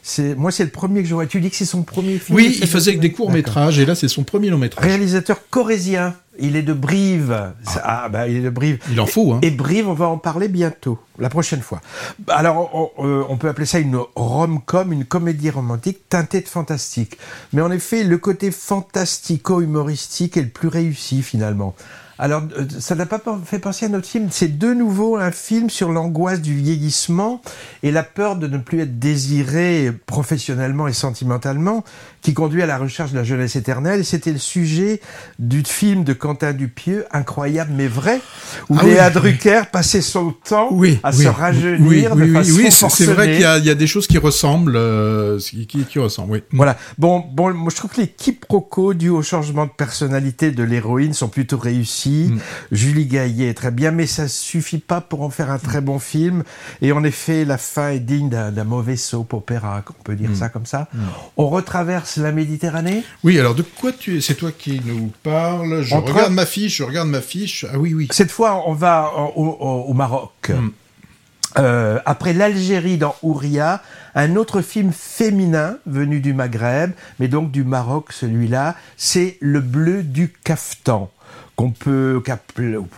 C'est 0.03 0.35
moi, 0.35 0.51
c'est 0.51 0.65
le 0.65 0.71
premier 0.71 1.03
que 1.03 1.09
je 1.09 1.15
vois. 1.15 1.27
Tu 1.27 1.41
dis 1.41 1.51
que 1.51 1.55
c'est 1.55 1.65
son 1.65 1.85
premier 1.85 2.19
film. 2.19 2.37
Oui, 2.37 2.59
il 2.61 2.67
faisait 2.67 2.97
des 2.97 3.13
courts 3.13 3.31
métrages 3.31 3.79
et 3.79 3.87
là, 3.87 3.95
c'est 3.95 4.09
son 4.09 4.25
premier 4.25 4.51
long 4.51 4.59
métrage. 4.59 4.85
Réalisateur 4.85 5.39
corésien. 5.51 6.17
Il 6.39 6.57
est 6.57 6.63
de 6.63 6.73
Brive. 6.73 7.53
Ah. 7.67 7.81
ah, 7.85 8.09
bah, 8.09 8.29
il 8.29 8.37
est 8.37 8.41
de 8.41 8.51
Brive. 8.51 8.79
Il 8.91 9.01
en 9.01 9.07
faut, 9.07 9.33
hein. 9.33 9.41
Et 9.43 9.51
Brive, 9.51 9.89
on 9.89 9.95
va 9.95 10.07
en 10.09 10.19
parler 10.19 10.49
bientôt, 10.49 10.99
la 11.19 11.29
prochaine 11.29 11.61
fois. 11.61 11.81
Alors, 12.29 12.93
on, 12.99 13.07
euh, 13.07 13.25
on 13.29 13.37
peut 13.37 13.49
appeler 13.49 13.67
ça 13.67 13.79
une 13.79 13.99
rom-com, 14.15 14.93
une 14.93 15.05
comédie 15.05 15.51
romantique 15.51 16.09
teintée 16.09 16.41
de 16.41 16.49
fantastique. 16.49 17.19
Mais 17.53 17.63
en 17.63 17.71
effet, 17.71 18.05
le 18.05 18.19
côté 18.19 18.51
fantastico-humoristique 18.51 20.37
est 20.37 20.43
le 20.43 20.49
plus 20.49 20.69
réussi, 20.69 21.23
finalement. 21.23 21.75
Alors, 22.19 22.43
euh, 22.59 22.65
ça 22.81 22.95
n'a 22.95 23.07
pas 23.07 23.21
fait 23.45 23.59
penser 23.59 23.87
à 23.87 23.89
notre 23.89 24.07
film. 24.07 24.29
C'est 24.31 24.59
de 24.59 24.73
nouveau 24.75 25.17
un 25.17 25.31
film 25.31 25.71
sur 25.71 25.93
l'angoisse 25.93 26.41
du 26.41 26.55
vieillissement 26.55 27.41
et 27.83 27.91
la 27.91 28.03
peur 28.03 28.37
de 28.37 28.47
ne 28.47 28.59
plus 28.59 28.81
être 28.81 28.99
désiré 28.99 29.93
professionnellement 30.07 30.89
et 30.89 30.93
sentimentalement 30.93 31.85
qui 32.23 32.35
conduit 32.35 32.63
à 32.63 32.67
la 32.67 32.79
recherche 32.79 33.13
de 33.13 33.17
la 33.17 33.25
jeunesse 33.25 33.57
éternelle. 33.57 34.05
C'était 34.05 34.33
le 34.33 34.39
sujet 34.39 35.01
du 35.39 35.63
film 35.65 36.05
de 36.05 36.13
Quentin 36.13 36.53
Dupieux, 36.53 37.05
incroyable 37.13 37.73
mais 37.75 37.87
vrai, 37.87 38.21
où 38.69 38.77
ah 38.79 38.85
Léa 38.85 39.07
oui, 39.09 39.15
Drucker 39.15 39.63
passait 39.71 40.01
son 40.01 40.33
temps 40.33 40.69
oui, 40.73 40.99
à 41.03 41.13
se 41.13 41.29
rajeunir 41.29 42.17
de 42.17 42.33
façon 42.33 42.53
Oui, 42.57 42.71
c'est 42.71 43.07
vrai 43.07 43.33
qu'il 43.33 43.41
y, 43.41 43.67
y, 43.67 43.71
a 43.71 43.75
des 43.75 43.87
choses 43.87 44.07
qui 44.07 44.19
ressemblent, 44.19 44.77
euh, 44.77 45.39
qui, 45.39 45.67
qui, 45.67 45.99
ressemblent. 45.99 46.33
Oui. 46.33 46.43
Voilà. 46.53 46.77
Bon, 46.99 47.25
bon, 47.33 47.55
moi 47.55 47.71
je 47.71 47.77
trouve 47.77 47.93
que 47.93 48.01
les 48.01 48.09
quiproquos 48.09 48.95
dus 48.95 49.11
au 49.11 49.23
changement 49.23 49.67
de 49.67 49.71
personnalité 49.71 50.51
de 50.51 50.63
l'héroïne 50.65 51.15
sont 51.15 51.29
plutôt 51.29 51.59
réussis. 51.59 52.08
Mm. 52.09 52.41
Julie 52.73 53.07
Gaillet 53.07 53.55
très 53.55 53.71
bien, 53.71 53.91
mais 53.91 54.07
ça 54.07 54.29
suffit 54.29 54.79
pas 54.79 55.01
pour 55.01 55.23
en 55.23 55.31
faire 55.31 55.51
un 55.51 55.59
très 55.59 55.81
bon 55.81 55.99
film. 55.99 56.43
Et 56.83 56.93
en 56.93 57.05
effet, 57.05 57.45
la 57.45 57.59
fin 57.59 57.91
est 57.91 58.01
digne 58.01 58.29
d'un 58.29 58.65
mauvais 58.65 58.97
soap 58.97 59.33
opéra, 59.35 59.83
on 59.89 60.03
peut 60.03 60.17
dire 60.17 60.31
mm. 60.31 60.37
ça 60.37 60.49
comme 60.49 60.67
ça. 60.67 60.89
Mm. 60.93 60.99
On 61.37 61.49
retraverse 61.49 62.17
la 62.17 62.33
Méditerranée? 62.33 63.03
Oui, 63.25 63.39
alors 63.39 63.55
de 63.55 63.63
quoi 63.63 63.93
tu 63.93 64.21
c'est 64.21 64.35
toi 64.35 64.51
qui 64.57 64.81
nous 64.85 65.13
parles? 65.23 65.83
Je 65.83 65.95
Entre... 65.95 66.13
regarde 66.13 66.33
ma 66.33 66.47
fiche, 66.47 66.79
je 66.79 66.85
regarde 66.85 67.09
ma 67.09 67.21
fiche. 67.21 67.65
Ah 67.73 67.79
oui, 67.79 67.95
oui. 67.95 68.09
Cette 68.11 68.31
fois, 68.31 68.65
on 68.67 68.75
va 68.75 69.11
au, 69.37 69.45
au, 69.45 69.85
au 69.89 69.95
Maroc. 69.95 70.53
Euh, 71.57 71.99
après 72.05 72.35
l'Algérie 72.35 72.99
dans 72.99 73.17
Ouria, 73.23 73.83
un 74.15 74.37
autre 74.37 74.61
film 74.61 74.93
féminin 74.93 75.79
venu 75.87 76.21
du 76.21 76.35
Maghreb, 76.35 76.93
mais 77.19 77.29
donc 77.29 77.51
du 77.51 77.65
Maroc 77.65 78.13
celui-là, 78.13 78.77
c'est 78.99 79.39
Le 79.41 79.61
Bleu 79.61 80.03
du 80.03 80.31
Caftan 80.45 81.11
qu'on 81.59 81.73
peut, 81.73 82.23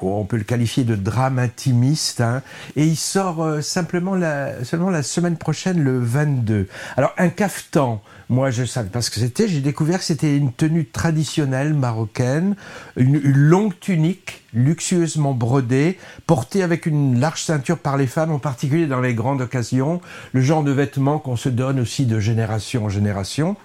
on 0.02 0.24
peut 0.26 0.36
le 0.36 0.44
qualifier 0.44 0.84
de 0.84 0.94
drame 0.94 1.38
intimiste, 1.38 2.20
hein, 2.20 2.42
et 2.76 2.84
il 2.84 2.96
sort 2.96 3.42
euh, 3.42 3.62
simplement 3.62 4.14
la, 4.14 4.64
seulement 4.66 4.90
la 4.90 5.02
semaine 5.02 5.38
prochaine, 5.38 5.82
le 5.82 5.98
22. 5.98 6.68
Alors 6.98 7.14
un 7.16 7.30
caftan, 7.30 8.02
moi 8.28 8.50
je 8.50 8.66
savais 8.66 8.90
pas 8.90 9.00
ce 9.00 9.10
que 9.10 9.18
c'était, 9.18 9.48
j'ai 9.48 9.62
découvert 9.62 10.00
que 10.00 10.04
c'était 10.04 10.36
une 10.36 10.52
tenue 10.52 10.84
traditionnelle 10.84 11.72
marocaine, 11.72 12.54
une, 12.98 13.14
une, 13.14 13.38
longue 13.38 13.80
tunique 13.80 14.42
luxueusement 14.52 15.32
brodée, 15.32 15.98
portée 16.26 16.62
avec 16.62 16.84
une 16.84 17.18
large 17.18 17.42
ceinture 17.42 17.78
par 17.78 17.96
les 17.96 18.06
femmes, 18.06 18.30
en 18.30 18.38
particulier 18.38 18.86
dans 18.86 19.00
les 19.00 19.14
grandes 19.14 19.40
occasions, 19.40 20.02
le 20.34 20.42
genre 20.42 20.64
de 20.64 20.72
vêtements 20.72 21.18
qu'on 21.18 21.36
se 21.36 21.48
donne 21.48 21.80
aussi 21.80 22.04
de 22.04 22.20
génération 22.20 22.84
en 22.84 22.88
génération. 22.90 23.56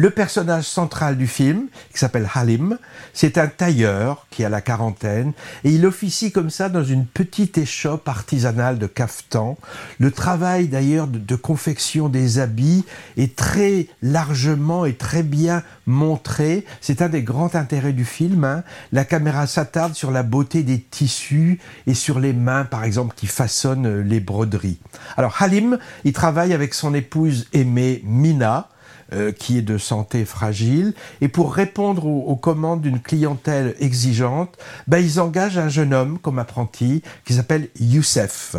Le 0.00 0.10
personnage 0.10 0.62
central 0.62 1.16
du 1.16 1.26
film, 1.26 1.66
qui 1.92 1.98
s'appelle 1.98 2.30
Halim, 2.32 2.78
c'est 3.12 3.36
un 3.36 3.48
tailleur 3.48 4.28
qui 4.30 4.44
a 4.44 4.48
la 4.48 4.60
quarantaine 4.60 5.32
et 5.64 5.72
il 5.72 5.84
officie 5.84 6.30
comme 6.30 6.50
ça 6.50 6.68
dans 6.68 6.84
une 6.84 7.04
petite 7.04 7.58
échoppe 7.58 8.08
artisanale 8.08 8.78
de 8.78 8.86
caftan. 8.86 9.58
Le 9.98 10.12
travail 10.12 10.68
d'ailleurs 10.68 11.08
de, 11.08 11.34
confection 11.34 12.08
des 12.08 12.38
habits 12.38 12.84
est 13.16 13.34
très 13.34 13.88
largement 14.00 14.84
et 14.84 14.94
très 14.94 15.24
bien 15.24 15.64
montré. 15.84 16.64
C'est 16.80 17.02
un 17.02 17.08
des 17.08 17.24
grands 17.24 17.56
intérêts 17.56 17.92
du 17.92 18.04
film. 18.04 18.44
Hein. 18.44 18.62
La 18.92 19.04
caméra 19.04 19.48
s'attarde 19.48 19.96
sur 19.96 20.12
la 20.12 20.22
beauté 20.22 20.62
des 20.62 20.80
tissus 20.80 21.58
et 21.88 21.94
sur 21.94 22.20
les 22.20 22.32
mains, 22.32 22.64
par 22.64 22.84
exemple, 22.84 23.16
qui 23.16 23.26
façonnent 23.26 24.02
les 24.02 24.20
broderies. 24.20 24.78
Alors 25.16 25.42
Halim, 25.42 25.76
il 26.04 26.12
travaille 26.12 26.54
avec 26.54 26.72
son 26.72 26.94
épouse 26.94 27.48
aimée 27.52 28.00
Mina 28.04 28.68
euh, 29.14 29.32
qui 29.32 29.56
est 29.56 29.62
de 29.62 29.78
santé 29.78 30.24
fragile. 30.24 30.92
Et 31.20 31.28
pour 31.28 31.54
répondre 31.54 32.04
aux, 32.06 32.36
commandes 32.36 32.82
d'une 32.82 33.00
clientèle 33.00 33.74
exigeante, 33.80 34.58
ben, 34.86 34.98
ils 34.98 35.18
engagent 35.18 35.56
un 35.56 35.70
jeune 35.70 35.94
homme 35.94 36.18
comme 36.18 36.38
apprenti 36.38 37.02
qui 37.24 37.32
s'appelle 37.32 37.68
Youssef. 37.80 38.56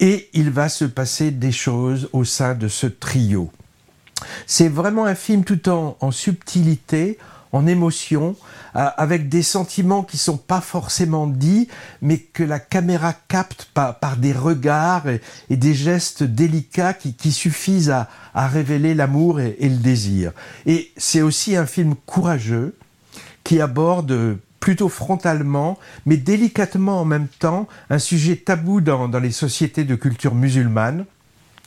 Et 0.00 0.28
il 0.32 0.50
va 0.50 0.68
se 0.68 0.84
passer 0.84 1.30
des 1.30 1.52
choses 1.52 2.08
au 2.12 2.24
sein 2.24 2.54
de 2.54 2.66
ce 2.66 2.88
trio. 2.88 3.50
C'est 4.46 4.68
vraiment 4.68 5.04
un 5.04 5.14
film 5.14 5.44
tout 5.44 5.68
en, 5.68 5.96
en 6.00 6.10
subtilité, 6.10 7.18
en 7.54 7.68
émotion, 7.68 8.34
euh, 8.74 8.88
avec 8.96 9.28
des 9.28 9.44
sentiments 9.44 10.02
qui 10.02 10.18
sont 10.18 10.36
pas 10.36 10.60
forcément 10.60 11.28
dits, 11.28 11.68
mais 12.02 12.18
que 12.18 12.42
la 12.42 12.58
caméra 12.58 13.14
capte 13.28 13.68
par, 13.72 14.16
des 14.16 14.32
regards 14.32 15.04
et, 15.08 15.20
des 15.56 15.72
gestes 15.72 16.24
délicats 16.24 16.94
qui, 16.94 17.30
suffisent 17.30 17.90
à, 17.92 18.08
révéler 18.34 18.94
l'amour 18.94 19.40
et, 19.40 19.56
le 19.60 19.76
désir. 19.76 20.32
Et 20.66 20.90
c'est 20.96 21.22
aussi 21.22 21.54
un 21.54 21.66
film 21.66 21.94
courageux 22.06 22.76
qui 23.44 23.60
aborde 23.60 24.36
plutôt 24.58 24.88
frontalement, 24.88 25.78
mais 26.06 26.16
délicatement 26.16 27.00
en 27.00 27.04
même 27.04 27.28
temps, 27.38 27.68
un 27.88 28.00
sujet 28.00 28.34
tabou 28.34 28.80
dans 28.80 29.20
les 29.20 29.30
sociétés 29.30 29.84
de 29.84 29.94
culture 29.94 30.34
musulmane, 30.34 31.04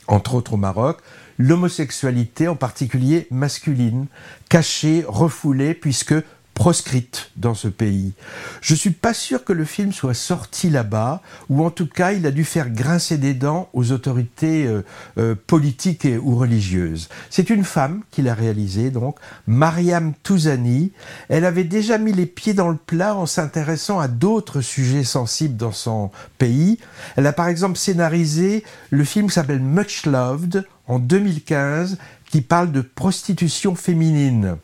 entre 0.08 0.36
autres 0.36 0.54
au 0.54 0.58
Maroc, 0.58 0.98
l'homosexualité 1.38 2.48
en 2.48 2.56
particulier 2.56 3.28
masculine, 3.32 4.08
cachée, 4.50 5.04
refoulée, 5.08 5.74
puisque 5.74 6.16
proscrite 6.58 7.30
dans 7.36 7.54
ce 7.54 7.68
pays. 7.68 8.14
Je 8.62 8.74
suis 8.74 8.90
pas 8.90 9.14
sûr 9.14 9.44
que 9.44 9.54
le 9.54 9.64
film 9.64 9.92
soit 9.94 10.16
sorti 10.16 10.72
là-bas, 10.72 11.22
ou 11.50 11.64
en 11.64 11.70
tout 11.70 11.86
cas 11.86 12.14
il 12.14 12.26
a 12.26 12.32
dû 12.32 12.44
faire 12.44 12.72
grincer 12.72 13.20
des 13.20 13.36
dents 13.36 13.70
aux 13.74 13.92
autorités 13.92 14.66
euh, 14.66 14.82
euh, 15.20 15.36
politiques 15.36 16.04
et, 16.04 16.18
ou 16.18 16.36
religieuses. 16.36 17.10
C'est 17.30 17.52
une 17.52 17.64
femme 17.64 18.02
qui 18.10 18.24
l'a 18.24 18.34
réalisé, 18.34 18.90
donc, 18.90 19.20
Mariam 19.46 20.16
Touzani. 20.24 20.94
Elle 21.30 21.46
avait 21.46 21.64
déjà 21.64 22.00
mis 22.00 22.12
les 22.12 22.26
pieds 22.26 22.56
dans 22.56 22.70
le 22.70 22.78
plat 22.78 23.16
en 23.16 23.28
s'intéressant 23.28 24.00
à 24.00 24.08
d'autres 24.08 24.62
sujets 24.62 25.04
sensibles 25.04 25.58
dans 25.58 25.72
son 25.72 26.10
pays. 26.40 26.80
Elle 27.18 27.28
a 27.28 27.34
par 27.34 27.50
exemple 27.50 27.78
scénarisé 27.78 28.64
le 28.90 29.04
film 29.04 29.28
qui 29.28 29.34
s'appelle 29.34 29.62
Much 29.62 30.08
Loved 30.08 30.66
en 30.88 31.00
2015, 31.00 31.98
qui 32.30 32.42
parle 32.42 32.72
de 32.72 32.82
prostitution 32.82 33.76
féminine. 33.76 34.58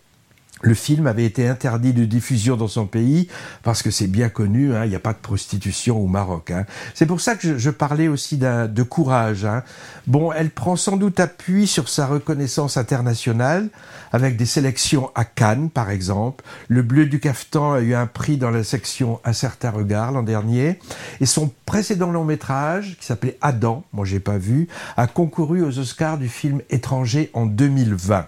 Le 0.64 0.74
film 0.74 1.08
avait 1.08 1.26
été 1.26 1.46
interdit 1.48 1.92
de 1.92 2.06
diffusion 2.06 2.56
dans 2.56 2.70
son 2.70 2.86
pays 2.86 3.28
parce 3.64 3.84
que 3.84 3.92
c'est 3.92 4.08
bien 4.08 4.30
connu, 4.30 4.74
hein, 4.74 4.86
il 4.86 4.90
n'y 4.90 4.96
a 4.96 5.00
pas 5.00 5.12
de 5.12 5.18
prostitution 5.18 6.00
au 6.00 6.08
Maroc. 6.08 6.52
Hein. 6.52 6.66
C'est 6.94 7.06
pour 7.06 7.20
ça 7.20 7.36
que 7.36 7.46
je, 7.46 7.58
je 7.58 7.70
parlais 7.70 8.08
aussi 8.08 8.38
de 8.38 8.84
courage. 8.84 9.44
Hein. 9.44 9.64
Bon, 10.08 10.32
elle 10.32 10.50
prend 10.50 10.78
sans 10.78 10.96
doute 10.96 11.20
appui 11.20 11.68
sur 11.68 11.90
sa 11.90 12.08
reconnaissance 12.08 12.78
internationale 12.78 13.68
avec 14.14 14.38
des 14.38 14.46
sélections 14.46 15.12
à 15.16 15.26
Cannes, 15.26 15.70
par 15.70 15.90
exemple. 15.90 16.46
Le 16.70 16.82
Bleu 16.82 17.08
du 17.08 17.20
Caftan 17.20 17.74
a 17.74 17.82
eu 17.82 17.94
un 17.94 18.08
prix 18.08 18.38
dans 18.38 18.52
la 18.52 18.64
section 18.64 19.20
Un 19.26 19.34
certain 19.34 19.72
regard 19.72 20.14
l'an 20.14 20.24
dernier. 20.24 20.80
Et 21.20 21.26
son 21.26 21.52
précédent 21.66 22.12
long 22.12 22.24
métrage, 22.24 22.96
qui 23.00 23.06
s'appelait 23.06 23.38
Adam, 23.42 23.84
moi 23.92 24.06
j'ai 24.06 24.22
pas 24.22 24.38
vu, 24.38 24.70
a 24.96 25.08
concouru 25.08 25.62
aux 25.62 25.78
Oscars 25.80 26.18
du 26.18 26.30
film 26.30 26.62
étranger 26.70 27.30
en 27.34 27.46
2020. 27.46 28.28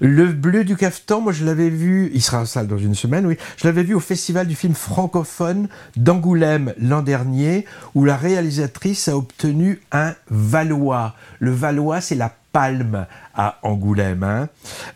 Le 0.00 0.26
bleu 0.26 0.64
du 0.64 0.76
cafetan, 0.76 1.20
moi 1.20 1.32
je 1.32 1.44
l'avais 1.44 1.70
vu, 1.70 2.10
il 2.14 2.22
sera 2.22 2.40
en 2.40 2.46
salle 2.46 2.66
dans 2.66 2.78
une 2.78 2.94
semaine, 2.94 3.26
oui, 3.26 3.36
je 3.56 3.66
l'avais 3.66 3.82
vu 3.82 3.94
au 3.94 4.00
festival 4.00 4.46
du 4.46 4.54
film 4.54 4.74
francophone 4.74 5.68
d'Angoulême 5.96 6.74
l'an 6.80 7.02
dernier, 7.02 7.64
où 7.94 8.04
la 8.04 8.16
réalisatrice 8.16 9.08
a 9.08 9.16
obtenu 9.16 9.80
un 9.92 10.14
Valois. 10.30 11.14
Le 11.38 11.50
Valois, 11.52 12.00
c'est 12.00 12.14
la 12.14 12.32
palme 12.56 13.06
à 13.34 13.58
Angoulême 13.64 14.22
hein, 14.22 14.48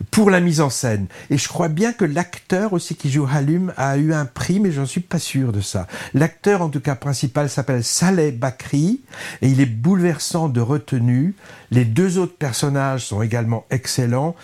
pour 0.09 0.31
la 0.31 0.39
mise 0.39 0.61
en 0.61 0.71
scène. 0.71 1.05
Et 1.29 1.37
je 1.37 1.47
crois 1.47 1.67
bien 1.67 1.93
que 1.93 2.05
l'acteur 2.05 2.73
aussi 2.73 2.95
qui 2.95 3.11
joue 3.11 3.27
Halum 3.31 3.71
a 3.77 3.97
eu 3.97 4.13
un 4.13 4.25
prix, 4.25 4.59
mais 4.59 4.71
j'en 4.71 4.87
suis 4.87 5.01
pas 5.01 5.19
sûr 5.19 5.51
de 5.51 5.61
ça. 5.61 5.85
L'acteur 6.15 6.63
en 6.63 6.69
tout 6.69 6.79
cas 6.79 6.95
principal 6.95 7.51
s'appelle 7.51 7.83
Saleh 7.83 8.31
Bakri 8.31 9.01
et 9.43 9.47
il 9.47 9.61
est 9.61 9.67
bouleversant 9.67 10.49
de 10.49 10.59
retenue. 10.59 11.35
Les 11.69 11.85
deux 11.85 12.17
autres 12.17 12.35
personnages 12.35 13.05
sont 13.05 13.21
également 13.21 13.65
excellents, 13.69 14.35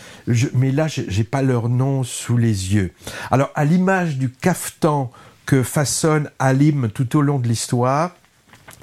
mais 0.54 0.72
là 0.72 0.86
j'ai 0.88 1.24
pas 1.24 1.42
leur 1.42 1.70
nom 1.70 2.04
sous 2.04 2.38
les 2.38 2.76
yeux. 2.76 2.94
Alors 3.32 3.50
à 3.56 3.66
l'image 3.66 4.18
du 4.18 4.30
cafetan 4.30 5.12
que 5.48 5.64
façonne 5.64 6.30
Halim 6.38 6.90
tout 6.90 7.18
au 7.18 7.22
long 7.22 7.40
de 7.40 7.48
l'histoire, 7.48 8.12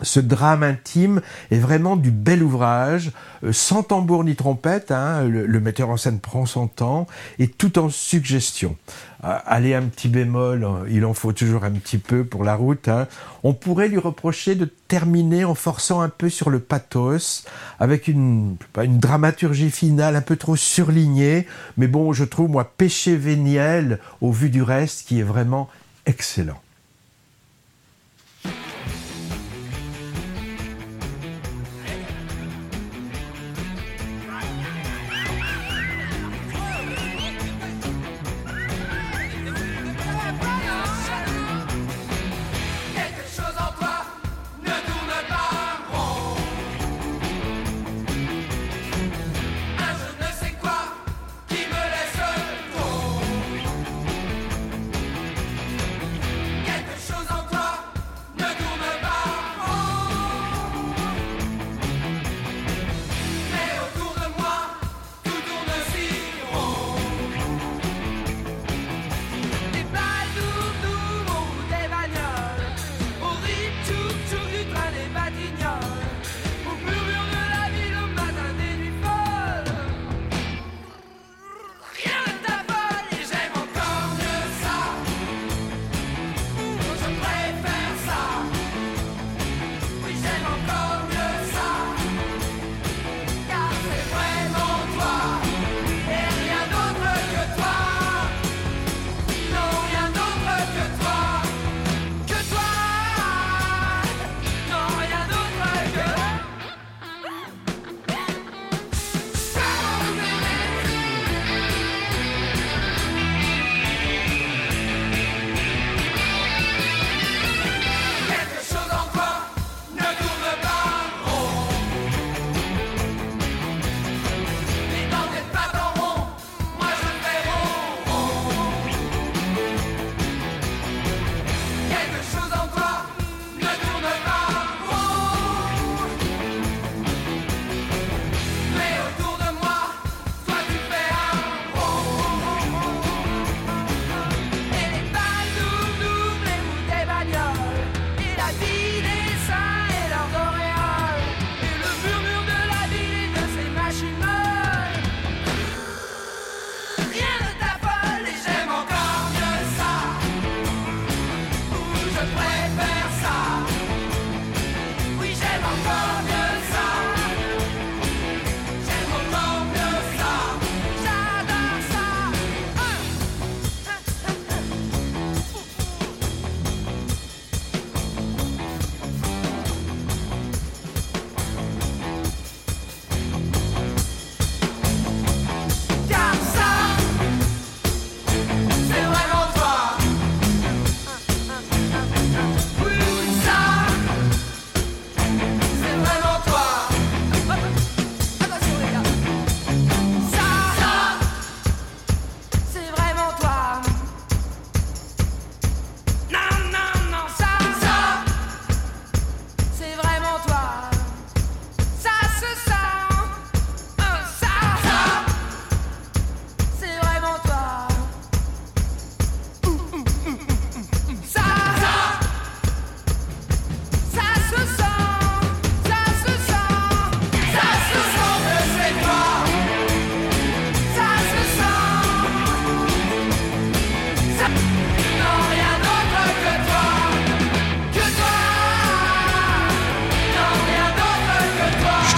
ce 0.03 0.21
drame 0.21 0.63
intime 0.63 1.21
est 1.51 1.59
vraiment 1.59 1.97
du 1.97 2.11
bel 2.11 2.43
ouvrage, 2.43 3.13
euh, 3.45 3.53
sans 3.53 3.83
tambour 3.83 4.25
ni 4.25 4.35
trompette. 4.35 4.91
Hein, 4.91 5.23
le, 5.25 5.61
metteur 5.61 5.91
en 5.91 5.97
scène 5.97 6.19
prend 6.21 6.47
son 6.47 6.67
temps 6.67 7.07
et 7.39 7.49
tout 7.49 7.79
en 7.79 7.89
suggestion. 7.89 8.77
Euh, 9.25 9.39
aller 9.47 9.73
un 9.75 9.83
petit 9.83 10.09
bémol, 10.09 10.65
hein, 10.65 10.85
il 10.91 11.05
en 11.05 11.15
faut 11.15 11.33
toujours 11.33 11.65
un 11.65 11.71
petit 11.71 11.99
peu 11.99 12.25
pour 12.25 12.45
la 12.45 12.55
route. 12.57 12.89
Hein. 12.89 13.07
On 13.45 13.55
pourrait 13.55 13.89
lui 13.89 13.99
reprocher 13.99 14.57
de 14.57 14.65
terminer 14.89 15.45
en 15.45 15.55
forçant 15.55 16.01
un 16.01 16.09
peu 16.09 16.29
sur 16.29 16.51
le 16.51 16.59
pathos, 16.59 17.45
avec 17.79 18.09
une, 18.09 18.57
une 18.83 18.99
dramaturgie 18.99 19.71
finale 19.71 20.17
un 20.17 20.23
peu 20.23 20.37
trop 20.37 20.57
surlignée. 20.57 21.47
Mais 21.77 21.87
bon, 21.87 22.13
je 22.13 22.25
trouve 22.25 22.51
moi 22.51 22.73
péché 22.77 23.17
véniel 23.17 24.01
au 24.21 24.33
vu 24.33 24.51
du 24.51 24.63
reste 24.63 25.07
qui 25.07 25.21
est 25.21 25.25
vraiment 25.25 25.69
excellent. 26.07 26.64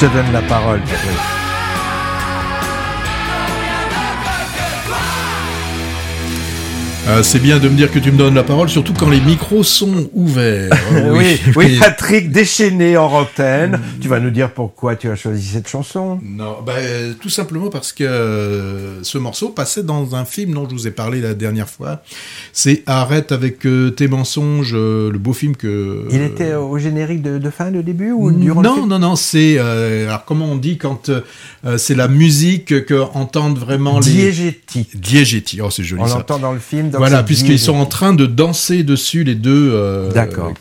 Te 0.08 0.16
donne 0.16 0.32
la 0.32 0.42
parole. 0.42 1.35
Euh, 7.08 7.22
c'est 7.22 7.38
bien 7.38 7.60
de 7.60 7.68
me 7.68 7.76
dire 7.76 7.92
que 7.92 8.00
tu 8.00 8.10
me 8.10 8.18
donnes 8.18 8.34
la 8.34 8.42
parole, 8.42 8.68
surtout 8.68 8.92
quand 8.92 9.08
les 9.08 9.20
micros 9.20 9.62
sont 9.62 10.10
ouverts. 10.12 10.72
oui, 11.12 11.40
oui, 11.54 11.78
Patrick, 11.78 12.32
déchaîné 12.32 12.96
en 12.96 13.06
antenne. 13.06 13.78
tu 14.00 14.08
vas 14.08 14.18
nous 14.18 14.30
dire 14.30 14.50
pourquoi 14.50 14.96
tu 14.96 15.08
as 15.08 15.14
choisi 15.14 15.46
cette 15.46 15.68
chanson 15.68 16.18
Non, 16.24 16.56
bah, 16.66 16.72
tout 17.20 17.28
simplement 17.28 17.68
parce 17.68 17.92
que 17.92 18.02
euh, 18.02 19.04
ce 19.04 19.18
morceau 19.18 19.50
passait 19.50 19.84
dans 19.84 20.16
un 20.16 20.24
film 20.24 20.54
dont 20.54 20.68
je 20.68 20.74
vous 20.74 20.88
ai 20.88 20.90
parlé 20.90 21.20
la 21.20 21.34
dernière 21.34 21.68
fois. 21.68 22.02
C'est 22.52 22.82
Arrête 22.86 23.30
avec 23.30 23.64
euh, 23.66 23.90
tes 23.90 24.08
mensonges, 24.08 24.74
le 24.74 25.16
beau 25.16 25.32
film 25.32 25.54
que... 25.54 26.08
Il 26.10 26.22
était 26.22 26.54
au 26.54 26.76
générique 26.76 27.22
de, 27.22 27.50
fin, 27.50 27.70
de 27.70 27.82
début 27.82 28.10
ou 28.10 28.32
durant 28.32 28.62
Non, 28.62 28.70
le 28.70 28.76
film 28.78 28.88
non, 28.88 28.98
non, 28.98 29.16
c'est... 29.16 29.58
alors 29.58 30.24
comment 30.24 30.46
on 30.46 30.56
dit 30.56 30.76
quand 30.76 31.12
c'est 31.76 31.94
la 31.94 32.08
musique 32.08 32.84
que 32.84 33.00
entendent 33.14 33.58
vraiment 33.58 34.00
les... 34.00 34.10
Diégétique. 34.10 35.00
Diégétique, 35.00 35.60
oh 35.62 35.70
c'est 35.70 35.84
joli. 35.84 36.02
On 36.02 36.06
l'entend 36.06 36.40
dans 36.40 36.52
le 36.52 36.58
film 36.58 36.90
voilà, 36.96 37.22
puisqu'ils 37.22 37.58
sont 37.58 37.76
en 37.76 37.86
train 37.86 38.12
de 38.12 38.26
danser 38.26 38.82
dessus 38.82 39.24
les 39.24 39.34
deux, 39.34 39.70
euh, 39.72 40.10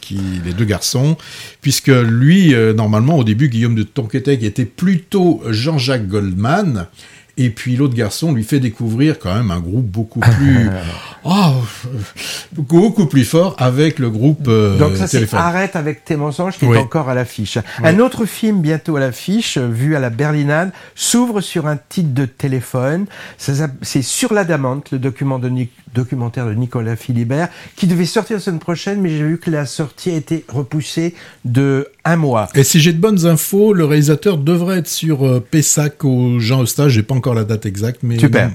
qui, 0.01 0.19
les 0.45 0.53
deux 0.53 0.65
garçons, 0.65 1.17
puisque 1.61 1.87
lui, 1.87 2.53
euh, 2.53 2.73
normalement, 2.73 3.17
au 3.17 3.23
début, 3.23 3.49
Guillaume 3.49 3.75
de 3.75 3.83
Tonquétec 3.83 4.43
était 4.43 4.65
plutôt 4.65 5.41
Jean-Jacques 5.49 6.07
Goldman, 6.07 6.87
et 7.37 7.49
puis 7.49 7.75
l'autre 7.75 7.95
garçon 7.95 8.33
lui 8.33 8.43
fait 8.43 8.59
découvrir 8.59 9.19
quand 9.19 9.33
même 9.33 9.51
un 9.51 9.59
groupe 9.59 9.85
beaucoup 9.85 10.21
plus, 10.21 10.69
oh, 11.25 11.53
beaucoup 12.53 13.07
plus 13.07 13.25
fort 13.25 13.55
avec 13.57 13.99
le 13.99 14.09
groupe 14.09 14.47
euh, 14.47 14.77
Donc 14.77 14.95
ça 14.95 15.07
c'est 15.07 15.33
Arrête 15.33 15.75
avec 15.75 16.05
tes 16.05 16.15
mensonges 16.15 16.57
qui 16.57 16.65
est 16.65 16.77
encore 16.77 17.09
à 17.09 17.15
l'affiche. 17.15 17.57
Un 17.83 17.99
autre 17.99 18.25
film 18.25 18.61
bientôt 18.61 18.95
à 18.95 18.99
l'affiche, 18.99 19.57
vu 19.57 19.95
à 19.95 19.99
la 19.99 20.09
Berlinade, 20.09 20.71
s'ouvre 20.95 21.41
sur 21.41 21.67
un 21.67 21.77
titre 21.77 22.13
de 22.13 22.25
téléphone. 22.25 23.05
C'est 23.37 24.01
Sur 24.01 24.33
l'Adamante, 24.33 24.91
le 24.91 24.99
document 24.99 25.39
de 25.39 25.51
documentaire 25.93 26.45
de 26.45 26.53
Nicolas 26.53 26.95
Philibert, 26.95 27.49
qui 27.75 27.87
devait 27.87 28.05
sortir 28.05 28.37
la 28.37 28.41
semaine 28.41 28.59
prochaine, 28.59 29.01
mais 29.01 29.09
j'ai 29.09 29.23
vu 29.23 29.39
que 29.39 29.49
la 29.49 29.65
sortie 29.65 30.11
a 30.11 30.15
été 30.15 30.45
repoussée 30.47 31.15
de 31.43 31.89
un 32.05 32.15
mois. 32.15 32.47
Et 32.53 32.63
si 32.63 32.79
j'ai 32.79 32.93
de 32.93 32.99
bonnes 32.99 33.25
infos, 33.25 33.73
le 33.73 33.83
réalisateur 33.83 34.37
devrait 34.37 34.79
être 34.79 34.87
sur 34.87 35.25
euh, 35.25 35.39
Pessac 35.39 36.05
au 36.05 36.39
Jean 36.39 36.61
Eustache. 36.61 36.93
J'ai 36.93 37.03
pas 37.03 37.15
encore 37.15 37.33
la 37.33 37.43
date 37.43 37.65
exacte, 37.65 38.01
mais 38.03 38.19
super. 38.19 38.51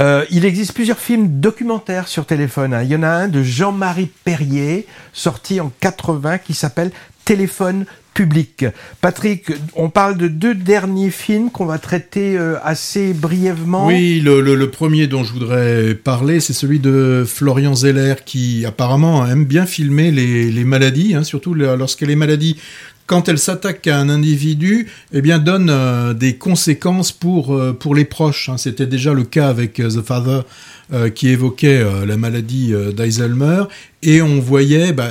Euh, 0.00 0.24
il 0.30 0.44
existe 0.44 0.74
plusieurs 0.74 0.98
films 0.98 1.40
documentaires 1.40 2.06
sur 2.06 2.26
téléphone. 2.26 2.74
Hein. 2.74 2.82
Il 2.82 2.90
y 2.90 2.96
en 2.96 3.02
a 3.02 3.08
un 3.08 3.28
de 3.28 3.42
Jean-Marie 3.42 4.10
Perrier, 4.24 4.86
sorti 5.12 5.60
en 5.60 5.72
80, 5.80 6.38
qui 6.38 6.54
s'appelle 6.54 6.92
Téléphone 7.24 7.86
public. 8.14 8.66
Patrick, 9.00 9.52
on 9.74 9.88
parle 9.88 10.16
de 10.16 10.28
deux 10.28 10.54
derniers 10.54 11.10
films 11.10 11.50
qu'on 11.50 11.64
va 11.64 11.78
traiter 11.78 12.36
euh, 12.36 12.56
assez 12.62 13.14
brièvement. 13.14 13.86
Oui, 13.86 14.20
le, 14.20 14.66
premier 14.66 15.06
dont 15.06 15.24
je 15.24 15.32
voudrais 15.32 15.94
parler, 15.94 16.40
c'est 16.40 16.52
celui 16.52 16.78
de 16.78 17.24
Florian 17.26 17.74
Zeller 17.74 18.16
qui 18.24 18.64
apparemment 18.66 19.26
aime 19.26 19.44
bien 19.44 19.66
filmer 19.66 20.10
les, 20.10 20.64
maladies, 20.64 21.14
hein, 21.14 21.24
surtout 21.24 21.54
lorsque 21.54 22.02
les 22.02 22.16
maladies 22.16 22.56
quand 23.06 23.28
elles 23.28 23.38
s'attaquent 23.38 23.88
à 23.88 23.98
un 23.98 24.08
individu, 24.08 24.88
eh 25.12 25.20
bien, 25.20 25.38
donnent 25.38 25.70
euh, 25.70 26.14
des 26.14 26.36
conséquences 26.36 27.12
pour, 27.12 27.52
euh, 27.52 27.72
pour 27.72 27.94
les 27.94 28.04
proches. 28.04 28.48
Hein. 28.48 28.56
C'était 28.56 28.86
déjà 28.86 29.12
le 29.12 29.24
cas 29.24 29.48
avec 29.48 29.74
The 29.74 30.02
Father 30.02 30.42
qui 31.14 31.28
évoquait 31.28 31.82
la 32.06 32.18
maladie 32.18 32.74
d'Alzheimer, 32.94 33.62
et 34.02 34.20
on 34.20 34.40
voyait 34.40 34.92
bah, 34.92 35.08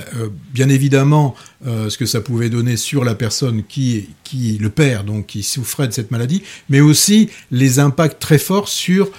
bien 0.53 0.69
évidemment 0.69 1.33
ce 1.65 1.97
que 1.97 2.05
ça 2.05 2.21
pouvait 2.21 2.49
donner 2.49 2.75
sur 2.75 3.03
la 3.03 3.15
personne 3.15 3.63
qui, 3.67 4.09
qui 4.23 4.57
le 4.59 4.69
père, 4.69 5.03
donc 5.03 5.27
qui 5.27 5.43
souffrait 5.43 5.87
de 5.87 5.93
cette 5.93 6.11
maladie, 6.11 6.41
mais 6.69 6.81
aussi 6.81 7.29
les 7.51 7.79
impacts 7.79 8.19
très 8.19 8.37
forts 8.37 8.67
sur, 8.67 9.11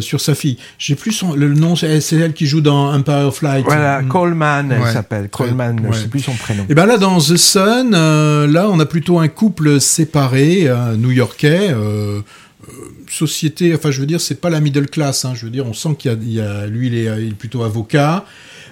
sur 0.00 0.20
sa 0.20 0.34
fille. 0.34 0.58
J'ai 0.78 0.94
plus 0.94 1.12
son, 1.12 1.34
le 1.34 1.52
nom, 1.52 1.76
c'est 1.76 2.16
elle 2.16 2.32
qui 2.32 2.46
joue 2.46 2.60
dans 2.60 2.92
Empire 2.94 3.26
of 3.26 3.42
Light. 3.42 3.64
Voilà, 3.64 4.02
mm. 4.02 4.08
Coleman, 4.08 4.72
elle 4.72 4.92
s'appelle. 4.92 5.28
Coleman, 5.28 5.88
je 5.92 5.98
sais 5.98 6.08
plus 6.08 6.20
son 6.20 6.34
prénom. 6.34 6.64
Et 6.68 6.74
ben 6.74 6.86
là, 6.86 6.96
dans 6.96 7.18
The 7.18 7.36
Sun, 7.36 7.90
là, 7.90 8.68
on 8.70 8.80
a 8.80 8.86
plutôt 8.86 9.18
un 9.18 9.28
couple 9.28 9.80
séparé, 9.80 10.70
new-yorkais 10.96 11.74
société, 13.10 13.74
enfin 13.74 13.90
je 13.90 14.00
veux 14.00 14.06
dire, 14.06 14.20
c'est 14.20 14.40
pas 14.40 14.50
la 14.50 14.60
middle 14.60 14.88
class. 14.88 15.24
Hein, 15.24 15.34
je 15.34 15.44
veux 15.44 15.50
dire, 15.50 15.66
on 15.66 15.74
sent 15.74 15.96
qu'il 15.98 16.32
y, 16.32 16.40
a, 16.40 16.66
lui, 16.66 16.88
il 16.88 16.94
est, 16.94 17.34
plutôt 17.34 17.62
avocat. 17.62 18.24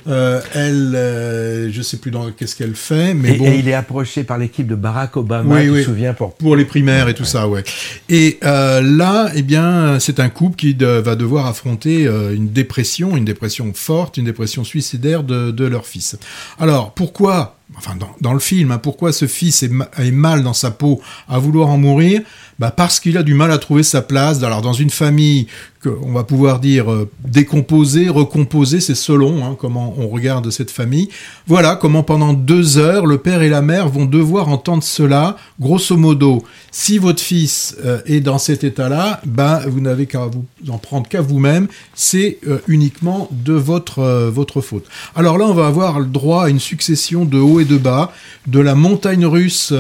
Euh, 0.07 0.41
elle, 0.53 0.95
euh, 0.95 1.73
je 1.73 1.83
sais 1.83 1.97
plus 1.97 2.11
dans 2.11 2.31
qu'est-ce 2.31 2.57
qu'elle 2.57 2.75
fait, 2.75 3.15
mais 3.15 3.35
et, 3.35 3.39
bon. 3.39 3.47
Et 3.47 3.59
il 3.59 3.69
est 3.69 3.75
approché 3.75 4.23
par 4.25 4.39
l'équipe 4.39 4.67
de 4.67 4.75
Barack 4.75 5.17
Obama, 5.17 5.61
oui, 5.61 5.79
tu 5.79 5.85
souviens 5.85 6.13
pour 6.13 6.35
pour 6.35 6.57
les 6.57 6.65
primaires 6.65 7.09
et 7.09 7.15
tout 7.15 7.25
ça, 7.25 7.49
ouais. 7.49 7.65
Et 8.09 8.39
euh, 8.45 8.83
là, 8.83 9.31
eh 9.35 9.43
bien, 9.43 9.99
c'est 10.01 10.21
un 10.21 10.29
couple 10.29 10.57
qui 10.57 10.75
va 10.75 11.17
devoir 11.17 11.47
affronter 11.47 12.05
une 12.05 12.49
dépression, 12.51 13.17
une 13.17 13.25
dépression 13.25 13.73
forte, 13.75 14.17
une 14.17 14.27
dépression 14.27 14.65
suicidaire 14.65 15.23
de, 15.23 15.51
de 15.51 15.65
leur 15.65 15.87
fils. 15.87 16.17
Alors, 16.59 16.93
pourquoi 16.93 17.57
enfin 17.77 17.97
dans, 17.97 18.11
dans, 18.21 18.33
le 18.33 18.39
film, 18.39 18.71
hein, 18.71 18.79
pourquoi 18.79 19.13
ce 19.13 19.27
fils 19.27 19.63
est, 19.63 19.71
est, 19.99 20.11
mal 20.11 20.43
dans 20.43 20.53
sa 20.53 20.71
peau 20.71 21.01
à 21.29 21.39
vouloir 21.39 21.71
en 21.71 21.79
mourir? 21.79 22.21
Bah 22.59 22.71
Parce 22.71 23.01
qu'il 23.01 23.17
a 23.17 23.23
du 23.23 23.35
mal 23.35 23.51
à 23.51 23.59
trouver 23.59 23.83
sa 23.83 24.03
place. 24.03 24.43
Alors 24.43 24.63
dans 24.63 24.73
une 24.73 24.91
famille 24.91 25.47
on 25.87 26.13
va 26.13 26.25
pouvoir 26.25 26.61
dire 26.61 26.91
euh, 26.91 27.11
décomposer, 27.27 28.09
recomposer, 28.09 28.81
c'est 28.81 28.95
selon 28.95 29.45
hein, 29.45 29.57
comment 29.59 29.95
on 29.99 30.09
regarde 30.09 30.51
cette 30.51 30.71
famille. 30.71 31.09
Voilà 31.47 31.77
comment 31.77 32.03
pendant 32.03 32.33
deux 32.33 32.79
heures, 32.79 33.07
le 33.07 33.19
père 33.19 33.43
et 33.43 33.49
la 33.49 33.63
mère 33.63 33.89
vont 33.89 34.05
devoir 34.05 34.49
entendre 34.49 34.83
cela. 34.83 35.37
Grosso 35.61 35.97
modo, 35.97 36.43
si 36.71 36.99
votre 36.99 37.23
fils 37.23 37.77
euh, 37.85 38.01
est 38.07 38.21
dans 38.21 38.39
cet 38.39 38.65
état-là, 38.65 39.21
ben 39.25 39.61
vous 39.67 39.81
n'avez 39.81 40.07
qu'à 40.07 40.27
vous 40.27 40.45
en 40.69 40.79
prendre 40.79 41.09
qu'à 41.09 41.21
vous-même. 41.21 41.69
C'est 41.95 42.39
euh, 42.47 42.59
uniquement 42.69 43.29
de 43.31 43.55
votre 43.55 44.31
votre 44.31 44.61
faute. 44.61 44.87
Alors 45.15 45.39
là, 45.39 45.47
on 45.47 45.55
va 45.55 45.67
avoir 45.67 46.01
le 46.01 46.07
droit 46.07 46.45
à 46.45 46.49
une 46.49 46.61
succession 46.61 47.25
de 47.25 47.39
hauts 47.39 47.61
et 47.61 47.65
de 47.65 47.77
bas, 47.77 48.13
de 48.47 48.61
la 48.61 48.75
montagne 48.75 49.27
russe 49.27 49.73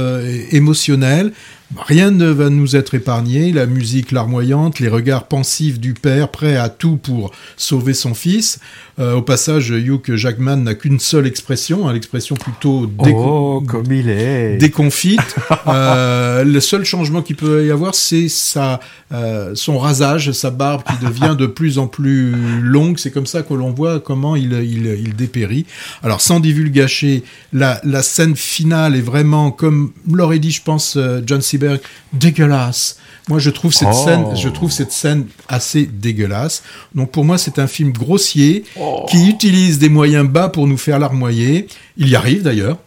émotionnelle. 0.50 1.32
Rien 1.76 2.10
ne 2.10 2.26
va 2.26 2.50
nous 2.50 2.76
être 2.76 2.94
épargné, 2.94 3.52
la 3.52 3.66
musique 3.66 4.12
larmoyante, 4.12 4.78
les 4.78 4.88
regards 4.88 5.26
pensifs 5.26 5.80
du 5.80 5.94
père 5.94 6.30
prêt 6.30 6.56
à 6.56 6.68
tout 6.68 6.96
pour 6.96 7.32
sauver 7.56 7.94
son 7.94 8.14
fils. 8.14 8.60
Euh, 9.00 9.14
au 9.14 9.22
passage, 9.22 9.70
Hugh 9.70 10.14
Jackman 10.14 10.58
n'a 10.58 10.74
qu'une 10.74 11.00
seule 11.00 11.26
expression, 11.26 11.88
hein, 11.88 11.92
l'expression 11.92 12.36
plutôt 12.36 12.88
oh, 12.98 13.62
comme 13.66 13.90
il 13.90 14.08
est. 14.08 14.56
déconfite. 14.56 15.34
euh, 15.66 16.44
le 16.44 16.60
seul 16.60 16.84
changement 16.84 17.20
qu'il 17.20 17.34
peut 17.34 17.66
y 17.66 17.72
avoir, 17.72 17.96
c'est 17.96 18.28
sa, 18.28 18.78
euh, 19.12 19.52
son 19.56 19.78
rasage, 19.78 20.30
sa 20.30 20.50
barbe 20.50 20.82
qui 20.84 21.04
devient 21.04 21.34
de 21.36 21.46
plus 21.46 21.78
en 21.78 21.88
plus 21.88 22.60
longue. 22.60 22.98
C'est 22.98 23.10
comme 23.10 23.26
ça 23.26 23.42
que 23.42 23.52
l'on 23.52 23.72
voit 23.72 23.98
comment 23.98 24.36
il, 24.36 24.52
il, 24.52 24.86
il, 24.86 25.16
dépérit. 25.16 25.66
Alors, 26.04 26.20
sans 26.20 26.38
divulgacher, 26.38 27.24
la, 27.52 27.80
la 27.82 28.02
scène 28.02 28.36
finale 28.36 28.94
est 28.94 29.00
vraiment, 29.00 29.50
comme 29.50 29.90
l'aurait 30.08 30.38
dit, 30.38 30.52
je 30.52 30.62
pense, 30.62 30.96
John 31.26 31.42
Seberg, 31.54 31.80
dégueulasse. 32.12 32.98
Moi, 33.28 33.38
je 33.38 33.50
trouve 33.50 33.72
cette 33.72 33.94
scène, 33.94 34.24
oh. 34.26 34.36
je 34.36 34.48
trouve 34.50 34.70
cette 34.70 34.92
scène 34.92 35.26
assez 35.48 35.86
dégueulasse. 35.86 36.62
Donc, 36.94 37.10
pour 37.10 37.24
moi, 37.24 37.38
c'est 37.38 37.58
un 37.58 37.66
film 37.66 37.90
grossier 37.90 38.64
oh. 38.78 39.06
qui 39.08 39.28
utilise 39.28 39.78
des 39.78 39.88
moyens 39.88 40.28
bas 40.28 40.50
pour 40.50 40.66
nous 40.66 40.76
faire 40.76 40.98
larmoyer. 40.98 41.66
Il 41.96 42.08
y 42.08 42.16
arrive 42.16 42.42
d'ailleurs. 42.42 42.78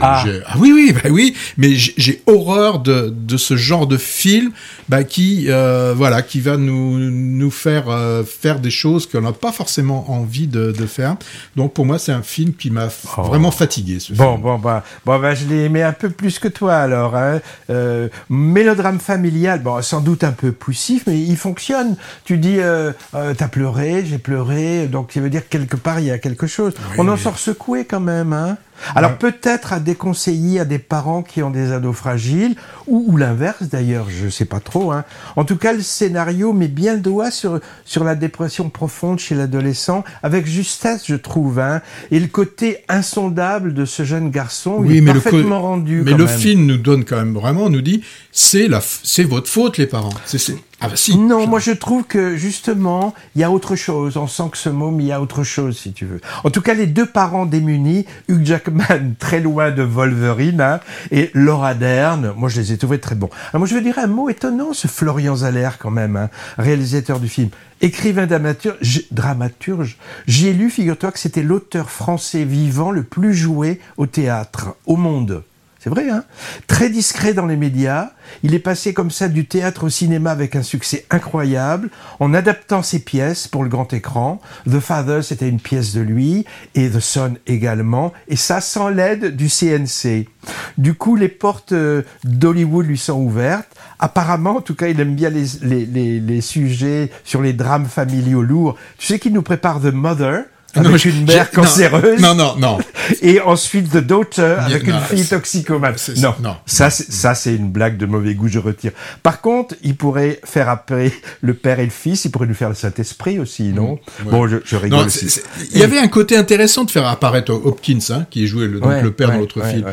ah. 0.00 0.24
ah. 0.46 0.54
oui, 0.58 0.72
oui, 0.74 0.92
bah 0.92 1.08
oui. 1.10 1.36
Mais 1.56 1.74
j'ai 1.74 2.20
horreur 2.26 2.80
de, 2.80 3.14
de 3.14 3.36
ce 3.36 3.56
genre 3.56 3.86
de 3.86 3.96
film 3.96 4.50
bah, 4.88 5.04
qui, 5.04 5.46
euh, 5.48 5.94
voilà, 5.96 6.22
qui 6.22 6.40
va 6.40 6.56
nous, 6.56 6.98
nous 6.98 7.50
faire 7.52 7.88
euh, 7.88 8.24
faire 8.24 8.58
des 8.58 8.70
choses 8.70 9.06
qu'on 9.06 9.20
n'a 9.20 9.32
pas 9.32 9.52
forcément 9.52 10.10
envie 10.10 10.48
de, 10.48 10.72
de, 10.72 10.86
faire. 10.86 11.16
Donc 11.54 11.74
pour 11.74 11.86
moi, 11.86 12.00
c'est 12.00 12.10
un 12.10 12.22
film 12.22 12.52
qui 12.54 12.70
m'a 12.70 12.88
oh. 13.16 13.22
vraiment 13.22 13.52
fatigué. 13.52 14.00
Ce 14.00 14.12
bon, 14.14 14.32
film. 14.32 14.42
bon, 14.42 14.58
bah, 14.58 14.82
bon, 15.06 15.20
bah, 15.20 15.34
je 15.34 15.46
l'ai 15.46 15.66
aimé 15.66 15.84
un 15.84 15.92
peu 15.92 16.10
plus 16.10 16.40
que 16.40 16.48
toi 16.48 16.74
alors. 16.74 17.14
Hein. 17.14 17.40
Euh, 17.70 18.08
mélodrame 18.28 18.98
familial, 18.98 19.62
bon, 19.62 19.80
sans 19.80 20.00
doute 20.00 20.24
un 20.24 20.32
peu 20.32 20.50
poussif, 20.50 21.04
mais 21.06 21.20
il 21.20 21.36
fonctionne. 21.36 21.94
Tu 22.24 22.36
dis, 22.36 22.56
euh, 22.58 22.90
t'as 23.12 23.48
pleuré, 23.48 24.04
j'ai 24.04 24.18
pleuré, 24.18 24.88
donc 24.88 25.12
ça 25.12 25.20
veut 25.20 25.30
dire 25.30 25.48
quelque 25.48 25.76
part 25.76 26.00
il 26.00 26.06
y 26.06 26.10
a 26.10 26.18
quelque 26.18 26.48
chose. 26.48 26.74
On 26.98 27.06
en 27.06 27.16
sort 27.16 27.38
secoué 27.38 27.84
quand 27.84 28.00
même, 28.00 28.32
hein. 28.32 28.39
huh? 28.40 28.69
Alors 28.94 29.18
peut-être 29.18 29.72
à 29.72 29.80
déconseiller 29.80 30.60
à 30.60 30.64
des 30.64 30.78
parents 30.78 31.22
qui 31.22 31.42
ont 31.42 31.50
des 31.50 31.72
ados 31.72 31.96
fragiles, 31.96 32.54
ou, 32.86 33.16
l'inverse 33.16 33.64
d'ailleurs, 33.64 34.08
je 34.10 34.26
ne 34.26 34.30
sais 34.30 34.44
pas 34.44 34.60
trop. 34.60 34.92
Hein. 34.92 35.04
En 35.36 35.44
tout 35.44 35.56
cas, 35.56 35.72
le 35.72 35.82
scénario 35.82 36.52
met 36.52 36.68
bien 36.68 36.94
le 36.94 37.00
doigt 37.00 37.30
sur, 37.30 37.60
sur 37.84 38.04
la 38.04 38.14
dépression 38.14 38.70
profonde 38.70 39.18
chez 39.18 39.34
l'adolescent, 39.34 40.04
avec 40.22 40.46
justesse, 40.46 41.04
je 41.06 41.14
trouve, 41.14 41.58
hein, 41.58 41.82
et 42.10 42.20
le 42.20 42.26
côté 42.26 42.78
insondable 42.88 43.74
de 43.74 43.84
ce 43.84 44.04
jeune 44.04 44.30
garçon, 44.30 44.76
oui, 44.78 44.98
est 44.98 45.00
mais 45.00 45.12
parfaitement 45.12 45.56
le 45.58 45.62
rendu. 45.62 46.02
Mais 46.04 46.14
le 46.14 46.26
film 46.26 46.66
nous 46.66 46.78
donne 46.78 47.04
quand 47.04 47.16
même 47.16 47.34
vraiment, 47.34 47.70
nous 47.70 47.82
dit, 47.82 48.02
c'est 48.32 48.68
la, 48.68 48.80
c'est 49.02 49.24
votre 49.24 49.48
faute 49.48 49.78
les 49.78 49.86
parents. 49.86 50.10
C'est, 50.26 50.38
ah 50.82 50.88
bah 50.88 50.96
si. 50.96 51.18
Non, 51.18 51.46
moi 51.46 51.58
je 51.58 51.72
trouve 51.72 52.04
que 52.04 52.36
justement, 52.36 53.14
il 53.34 53.42
y 53.42 53.44
a 53.44 53.50
autre 53.50 53.76
chose. 53.76 54.16
On 54.16 54.26
sent 54.26 54.44
que 54.52 54.56
ce 54.56 54.70
môme, 54.70 55.00
il 55.00 55.08
y 55.08 55.12
a 55.12 55.20
autre 55.20 55.44
chose, 55.44 55.76
si 55.76 55.92
tu 55.92 56.06
veux. 56.06 56.20
En 56.42 56.50
tout 56.50 56.62
cas, 56.62 56.72
les 56.72 56.86
deux 56.86 57.04
parents 57.04 57.44
démunis, 57.44 58.06
Hugh 58.28 58.44
Jackman 58.44 58.69
Très 59.18 59.40
loin 59.40 59.70
de 59.70 59.82
Wolverine, 59.82 60.60
hein, 60.60 60.80
et 61.10 61.30
Laura 61.34 61.74
Dern. 61.74 62.32
Moi, 62.36 62.48
je 62.48 62.60
les 62.60 62.72
ai 62.72 62.78
trouvés 62.78 63.00
très 63.00 63.14
bons. 63.14 63.30
Alors, 63.50 63.60
moi, 63.60 63.66
je 63.66 63.74
veux 63.74 63.80
dire 63.80 63.98
un 63.98 64.06
mot 64.06 64.28
étonnant, 64.28 64.72
ce 64.72 64.88
Florian 64.88 65.36
Zeller, 65.36 65.70
quand 65.78 65.90
même, 65.90 66.16
hein, 66.16 66.30
réalisateur 66.58 67.20
du 67.20 67.28
film. 67.28 67.50
Écrivain 67.80 68.26
dramaturge 68.26 69.96
j'ai 70.26 70.52
lu, 70.52 70.70
figure-toi, 70.70 71.12
que 71.12 71.18
c'était 71.18 71.42
l'auteur 71.42 71.90
français 71.90 72.44
vivant 72.44 72.90
le 72.90 73.02
plus 73.02 73.34
joué 73.34 73.80
au 73.96 74.06
théâtre, 74.06 74.76
au 74.86 74.96
monde. 74.96 75.42
C'est 75.82 75.88
vrai, 75.88 76.10
hein 76.10 76.24
Très 76.66 76.90
discret 76.90 77.32
dans 77.32 77.46
les 77.46 77.56
médias, 77.56 78.10
il 78.42 78.54
est 78.54 78.58
passé 78.58 78.92
comme 78.92 79.10
ça 79.10 79.28
du 79.28 79.46
théâtre 79.46 79.84
au 79.84 79.88
cinéma 79.88 80.30
avec 80.30 80.54
un 80.54 80.62
succès 80.62 81.06
incroyable, 81.08 81.88
en 82.18 82.34
adaptant 82.34 82.82
ses 82.82 82.98
pièces 82.98 83.48
pour 83.48 83.62
le 83.62 83.70
grand 83.70 83.90
écran. 83.94 84.42
The 84.70 84.78
Father, 84.78 85.22
c'était 85.22 85.48
une 85.48 85.58
pièce 85.58 85.94
de 85.94 86.02
lui, 86.02 86.44
et 86.74 86.90
The 86.90 87.00
Son 87.00 87.38
également, 87.46 88.12
et 88.28 88.36
ça 88.36 88.60
sans 88.60 88.90
l'aide 88.90 89.34
du 89.34 89.48
CNC. 89.48 90.28
Du 90.76 90.92
coup, 90.92 91.16
les 91.16 91.28
portes 91.28 91.72
euh, 91.72 92.02
d'Hollywood 92.24 92.84
lui 92.84 92.98
sont 92.98 93.18
ouvertes. 93.18 93.74
Apparemment, 93.98 94.58
en 94.58 94.60
tout 94.60 94.74
cas, 94.74 94.88
il 94.88 95.00
aime 95.00 95.14
bien 95.14 95.30
les, 95.30 95.46
les, 95.62 95.86
les, 95.86 96.20
les 96.20 96.40
sujets 96.42 97.10
sur 97.24 97.40
les 97.40 97.54
drames 97.54 97.86
familiaux 97.86 98.42
lourds. 98.42 98.76
Tu 98.98 99.06
sais 99.06 99.18
qu'il 99.18 99.32
nous 99.32 99.40
prépare 99.40 99.80
The 99.80 99.94
Mother, 99.94 100.44
avec 100.74 101.04
une 101.04 101.24
mère 101.24 101.50
cancéreuse. 101.50 102.20
Non, 102.20 102.34
non, 102.34 102.56
non. 102.56 102.78
Et 103.22 103.40
ensuite 103.40 103.90
The 103.90 103.96
Daughter 103.98 104.56
avec 104.58 104.86
une 104.86 105.00
fille 105.00 105.24
toxicomane. 105.26 105.96
Non, 106.18 106.34
non. 106.42 106.56
Ça, 106.66 106.90
ça, 106.90 107.34
c'est 107.34 107.54
une 107.54 107.70
blague 107.70 107.96
de 107.96 108.06
mauvais 108.06 108.34
goût, 108.34 108.48
je 108.48 108.58
retire. 108.58 108.92
Par 109.22 109.40
contre, 109.40 109.74
il 109.82 109.96
pourrait 109.96 110.40
faire 110.44 110.68
appeler 110.68 111.12
le 111.40 111.54
père 111.54 111.80
et 111.80 111.84
le 111.84 111.90
fils. 111.90 112.24
Il 112.24 112.30
pourrait 112.30 112.46
nous 112.46 112.54
faire 112.54 112.68
le 112.68 112.74
Saint-Esprit 112.74 113.38
aussi, 113.40 113.64
non? 113.64 113.98
Mmh, 114.24 114.30
Bon, 114.30 114.46
je, 114.46 114.58
je 114.64 114.76
rigole. 114.76 115.06
aussi. 115.06 115.40
Il 115.72 115.78
y 115.78 115.82
avait 115.82 115.98
un 115.98 116.08
côté 116.08 116.36
intéressant 116.36 116.84
de 116.84 116.90
faire 116.90 117.06
apparaître 117.06 117.52
Hopkins, 117.52 117.98
hein, 118.10 118.26
qui 118.30 118.46
jouait 118.46 118.68
le, 118.68 118.80
donc 118.80 119.02
le 119.02 119.10
père 119.10 119.30
dans 119.32 119.38
l'autre 119.38 119.64
film. 119.66 119.84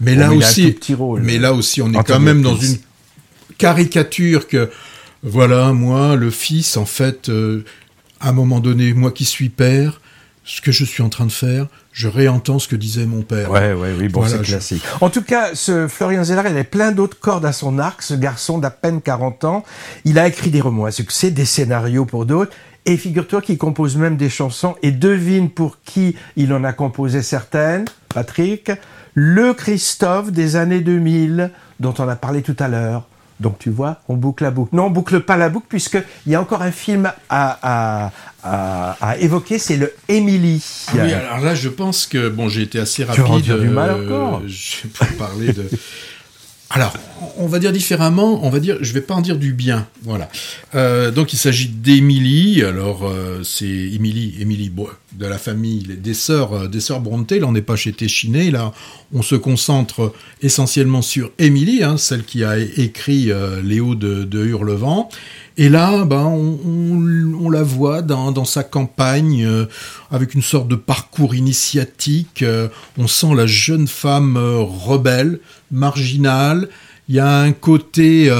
Mais 0.00 0.14
là 0.14 0.32
aussi, 0.32 0.76
mais 1.20 1.38
là 1.38 1.52
aussi, 1.52 1.82
on 1.82 1.92
est 1.92 2.02
quand 2.04 2.20
même 2.20 2.42
dans 2.42 2.56
une 2.56 2.76
caricature 3.58 4.48
que, 4.48 4.70
voilà, 5.22 5.72
moi, 5.72 6.16
le 6.16 6.30
fils, 6.30 6.76
en 6.76 6.84
fait, 6.86 7.28
euh, 7.28 7.64
à 8.20 8.30
un 8.30 8.32
moment 8.32 8.60
donné, 8.60 8.92
moi 8.92 9.10
qui 9.12 9.24
suis 9.24 9.48
père, 9.50 10.00
ce 10.44 10.60
que 10.60 10.72
je 10.72 10.84
suis 10.84 11.02
en 11.02 11.08
train 11.08 11.26
de 11.26 11.32
faire, 11.32 11.66
je 11.92 12.08
réentends 12.08 12.58
ce 12.58 12.68
que 12.68 12.76
disait 12.76 13.06
mon 13.06 13.22
père. 13.22 13.50
Ouais, 13.50 13.72
ouais, 13.72 13.94
oui, 13.98 14.08
bon, 14.08 14.26
c'est 14.26 14.42
classique. 14.42 14.82
En 15.00 15.10
tout 15.10 15.22
cas, 15.22 15.54
ce 15.54 15.86
Florian 15.88 16.24
Zeller, 16.24 16.42
il 16.46 16.52
avait 16.52 16.64
plein 16.64 16.92
d'autres 16.92 17.18
cordes 17.18 17.44
à 17.46 17.52
son 17.52 17.78
arc, 17.78 18.02
ce 18.02 18.14
garçon 18.14 18.58
d'à 18.58 18.70
peine 18.70 19.00
40 19.00 19.44
ans. 19.44 19.64
Il 20.04 20.18
a 20.18 20.26
écrit 20.26 20.50
des 20.50 20.60
romans 20.60 20.86
à 20.86 20.90
succès, 20.90 21.30
des 21.30 21.44
scénarios 21.44 22.04
pour 22.04 22.26
d'autres. 22.26 22.52
Et 22.84 22.96
figure-toi 22.96 23.42
qu'il 23.42 23.58
compose 23.58 23.96
même 23.96 24.16
des 24.16 24.30
chansons. 24.30 24.74
Et 24.82 24.90
devine 24.90 25.50
pour 25.50 25.78
qui 25.84 26.16
il 26.36 26.52
en 26.52 26.64
a 26.64 26.72
composé 26.72 27.22
certaines, 27.22 27.84
Patrick. 28.08 28.72
Le 29.14 29.52
Christophe 29.52 30.32
des 30.32 30.56
années 30.56 30.80
2000, 30.80 31.50
dont 31.78 31.94
on 31.98 32.08
a 32.08 32.16
parlé 32.16 32.42
tout 32.42 32.56
à 32.58 32.68
l'heure. 32.68 33.06
Donc 33.42 33.58
tu 33.58 33.70
vois, 33.70 34.00
on 34.08 34.16
boucle 34.16 34.44
la 34.44 34.50
boucle. 34.50 34.74
Non, 34.74 34.86
on 34.86 34.90
boucle 34.90 35.20
pas 35.20 35.36
la 35.36 35.48
boucle 35.48 35.66
puisqu'il 35.68 36.32
y 36.32 36.34
a 36.34 36.40
encore 36.40 36.62
un 36.62 36.70
film 36.70 37.12
à, 37.28 38.06
à, 38.06 38.12
à, 38.42 39.16
évoquer, 39.20 39.58
c'est 39.58 39.76
le 39.76 39.92
Emily. 40.08 40.62
Ah 40.88 40.92
oui, 40.96 41.12
alors 41.12 41.40
là, 41.40 41.54
je 41.54 41.68
pense 41.68 42.06
que 42.06 42.28
bon, 42.28 42.48
j'ai 42.48 42.62
été 42.62 42.78
assez 42.78 43.04
rapide. 43.04 43.44
Tu 43.44 43.52
du 43.60 43.68
mal 43.68 43.90
euh, 43.90 44.04
encore. 44.04 44.42
pour 44.94 45.06
parler 45.16 45.52
de. 45.52 45.68
Alors, 46.74 46.94
on 47.36 47.48
va 47.48 47.58
dire 47.58 47.70
différemment, 47.70 48.40
on 48.42 48.48
va 48.48 48.58
dire, 48.58 48.78
je 48.80 48.94
vais 48.94 49.02
pas 49.02 49.12
en 49.12 49.20
dire 49.20 49.36
du 49.36 49.52
bien, 49.52 49.86
voilà. 50.04 50.30
Euh, 50.74 51.10
donc 51.10 51.34
il 51.34 51.36
s'agit 51.36 51.68
d'Émilie, 51.68 52.62
alors 52.62 53.06
euh, 53.06 53.42
c'est 53.42 53.66
Émilie, 53.66 54.34
Émilie 54.40 54.72
de 55.12 55.26
la 55.26 55.36
famille 55.36 55.82
des 55.82 56.14
sœurs, 56.14 56.52
euh, 56.54 56.68
des 56.68 56.80
sœurs 56.80 57.00
Brontë, 57.00 57.40
là 57.40 57.46
on 57.46 57.52
n'est 57.52 57.60
pas 57.60 57.76
chez 57.76 57.92
Téchiné, 57.92 58.50
là 58.50 58.72
on 59.12 59.20
se 59.20 59.34
concentre 59.34 60.14
essentiellement 60.40 61.02
sur 61.02 61.30
Émilie, 61.38 61.82
hein, 61.82 61.98
celle 61.98 62.24
qui 62.24 62.42
a 62.42 62.58
écrit 62.58 63.30
euh, 63.30 63.60
Léo 63.60 63.94
de, 63.94 64.24
de 64.24 64.46
Hurlevent, 64.46 65.10
et 65.56 65.68
là, 65.68 66.04
ben, 66.04 66.24
on, 66.24 67.50
la 67.50 67.62
voit 67.62 68.00
dans, 68.02 68.44
sa 68.44 68.64
campagne 68.64 69.44
euh, 69.44 69.66
avec 70.10 70.34
une 70.34 70.42
sorte 70.42 70.68
de 70.68 70.76
parcours 70.76 71.34
initiatique. 71.34 72.42
Euh, 72.42 72.68
on 72.96 73.06
sent 73.06 73.34
la 73.34 73.46
jeune 73.46 73.86
femme 73.86 74.36
euh, 74.38 74.60
rebelle, 74.60 75.40
marginale. 75.70 76.68
Il 77.08 77.16
y 77.16 77.18
a 77.18 77.40
un 77.40 77.52
côté 77.52 78.30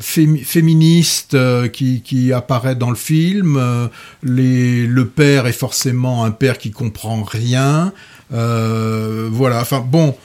féministe 0.00 1.36
qui, 1.72 2.32
apparaît 2.32 2.76
dans 2.76 2.90
le 2.90 2.96
film. 2.96 3.90
le 4.22 5.02
père 5.02 5.46
est 5.46 5.52
forcément 5.52 6.24
un 6.24 6.30
père 6.30 6.56
qui 6.56 6.70
comprend 6.70 7.22
rien. 7.22 7.92
voilà. 8.30 9.60
Enfin 9.60 9.84
bon 9.86 10.16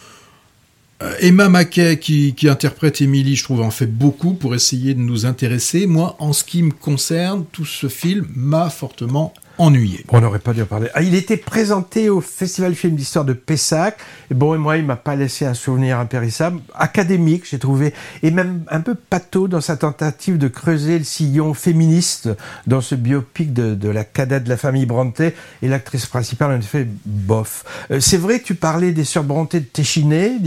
Emma 1.21 1.47
Mackey 1.47 1.97
qui, 1.97 2.33
qui 2.33 2.49
interprète 2.49 3.01
Emily, 3.01 3.35
je 3.35 3.43
trouve, 3.43 3.61
en 3.61 3.71
fait 3.71 3.87
beaucoup 3.87 4.33
pour 4.33 4.53
essayer 4.53 4.93
de 4.93 4.99
nous 4.99 5.25
intéresser. 5.25 5.87
Moi, 5.87 6.15
en 6.19 6.33
ce 6.33 6.43
qui 6.43 6.61
me 6.61 6.71
concerne, 6.71 7.45
tout 7.51 7.65
ce 7.65 7.87
film 7.87 8.27
m'a 8.35 8.69
fortement 8.69 9.33
ennuyé. 9.59 10.05
on 10.09 10.21
n'aurait 10.21 10.39
pas 10.39 10.53
dû 10.53 10.63
en 10.63 10.65
parler. 10.65 10.89
Ah, 10.93 11.01
il 11.01 11.13
était 11.13 11.37
présenté 11.37 12.09
au 12.09 12.21
Festival 12.21 12.73
Film 12.73 12.95
d'Histoire 12.95 13.25
de 13.25 13.33
Pessac. 13.33 13.97
Et 14.31 14.33
bon, 14.33 14.55
et 14.55 14.57
moi, 14.57 14.77
il 14.77 14.85
m'a 14.85 14.95
pas 14.95 15.15
laissé 15.15 15.45
un 15.45 15.53
souvenir 15.53 15.99
impérissable. 15.99 16.61
Académique, 16.73 17.43
j'ai 17.49 17.59
trouvé, 17.59 17.93
et 18.23 18.31
même 18.31 18.63
un 18.69 18.79
peu 18.79 18.95
pâteau 18.95 19.47
dans 19.47 19.61
sa 19.61 19.77
tentative 19.77 20.37
de 20.37 20.47
creuser 20.47 20.97
le 20.97 21.03
sillon 21.03 21.53
féministe 21.53 22.29
dans 22.67 22.81
ce 22.81 22.95
biopic 22.95 23.53
de, 23.53 23.75
de 23.75 23.89
la 23.89 24.03
cadette 24.03 24.45
de 24.45 24.49
la 24.49 24.57
famille 24.57 24.85
Brontë. 24.85 25.33
Et 25.61 25.67
l'actrice 25.67 26.05
principale, 26.05 26.51
en 26.51 26.59
effet, 26.59 26.87
bof. 27.05 27.65
Euh, 27.91 27.99
c'est 27.99 28.17
vrai 28.17 28.39
tu 28.41 28.55
parlais 28.55 28.93
des 28.93 29.03
sœurs 29.03 29.25
Brontë 29.25 29.59
de 29.59 29.65
Téchiné, 29.65 30.37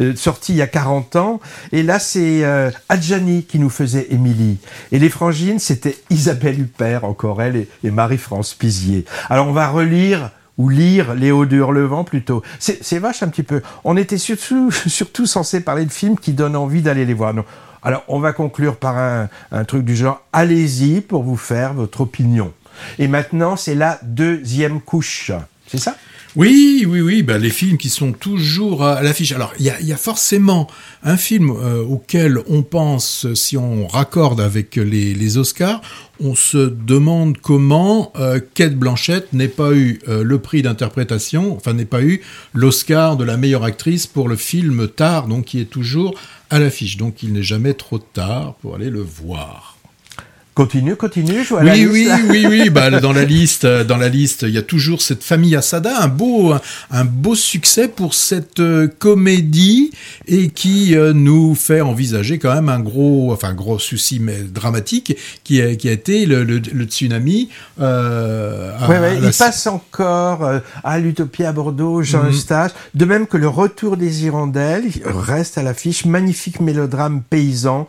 euh, 0.00 0.16
sorties 0.16 0.52
il 0.52 0.58
y 0.58 0.62
a 0.62 0.66
40 0.66 1.16
ans. 1.16 1.40
Et 1.72 1.82
là, 1.82 1.98
c'est 1.98 2.44
euh, 2.44 2.70
Adjani 2.88 3.44
qui 3.44 3.58
nous 3.58 3.70
faisait 3.70 4.06
Émilie. 4.10 4.58
Et 4.92 4.98
les 4.98 5.10
frangines, 5.10 5.58
c'était 5.58 5.98
Isabelle 6.10 6.58
Huppert, 6.58 7.04
encore 7.04 7.42
elle, 7.42 7.56
et, 7.56 7.68
et 7.84 7.90
Marie-France 7.90 8.45
alors 9.28 9.48
on 9.48 9.52
va 9.52 9.68
relire 9.68 10.30
ou 10.58 10.68
lire 10.68 11.14
Léo 11.14 11.44
de 11.44 11.56
Hurlevent 11.56 12.04
plutôt. 12.04 12.42
C'est 12.58 12.98
vache 12.98 13.22
un 13.22 13.28
petit 13.28 13.42
peu. 13.42 13.62
On 13.84 13.96
était 13.96 14.18
surtout, 14.18 14.70
surtout 14.86 15.26
censé 15.26 15.60
parler 15.60 15.84
de 15.84 15.92
films 15.92 16.18
qui 16.18 16.32
donnent 16.32 16.56
envie 16.56 16.82
d'aller 16.82 17.04
les 17.04 17.14
voir. 17.14 17.34
Alors 17.82 18.04
on 18.08 18.18
va 18.18 18.32
conclure 18.32 18.76
par 18.76 19.28
un 19.52 19.64
truc 19.64 19.84
du 19.84 19.94
genre 19.94 20.22
allez-y 20.32 21.00
pour 21.00 21.22
vous 21.22 21.36
faire 21.36 21.74
votre 21.74 22.00
opinion. 22.00 22.52
Et 22.98 23.08
maintenant 23.08 23.56
c'est 23.56 23.74
la 23.74 23.98
deuxième 24.02 24.80
couche. 24.80 25.32
C'est 25.66 25.78
ça? 25.78 25.96
Oui, 26.36 26.84
oui, 26.86 27.00
oui, 27.00 27.22
bah, 27.22 27.38
les 27.38 27.48
films 27.48 27.78
qui 27.78 27.88
sont 27.88 28.12
toujours 28.12 28.84
à 28.84 29.02
l'affiche. 29.02 29.32
Alors, 29.32 29.54
il 29.58 29.64
y 29.64 29.92
a, 29.92 29.96
forcément 29.96 30.68
un 31.02 31.16
film 31.16 31.50
euh, 31.50 31.82
auquel 31.82 32.38
on 32.46 32.62
pense, 32.62 33.26
si 33.34 33.56
on 33.56 33.86
raccorde 33.86 34.38
avec 34.38 34.76
les, 34.76 35.14
les 35.14 35.38
Oscars, 35.38 35.80
on 36.20 36.34
se 36.34 36.58
demande 36.58 37.38
comment 37.38 38.12
euh, 38.16 38.38
Kate 38.52 38.74
Blanchett 38.74 39.32
n'ait 39.32 39.48
pas 39.48 39.72
eu 39.72 39.98
euh, 40.08 40.22
le 40.22 40.38
prix 40.38 40.60
d'interprétation, 40.60 41.56
enfin 41.56 41.72
n'ait 41.72 41.86
pas 41.86 42.02
eu 42.02 42.20
l'Oscar 42.52 43.16
de 43.16 43.24
la 43.24 43.38
meilleure 43.38 43.64
actrice 43.64 44.06
pour 44.06 44.28
le 44.28 44.36
film 44.36 44.88
Tard, 44.88 45.28
donc 45.28 45.46
qui 45.46 45.60
est 45.60 45.70
toujours 45.70 46.14
à 46.50 46.58
l'affiche. 46.58 46.98
Donc 46.98 47.22
il 47.22 47.32
n'est 47.32 47.42
jamais 47.42 47.72
trop 47.72 47.98
tard 47.98 48.56
pour 48.60 48.74
aller 48.74 48.90
le 48.90 49.00
voir. 49.00 49.75
Continue, 50.56 50.96
continue, 50.96 51.44
je 51.44 51.50
vois 51.50 51.60
oui, 51.60 51.66
la 51.66 51.74
liste. 51.76 52.12
Oui, 52.30 52.46
oui, 52.46 52.46
oui, 52.48 52.70
bah, 52.70 52.88
dans 52.88 53.12
la 53.12 53.24
liste, 53.24 53.66
euh, 53.66 53.84
dans 53.84 53.98
la 53.98 54.08
liste, 54.08 54.40
il 54.40 54.54
y 54.54 54.56
a 54.56 54.62
toujours 54.62 55.02
cette 55.02 55.22
famille 55.22 55.54
Asada, 55.54 56.00
un 56.00 56.08
beau, 56.08 56.54
un 56.90 57.04
beau 57.04 57.34
succès 57.34 57.88
pour 57.88 58.14
cette 58.14 58.60
euh, 58.60 58.88
comédie 58.88 59.90
et 60.26 60.48
qui 60.48 60.96
euh, 60.96 61.12
nous 61.12 61.54
fait 61.54 61.82
envisager 61.82 62.38
quand 62.38 62.54
même 62.54 62.70
un 62.70 62.80
gros, 62.80 63.34
enfin 63.34 63.52
gros 63.52 63.78
souci 63.78 64.18
mais 64.18 64.38
dramatique 64.44 65.18
qui 65.44 65.60
a, 65.60 65.76
qui 65.76 65.90
a 65.90 65.92
été 65.92 66.24
le, 66.24 66.42
le, 66.42 66.84
tsunami. 66.86 67.50
Euh, 67.78 68.72
ouais, 68.88 68.98
ouais, 68.98 69.18
il 69.22 69.32
passe 69.32 69.66
encore 69.66 70.50
à 70.82 70.98
l'Utopie 70.98 71.44
à 71.44 71.52
Bordeaux, 71.52 72.02
Jean 72.02 72.22
mhm. 72.22 72.30
Eustache, 72.30 72.70
de 72.94 73.04
même 73.04 73.26
que 73.26 73.36
le 73.36 73.48
Retour 73.48 73.98
des 73.98 74.24
Hirondelles 74.24 74.84
reste 75.04 75.58
à 75.58 75.62
l'affiche, 75.62 76.06
magnifique 76.06 76.60
mélodrame 76.60 77.20
paysan 77.28 77.86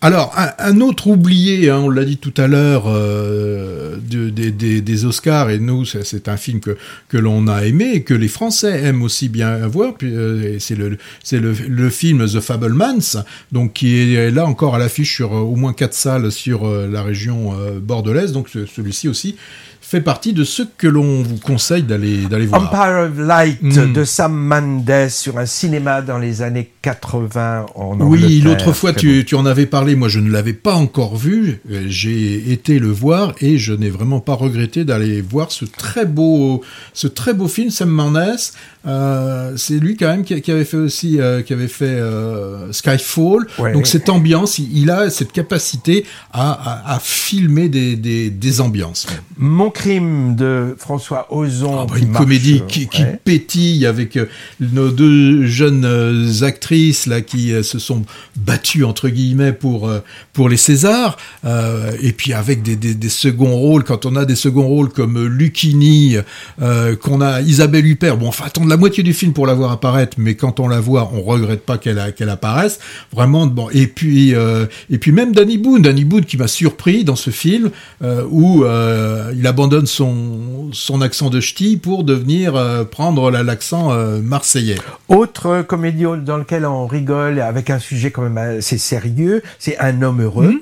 Alors, 0.00 0.34
un, 0.58 0.80
autre 0.80 1.06
oublié, 1.06 1.70
hein, 1.70 1.78
on 1.78 1.90
l'a 1.90 2.04
dit 2.04 2.16
tout 2.16 2.34
à 2.36 2.48
l'heure, 2.48 2.86
euh, 2.88 3.96
des 3.98 5.04
Oscars, 5.04 5.50
et 5.50 5.60
nous, 5.60 5.84
c'est 5.84 6.28
un 6.28 6.36
film 6.36 6.58
que, 6.58 6.76
que 7.08 7.18
l'on 7.18 7.46
a 7.46 7.64
aimé 7.64 7.92
et 7.94 8.02
que 8.02 8.14
les 8.14 8.26
Français 8.26 8.82
aiment 8.82 9.02
aussi 9.02 9.28
bien 9.28 9.64
voir. 9.68 9.94
Euh, 10.02 10.56
c'est 10.58 10.74
le, 10.74 10.98
le, 11.30 11.52
le, 11.68 11.90
film 11.90 12.26
The 12.26 12.40
Fablemans, 12.40 13.22
donc 13.52 13.74
qui 13.74 13.96
est 13.96 14.32
là 14.32 14.44
encore 14.44 14.74
à 14.74 14.78
l'affiche 14.78 15.14
sur 15.14 15.32
euh, 15.36 15.40
au 15.40 15.54
moins 15.54 15.72
quatre 15.72 15.94
salles 15.94 16.32
sur 16.32 16.66
la 16.66 17.04
région 17.04 17.54
bordelaise. 17.80 18.32
Donc 18.32 18.48
celui-ci 18.48 19.08
aussi 19.08 19.36
fait 19.92 20.00
partie 20.00 20.32
de 20.32 20.42
ceux 20.42 20.66
que 20.78 20.88
l'on 20.88 21.22
vous 21.22 21.36
conseille 21.36 21.82
d'aller 21.82 22.24
d'aller 22.30 22.46
voir. 22.46 22.62
Empire 22.62 23.10
of 23.10 23.18
Light 23.18 23.62
Mm. 23.62 23.92
de 23.92 24.04
Sam 24.04 24.34
Mendes 24.34 25.08
sur 25.10 25.36
un 25.38 25.44
cinéma 25.46 26.00
dans 26.00 26.18
les 26.18 26.40
années 26.42 26.70
80 26.80 27.66
en 27.74 28.00
Oui, 28.00 28.40
l'autre 28.40 28.72
fois 28.72 28.92
tu, 28.94 29.24
tu 29.26 29.34
en 29.34 29.44
avais 29.44 29.66
parlé, 29.66 29.94
moi 29.94 30.08
je 30.08 30.18
ne 30.20 30.30
l'avais 30.30 30.54
pas 30.54 30.74
encore 30.74 31.16
vu, 31.16 31.60
Euh, 31.70 31.84
j'ai 31.88 32.52
été 32.52 32.78
le 32.78 32.88
voir 32.88 33.34
et 33.40 33.58
je 33.58 33.72
n'ai 33.74 33.90
vraiment 33.90 34.20
pas 34.20 34.34
regretté 34.34 34.84
d'aller 34.84 35.20
voir 35.20 35.52
ce 35.52 35.64
très 35.66 36.06
beau, 36.06 36.62
ce 36.94 37.06
très 37.06 37.34
beau 37.34 37.46
film, 37.48 37.70
Sam 37.70 37.90
Mendes. 37.90 38.38
Euh, 38.84 39.52
c'est 39.56 39.78
lui 39.78 39.96
quand 39.96 40.08
même 40.08 40.24
qui, 40.24 40.40
qui 40.40 40.50
avait 40.50 40.64
fait 40.64 40.76
aussi, 40.76 41.20
euh, 41.20 41.42
qui 41.42 41.52
avait 41.52 41.68
fait 41.68 41.84
euh, 41.84 42.72
Skyfall. 42.72 43.46
Ouais. 43.58 43.72
Donc 43.72 43.86
cette 43.86 44.08
ambiance, 44.08 44.58
il, 44.58 44.76
il 44.76 44.90
a 44.90 45.08
cette 45.10 45.30
capacité 45.32 46.04
à, 46.32 46.50
à, 46.50 46.94
à 46.94 46.98
filmer 46.98 47.68
des, 47.68 47.94
des, 47.94 48.30
des 48.30 48.60
ambiances. 48.60 49.06
Mon 49.36 49.70
crime 49.82 50.36
de 50.36 50.76
François 50.78 51.26
Ozon. 51.34 51.80
Ah 51.80 51.86
bah, 51.90 51.98
une 51.98 52.08
marche, 52.08 52.24
comédie 52.24 52.62
euh, 52.62 52.66
qui, 52.66 52.88
pétille 53.24 53.86
avec 53.86 54.16
euh, 54.16 54.26
nos 54.60 54.90
deux 54.90 55.46
jeunes 55.46 55.84
euh, 55.84 56.42
actrices 56.42 57.06
là 57.06 57.20
qui 57.20 57.52
se 57.62 57.78
sont 57.78 58.04
battues 58.36 58.84
entre 58.84 59.08
guillemets 59.08 59.52
pour 59.52 59.90
pour 60.32 60.48
les 60.48 60.56
Césars 60.56 61.18
euh, 61.44 61.92
et 62.00 62.12
puis 62.12 62.32
avec 62.32 62.62
des, 62.62 62.76
des, 62.76 62.94
des 62.94 63.08
seconds 63.08 63.54
rôles 63.54 63.84
quand 63.84 64.06
on 64.06 64.16
a 64.16 64.24
des 64.24 64.36
seconds 64.36 64.66
rôles 64.66 64.88
comme 64.88 65.22
Lucchini 65.26 66.16
euh, 66.60 66.96
qu'on 66.96 67.20
a 67.20 67.40
Isabelle 67.42 67.86
Huppert 67.86 68.16
bon 68.16 68.28
enfin 68.28 68.46
attendre 68.46 68.68
la 68.68 68.76
moitié 68.76 69.02
du 69.02 69.12
film 69.12 69.32
pour 69.32 69.46
la 69.46 69.54
voir 69.54 69.72
apparaître 69.72 70.16
mais 70.18 70.34
quand 70.34 70.60
on 70.60 70.68
la 70.68 70.80
voit 70.80 71.10
on 71.12 71.22
regrette 71.22 71.66
pas 71.66 71.78
qu'elle 71.78 72.14
qu'elle 72.16 72.30
apparaisse 72.30 72.78
vraiment 73.12 73.46
bon 73.46 73.68
et 73.72 73.86
puis 73.86 74.34
euh, 74.34 74.66
et 74.90 74.98
puis 74.98 75.12
même 75.12 75.34
Danny 75.34 75.58
Boone 75.58 75.82
Danny 75.82 76.04
Boone 76.04 76.24
qui 76.24 76.36
m'a 76.36 76.48
surpris 76.48 77.04
dans 77.04 77.16
ce 77.16 77.30
film 77.30 77.70
où 78.30 78.64
il 79.34 79.46
abandonne 79.62 79.86
son 79.86 80.70
son 80.72 81.00
accent 81.02 81.30
de 81.30 81.38
ch'ti 81.40 81.76
pour 81.76 82.02
devenir 82.02 82.56
euh, 82.56 82.82
prendre 82.84 83.30
la- 83.30 83.44
l'accent 83.44 83.92
euh, 83.92 84.20
marseillais. 84.20 84.74
Autre 85.08 85.62
comédie 85.62 86.02
dans 86.26 86.36
lequel 86.38 86.66
on 86.66 86.88
rigole 86.88 87.38
avec 87.40 87.70
un 87.70 87.78
sujet 87.78 88.10
quand 88.10 88.22
même 88.22 88.38
assez 88.38 88.76
sérieux, 88.76 89.40
c'est 89.60 89.78
Un 89.78 90.02
homme 90.02 90.20
heureux. 90.22 90.54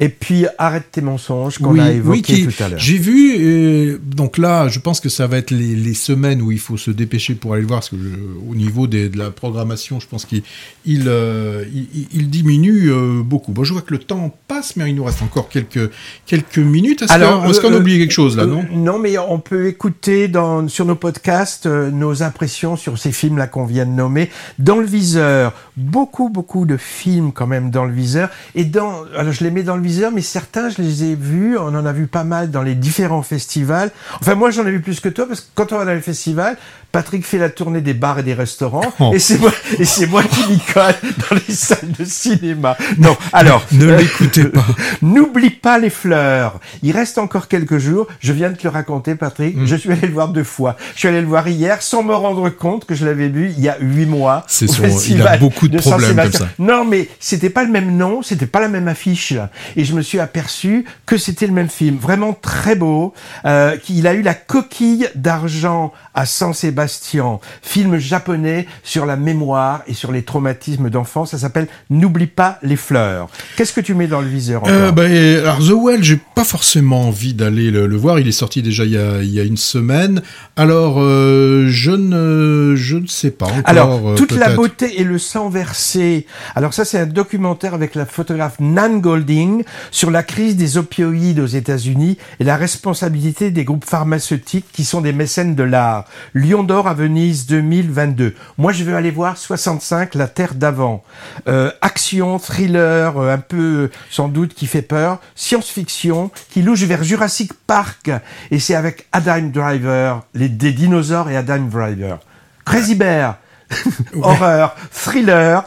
Et 0.00 0.08
puis 0.08 0.46
Arrête 0.58 0.84
tes 0.92 1.00
mensonges 1.00 1.58
qu'on 1.58 1.78
a 1.78 1.90
évoqué 1.90 2.20
qui- 2.22 2.46
tout 2.46 2.62
à 2.62 2.68
l'heure. 2.68 2.78
J'ai 2.78 2.98
vu, 2.98 3.34
et 3.34 3.96
donc 4.04 4.38
là, 4.38 4.68
je 4.68 4.78
pense 4.78 5.00
que 5.00 5.08
ça 5.08 5.26
va 5.26 5.38
être 5.38 5.50
les, 5.50 5.74
les 5.74 5.94
semaines 5.94 6.40
où 6.42 6.52
il 6.52 6.58
faut 6.58 6.76
se 6.76 6.90
dépêcher 6.90 7.34
pour 7.34 7.52
aller 7.54 7.62
le 7.62 7.68
voir, 7.68 7.80
parce 7.80 7.90
que 7.90 7.96
je- 7.96 8.50
au 8.50 8.54
niveau 8.54 8.86
des- 8.86 9.08
de 9.08 9.18
la 9.18 9.30
programmation, 9.30 9.98
je 10.00 10.06
pense 10.06 10.24
qu'il 10.24 10.42
il, 10.84 11.04
euh, 11.06 11.64
il, 11.74 11.86
il- 11.94 12.08
il 12.12 12.30
diminue 12.30 12.90
euh, 12.90 13.22
beaucoup. 13.22 13.52
Bon, 13.52 13.64
je 13.64 13.72
vois 13.72 13.82
que 13.82 13.92
le 13.92 13.98
temps 14.00 14.34
passe, 14.48 14.76
mais 14.76 14.88
il 14.88 14.94
nous 14.94 15.04
reste 15.04 15.22
encore 15.22 15.48
quelques, 15.48 15.90
quelques 16.26 16.58
minutes. 16.58 17.02
Est-ce 17.02 17.12
qu'on 17.18 17.48
est-ce 17.50 17.60
qu'on 17.60 17.72
a 17.72 17.76
euh, 17.76 17.80
oublié 17.80 17.98
quelque 17.98 18.12
chose 18.12 18.36
là, 18.36 18.44
euh, 18.44 18.46
non? 18.46 18.64
Non, 18.74 18.98
mais 18.98 19.16
on 19.18 19.38
peut 19.38 19.66
écouter 19.66 20.28
dans, 20.28 20.68
sur 20.68 20.84
nos 20.84 20.94
podcasts 20.96 21.66
euh, 21.66 21.90
nos 21.90 22.22
impressions 22.22 22.76
sur 22.76 22.98
ces 22.98 23.12
films 23.12 23.38
là 23.38 23.46
qu'on 23.46 23.64
vient 23.64 23.86
de 23.86 23.90
nommer. 23.90 24.30
Dans 24.58 24.76
le 24.78 24.86
viseur, 24.86 25.52
beaucoup, 25.76 26.28
beaucoup 26.28 26.66
de 26.66 26.76
films 26.76 27.32
quand 27.32 27.46
même 27.46 27.70
dans 27.70 27.84
le 27.84 27.92
viseur. 27.92 28.28
Et 28.54 28.64
dans, 28.64 29.04
alors 29.16 29.32
je 29.32 29.42
les 29.44 29.50
mets 29.50 29.61
dans 29.62 29.76
le 29.76 29.82
viseur, 29.82 30.12
mais 30.12 30.22
certains 30.22 30.68
je 30.68 30.82
les 30.82 31.04
ai 31.04 31.14
vus, 31.14 31.56
on 31.58 31.68
en 31.68 31.86
a 31.86 31.92
vu 31.92 32.06
pas 32.06 32.24
mal 32.24 32.50
dans 32.50 32.62
les 32.62 32.74
différents 32.74 33.22
festivals. 33.22 33.90
Enfin, 34.20 34.34
moi 34.34 34.50
j'en 34.50 34.66
ai 34.66 34.70
vu 34.70 34.80
plus 34.80 35.00
que 35.00 35.08
toi 35.08 35.26
parce 35.26 35.40
que 35.40 35.46
quand 35.54 35.72
on 35.72 35.78
va 35.78 35.84
dans 35.84 35.94
les 35.94 36.00
festivals, 36.00 36.56
Patrick 36.92 37.24
fait 37.26 37.38
la 37.38 37.48
tournée 37.48 37.80
des 37.80 37.94
bars 37.94 38.18
et 38.18 38.22
des 38.22 38.34
restaurants, 38.34 38.92
Oh. 39.00 39.12
et 39.14 39.18
c'est 39.18 39.38
moi, 39.38 39.50
et 39.78 39.84
c'est 39.84 40.06
moi 40.06 40.22
qui 40.22 40.46
m'y 40.52 40.58
colle 40.60 40.94
dans 41.30 41.36
les 41.48 41.54
salles 41.54 41.90
de 41.98 42.04
cinéma. 42.04 42.76
Non, 42.98 43.16
alors. 43.32 43.64
Ne 43.72 43.86
l'écoutez 43.96 44.44
pas. 44.44 44.64
N'oublie 45.02 45.50
pas 45.50 45.78
les 45.78 45.90
fleurs. 45.90 46.60
Il 46.82 46.92
reste 46.92 47.18
encore 47.18 47.48
quelques 47.48 47.78
jours. 47.78 48.06
Je 48.20 48.32
viens 48.32 48.50
de 48.50 48.56
te 48.56 48.64
le 48.64 48.68
raconter, 48.70 49.14
Patrick. 49.14 49.56
Mm. 49.56 49.66
Je 49.66 49.76
suis 49.76 49.90
allé 49.90 50.06
le 50.06 50.12
voir 50.12 50.28
deux 50.28 50.44
fois. 50.44 50.76
Je 50.94 50.98
suis 51.00 51.08
allé 51.08 51.20
le 51.20 51.26
voir 51.26 51.48
hier 51.48 51.82
sans 51.82 52.02
me 52.02 52.14
rendre 52.14 52.48
compte 52.50 52.84
que 52.84 52.94
je 52.94 53.04
l'avais 53.06 53.28
vu 53.28 53.52
il 53.56 53.62
y 53.62 53.68
a 53.68 53.76
huit 53.80 54.06
mois. 54.06 54.44
C'est 54.46 54.66
son- 54.68 54.82
il 55.08 55.22
a 55.22 55.38
beaucoup 55.38 55.68
de 55.68 55.78
problèmes 55.78 56.16
comme 56.16 56.32
ça. 56.32 56.48
Non, 56.58 56.84
mais 56.84 57.08
c'était 57.20 57.50
pas 57.50 57.64
le 57.64 57.70
même 57.70 57.96
nom, 57.96 58.22
c'était 58.22 58.46
pas 58.46 58.60
la 58.60 58.68
même 58.68 58.88
affiche. 58.88 59.32
Et 59.76 59.84
je 59.84 59.94
me 59.94 60.02
suis 60.02 60.20
aperçu 60.20 60.84
que 61.06 61.16
c'était 61.16 61.46
le 61.46 61.52
même 61.52 61.68
film. 61.70 61.96
Vraiment 61.96 62.34
très 62.34 62.74
beau. 62.74 63.14
Euh, 63.46 63.76
qu'il 63.78 64.06
a 64.06 64.14
eu 64.14 64.22
la 64.22 64.34
coquille 64.34 65.08
d'argent 65.14 65.92
à 66.14 66.26
Saint-Sébastien. 66.26 67.38
Film 67.62 67.98
japonais 67.98 68.66
sur 68.82 69.06
la 69.06 69.16
mémoire 69.16 69.82
et 69.86 69.94
sur 69.94 70.12
les 70.12 70.22
traumatismes 70.22 70.90
d'enfants. 70.90 71.26
Ça 71.26 71.38
s'appelle 71.38 71.68
N'oublie 71.90 72.26
pas 72.26 72.58
les 72.62 72.76
fleurs. 72.76 73.28
Qu'est-ce 73.56 73.72
que 73.72 73.80
tu 73.80 73.94
mets 73.94 74.06
dans 74.06 74.20
le 74.20 74.28
viseur 74.28 74.62
Euh, 74.66 74.92
bah, 74.92 75.04
alors 75.04 75.58
The 75.58 75.72
Well, 75.72 76.02
j'ai 76.02 76.18
pas 76.34 76.44
forcément 76.44 77.08
envie 77.08 77.34
d'aller 77.34 77.70
le, 77.70 77.86
le 77.86 77.96
voir. 77.96 78.18
Il 78.18 78.28
est 78.28 78.32
sorti 78.32 78.62
déjà 78.62 78.84
il 78.84 78.92
y 78.92 78.98
a, 78.98 79.22
il 79.22 79.30
y 79.32 79.40
a 79.40 79.44
une 79.44 79.56
semaine. 79.56 80.22
Alors 80.56 80.96
euh, 80.98 81.66
je 81.68 81.92
ne 81.92 82.74
je 82.76 82.96
ne 82.96 83.06
sais 83.06 83.30
pas 83.30 83.46
encore. 83.46 83.62
Alors, 83.64 84.08
euh, 84.10 84.14
toute 84.14 84.32
la 84.32 84.50
beauté 84.50 85.00
et 85.00 85.04
le 85.04 85.18
sang 85.18 85.48
versé. 85.48 86.26
Alors 86.54 86.74
ça, 86.74 86.84
c'est 86.84 86.98
un 86.98 87.06
documentaire 87.06 87.74
avec 87.74 87.94
la 87.94 88.06
photographe 88.06 88.56
Nan 88.60 89.00
Golding 89.00 89.64
sur 89.90 90.10
la 90.10 90.22
crise 90.22 90.56
des 90.56 90.76
opioïdes 90.76 91.40
aux 91.40 91.46
États-Unis 91.46 92.18
et 92.40 92.44
la 92.44 92.56
responsabilité 92.56 93.50
des 93.50 93.64
groupes 93.64 93.84
pharmaceutiques 93.84 94.66
qui 94.72 94.84
sont 94.84 95.00
des 95.00 95.12
mécènes 95.12 95.54
de 95.54 95.62
l'art. 95.62 96.01
Lion 96.34 96.62
d'or 96.62 96.88
à 96.88 96.94
Venise 96.94 97.46
2022. 97.46 98.34
Moi, 98.58 98.72
je 98.72 98.84
veux 98.84 98.94
aller 98.94 99.10
voir 99.10 99.36
65, 99.36 100.14
La 100.14 100.28
Terre 100.28 100.54
d'avant. 100.54 101.04
Euh, 101.48 101.70
action, 101.80 102.38
thriller, 102.38 103.16
euh, 103.18 103.34
un 103.34 103.38
peu 103.38 103.56
euh, 103.56 103.90
sans 104.10 104.28
doute 104.28 104.54
qui 104.54 104.66
fait 104.66 104.82
peur. 104.82 105.20
Science-fiction 105.34 106.30
qui 106.50 106.62
louche 106.62 106.82
vers 106.82 107.04
Jurassic 107.04 107.52
Park 107.66 108.10
et 108.50 108.58
c'est 108.58 108.74
avec 108.74 109.06
Adam 109.12 109.42
Driver, 109.42 110.24
les 110.34 110.48
des 110.48 110.72
dinosaures 110.72 111.30
et 111.30 111.36
Adam 111.36 111.60
Driver. 111.60 112.18
Crazy 112.64 112.94
Bear. 112.94 113.38
Horreur, 114.22 114.76
thriller. 114.90 115.64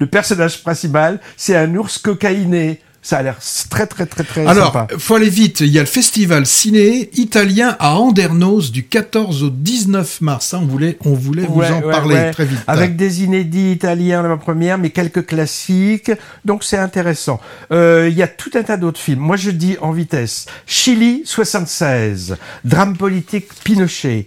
Le 0.00 0.06
personnage 0.06 0.62
principal, 0.62 1.20
c'est 1.36 1.56
un 1.56 1.74
ours 1.74 1.98
cocaïné. 1.98 2.80
Ça 3.00 3.18
a 3.18 3.22
l'air 3.22 3.38
très 3.70 3.86
très 3.86 4.06
très 4.06 4.24
très 4.24 4.46
Alors, 4.46 4.72
sympa. 4.72 4.88
faut 4.98 5.14
aller 5.14 5.30
vite. 5.30 5.60
Il 5.60 5.68
y 5.68 5.78
a 5.78 5.82
le 5.82 5.86
festival 5.86 6.44
ciné 6.46 7.08
italien 7.14 7.76
à 7.78 7.94
Andernos 7.96 8.70
du 8.72 8.86
14 8.86 9.44
au 9.44 9.50
19 9.50 10.20
mars. 10.20 10.46
Ça, 10.48 10.58
on 10.58 10.66
voulait, 10.66 10.98
on 11.04 11.14
voulait 11.14 11.44
vous 11.46 11.60
Ouais, 11.60 11.70
en 11.70 11.80
ouais, 11.80 11.90
parler 11.92 12.14
ouais. 12.16 12.30
très 12.32 12.44
vite. 12.44 12.58
Avec 12.66 12.96
des 12.96 13.22
inédits 13.22 13.70
italiens 13.72 14.22
la 14.22 14.36
première, 14.36 14.78
mais 14.78 14.90
quelques 14.90 15.24
classiques. 15.26 16.10
Donc 16.44 16.64
c'est 16.64 16.76
intéressant. 16.76 17.40
Euh, 17.72 18.08
Il 18.10 18.16
y 18.18 18.22
a 18.22 18.28
tout 18.28 18.50
un 18.54 18.62
tas 18.64 18.76
d'autres 18.76 19.00
films. 19.00 19.20
Moi 19.20 19.36
je 19.36 19.50
dis 19.52 19.76
en 19.80 19.92
vitesse. 19.92 20.46
Chili 20.66 21.22
76, 21.24 22.36
drame 22.64 22.96
politique 22.96 23.46
Pinochet, 23.64 24.26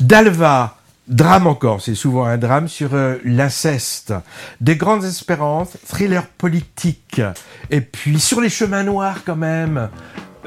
Dalva. 0.00 0.78
Drame 1.08 1.46
encore, 1.48 1.80
c'est 1.80 1.96
souvent 1.96 2.24
un 2.24 2.38
drame 2.38 2.68
sur 2.68 2.94
euh, 2.94 3.16
l'inceste. 3.24 4.14
Des 4.60 4.76
grandes 4.76 5.04
espérances, 5.04 5.76
thriller 5.86 6.26
politique. 6.26 7.20
Et 7.70 7.80
puis 7.80 8.20
sur 8.20 8.40
les 8.40 8.48
chemins 8.48 8.84
noirs 8.84 9.18
quand 9.26 9.36
même. 9.36 9.88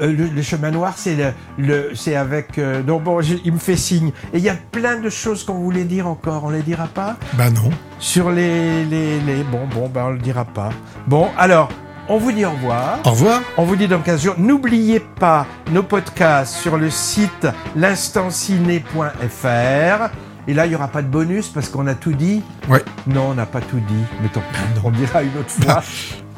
Euh, 0.00 0.12
le, 0.12 0.26
le 0.26 0.42
chemin 0.42 0.70
noir, 0.70 0.92
c'est 0.96 1.14
le, 1.14 1.32
le- 1.58 1.90
c'est 1.94 2.16
avec. 2.16 2.58
Euh, 2.58 2.82
donc 2.82 3.04
bon, 3.04 3.20
je- 3.22 3.36
il 3.44 3.52
me 3.52 3.58
fait 3.58 3.76
signe. 3.76 4.12
Et 4.34 4.38
il 4.38 4.44
y 4.44 4.48
a 4.50 4.56
plein 4.72 4.98
de 5.00 5.08
choses 5.08 5.44
qu'on 5.44 5.54
voulait 5.58 5.84
dire 5.84 6.06
encore. 6.06 6.44
On 6.44 6.50
les 6.50 6.62
dira 6.62 6.86
pas? 6.86 7.16
Bah 7.34 7.50
non. 7.50 7.70
sur 7.98 8.30
les 8.30 8.84
les 8.84 9.20
les. 9.20 9.42
Bon 9.42 9.66
bon, 9.74 9.88
ben 9.88 10.04
on 10.06 10.10
le 10.10 10.18
dira 10.18 10.44
pas. 10.44 10.68
Bon 11.06 11.28
alors, 11.38 11.70
on 12.08 12.18
vous 12.18 12.32
dit 12.32 12.44
au 12.44 12.50
revoir. 12.50 12.98
Au 13.06 13.10
revoir. 13.12 13.40
On 13.56 13.64
vous 13.64 13.76
dit 13.76 13.88
dans 13.88 14.00
15 14.00 14.22
jours. 14.22 14.34
N'oubliez 14.38 15.00
pas 15.00 15.46
nos 15.72 15.82
podcasts 15.82 16.56
sur 16.56 16.76
le 16.76 16.90
site 16.90 17.46
l'instantciné.fr. 17.74 20.10
Et 20.48 20.54
là, 20.54 20.66
il 20.66 20.68
n'y 20.70 20.74
aura 20.76 20.88
pas 20.88 21.02
de 21.02 21.08
bonus 21.08 21.48
parce 21.48 21.68
qu'on 21.68 21.86
a 21.86 21.94
tout 21.94 22.12
dit. 22.12 22.42
Ouais. 22.68 22.82
Non, 23.06 23.30
on 23.30 23.34
n'a 23.34 23.46
pas 23.46 23.60
tout 23.60 23.80
dit. 23.80 24.04
Mais 24.22 24.28
tant 24.28 24.42
pis, 24.52 24.60
on 24.84 24.90
dira 24.90 25.22
une 25.22 25.36
autre 25.38 25.50
fois. 25.50 25.82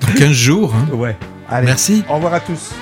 Dans 0.01 0.13
15 0.19 0.31
jours. 0.33 0.75
hein. 0.75 0.95
Ouais. 0.95 1.17
Allez. 1.49 1.67
Merci. 1.67 2.05
Au 2.09 2.15
revoir 2.15 2.35
à 2.35 2.41
tous. 2.41 2.73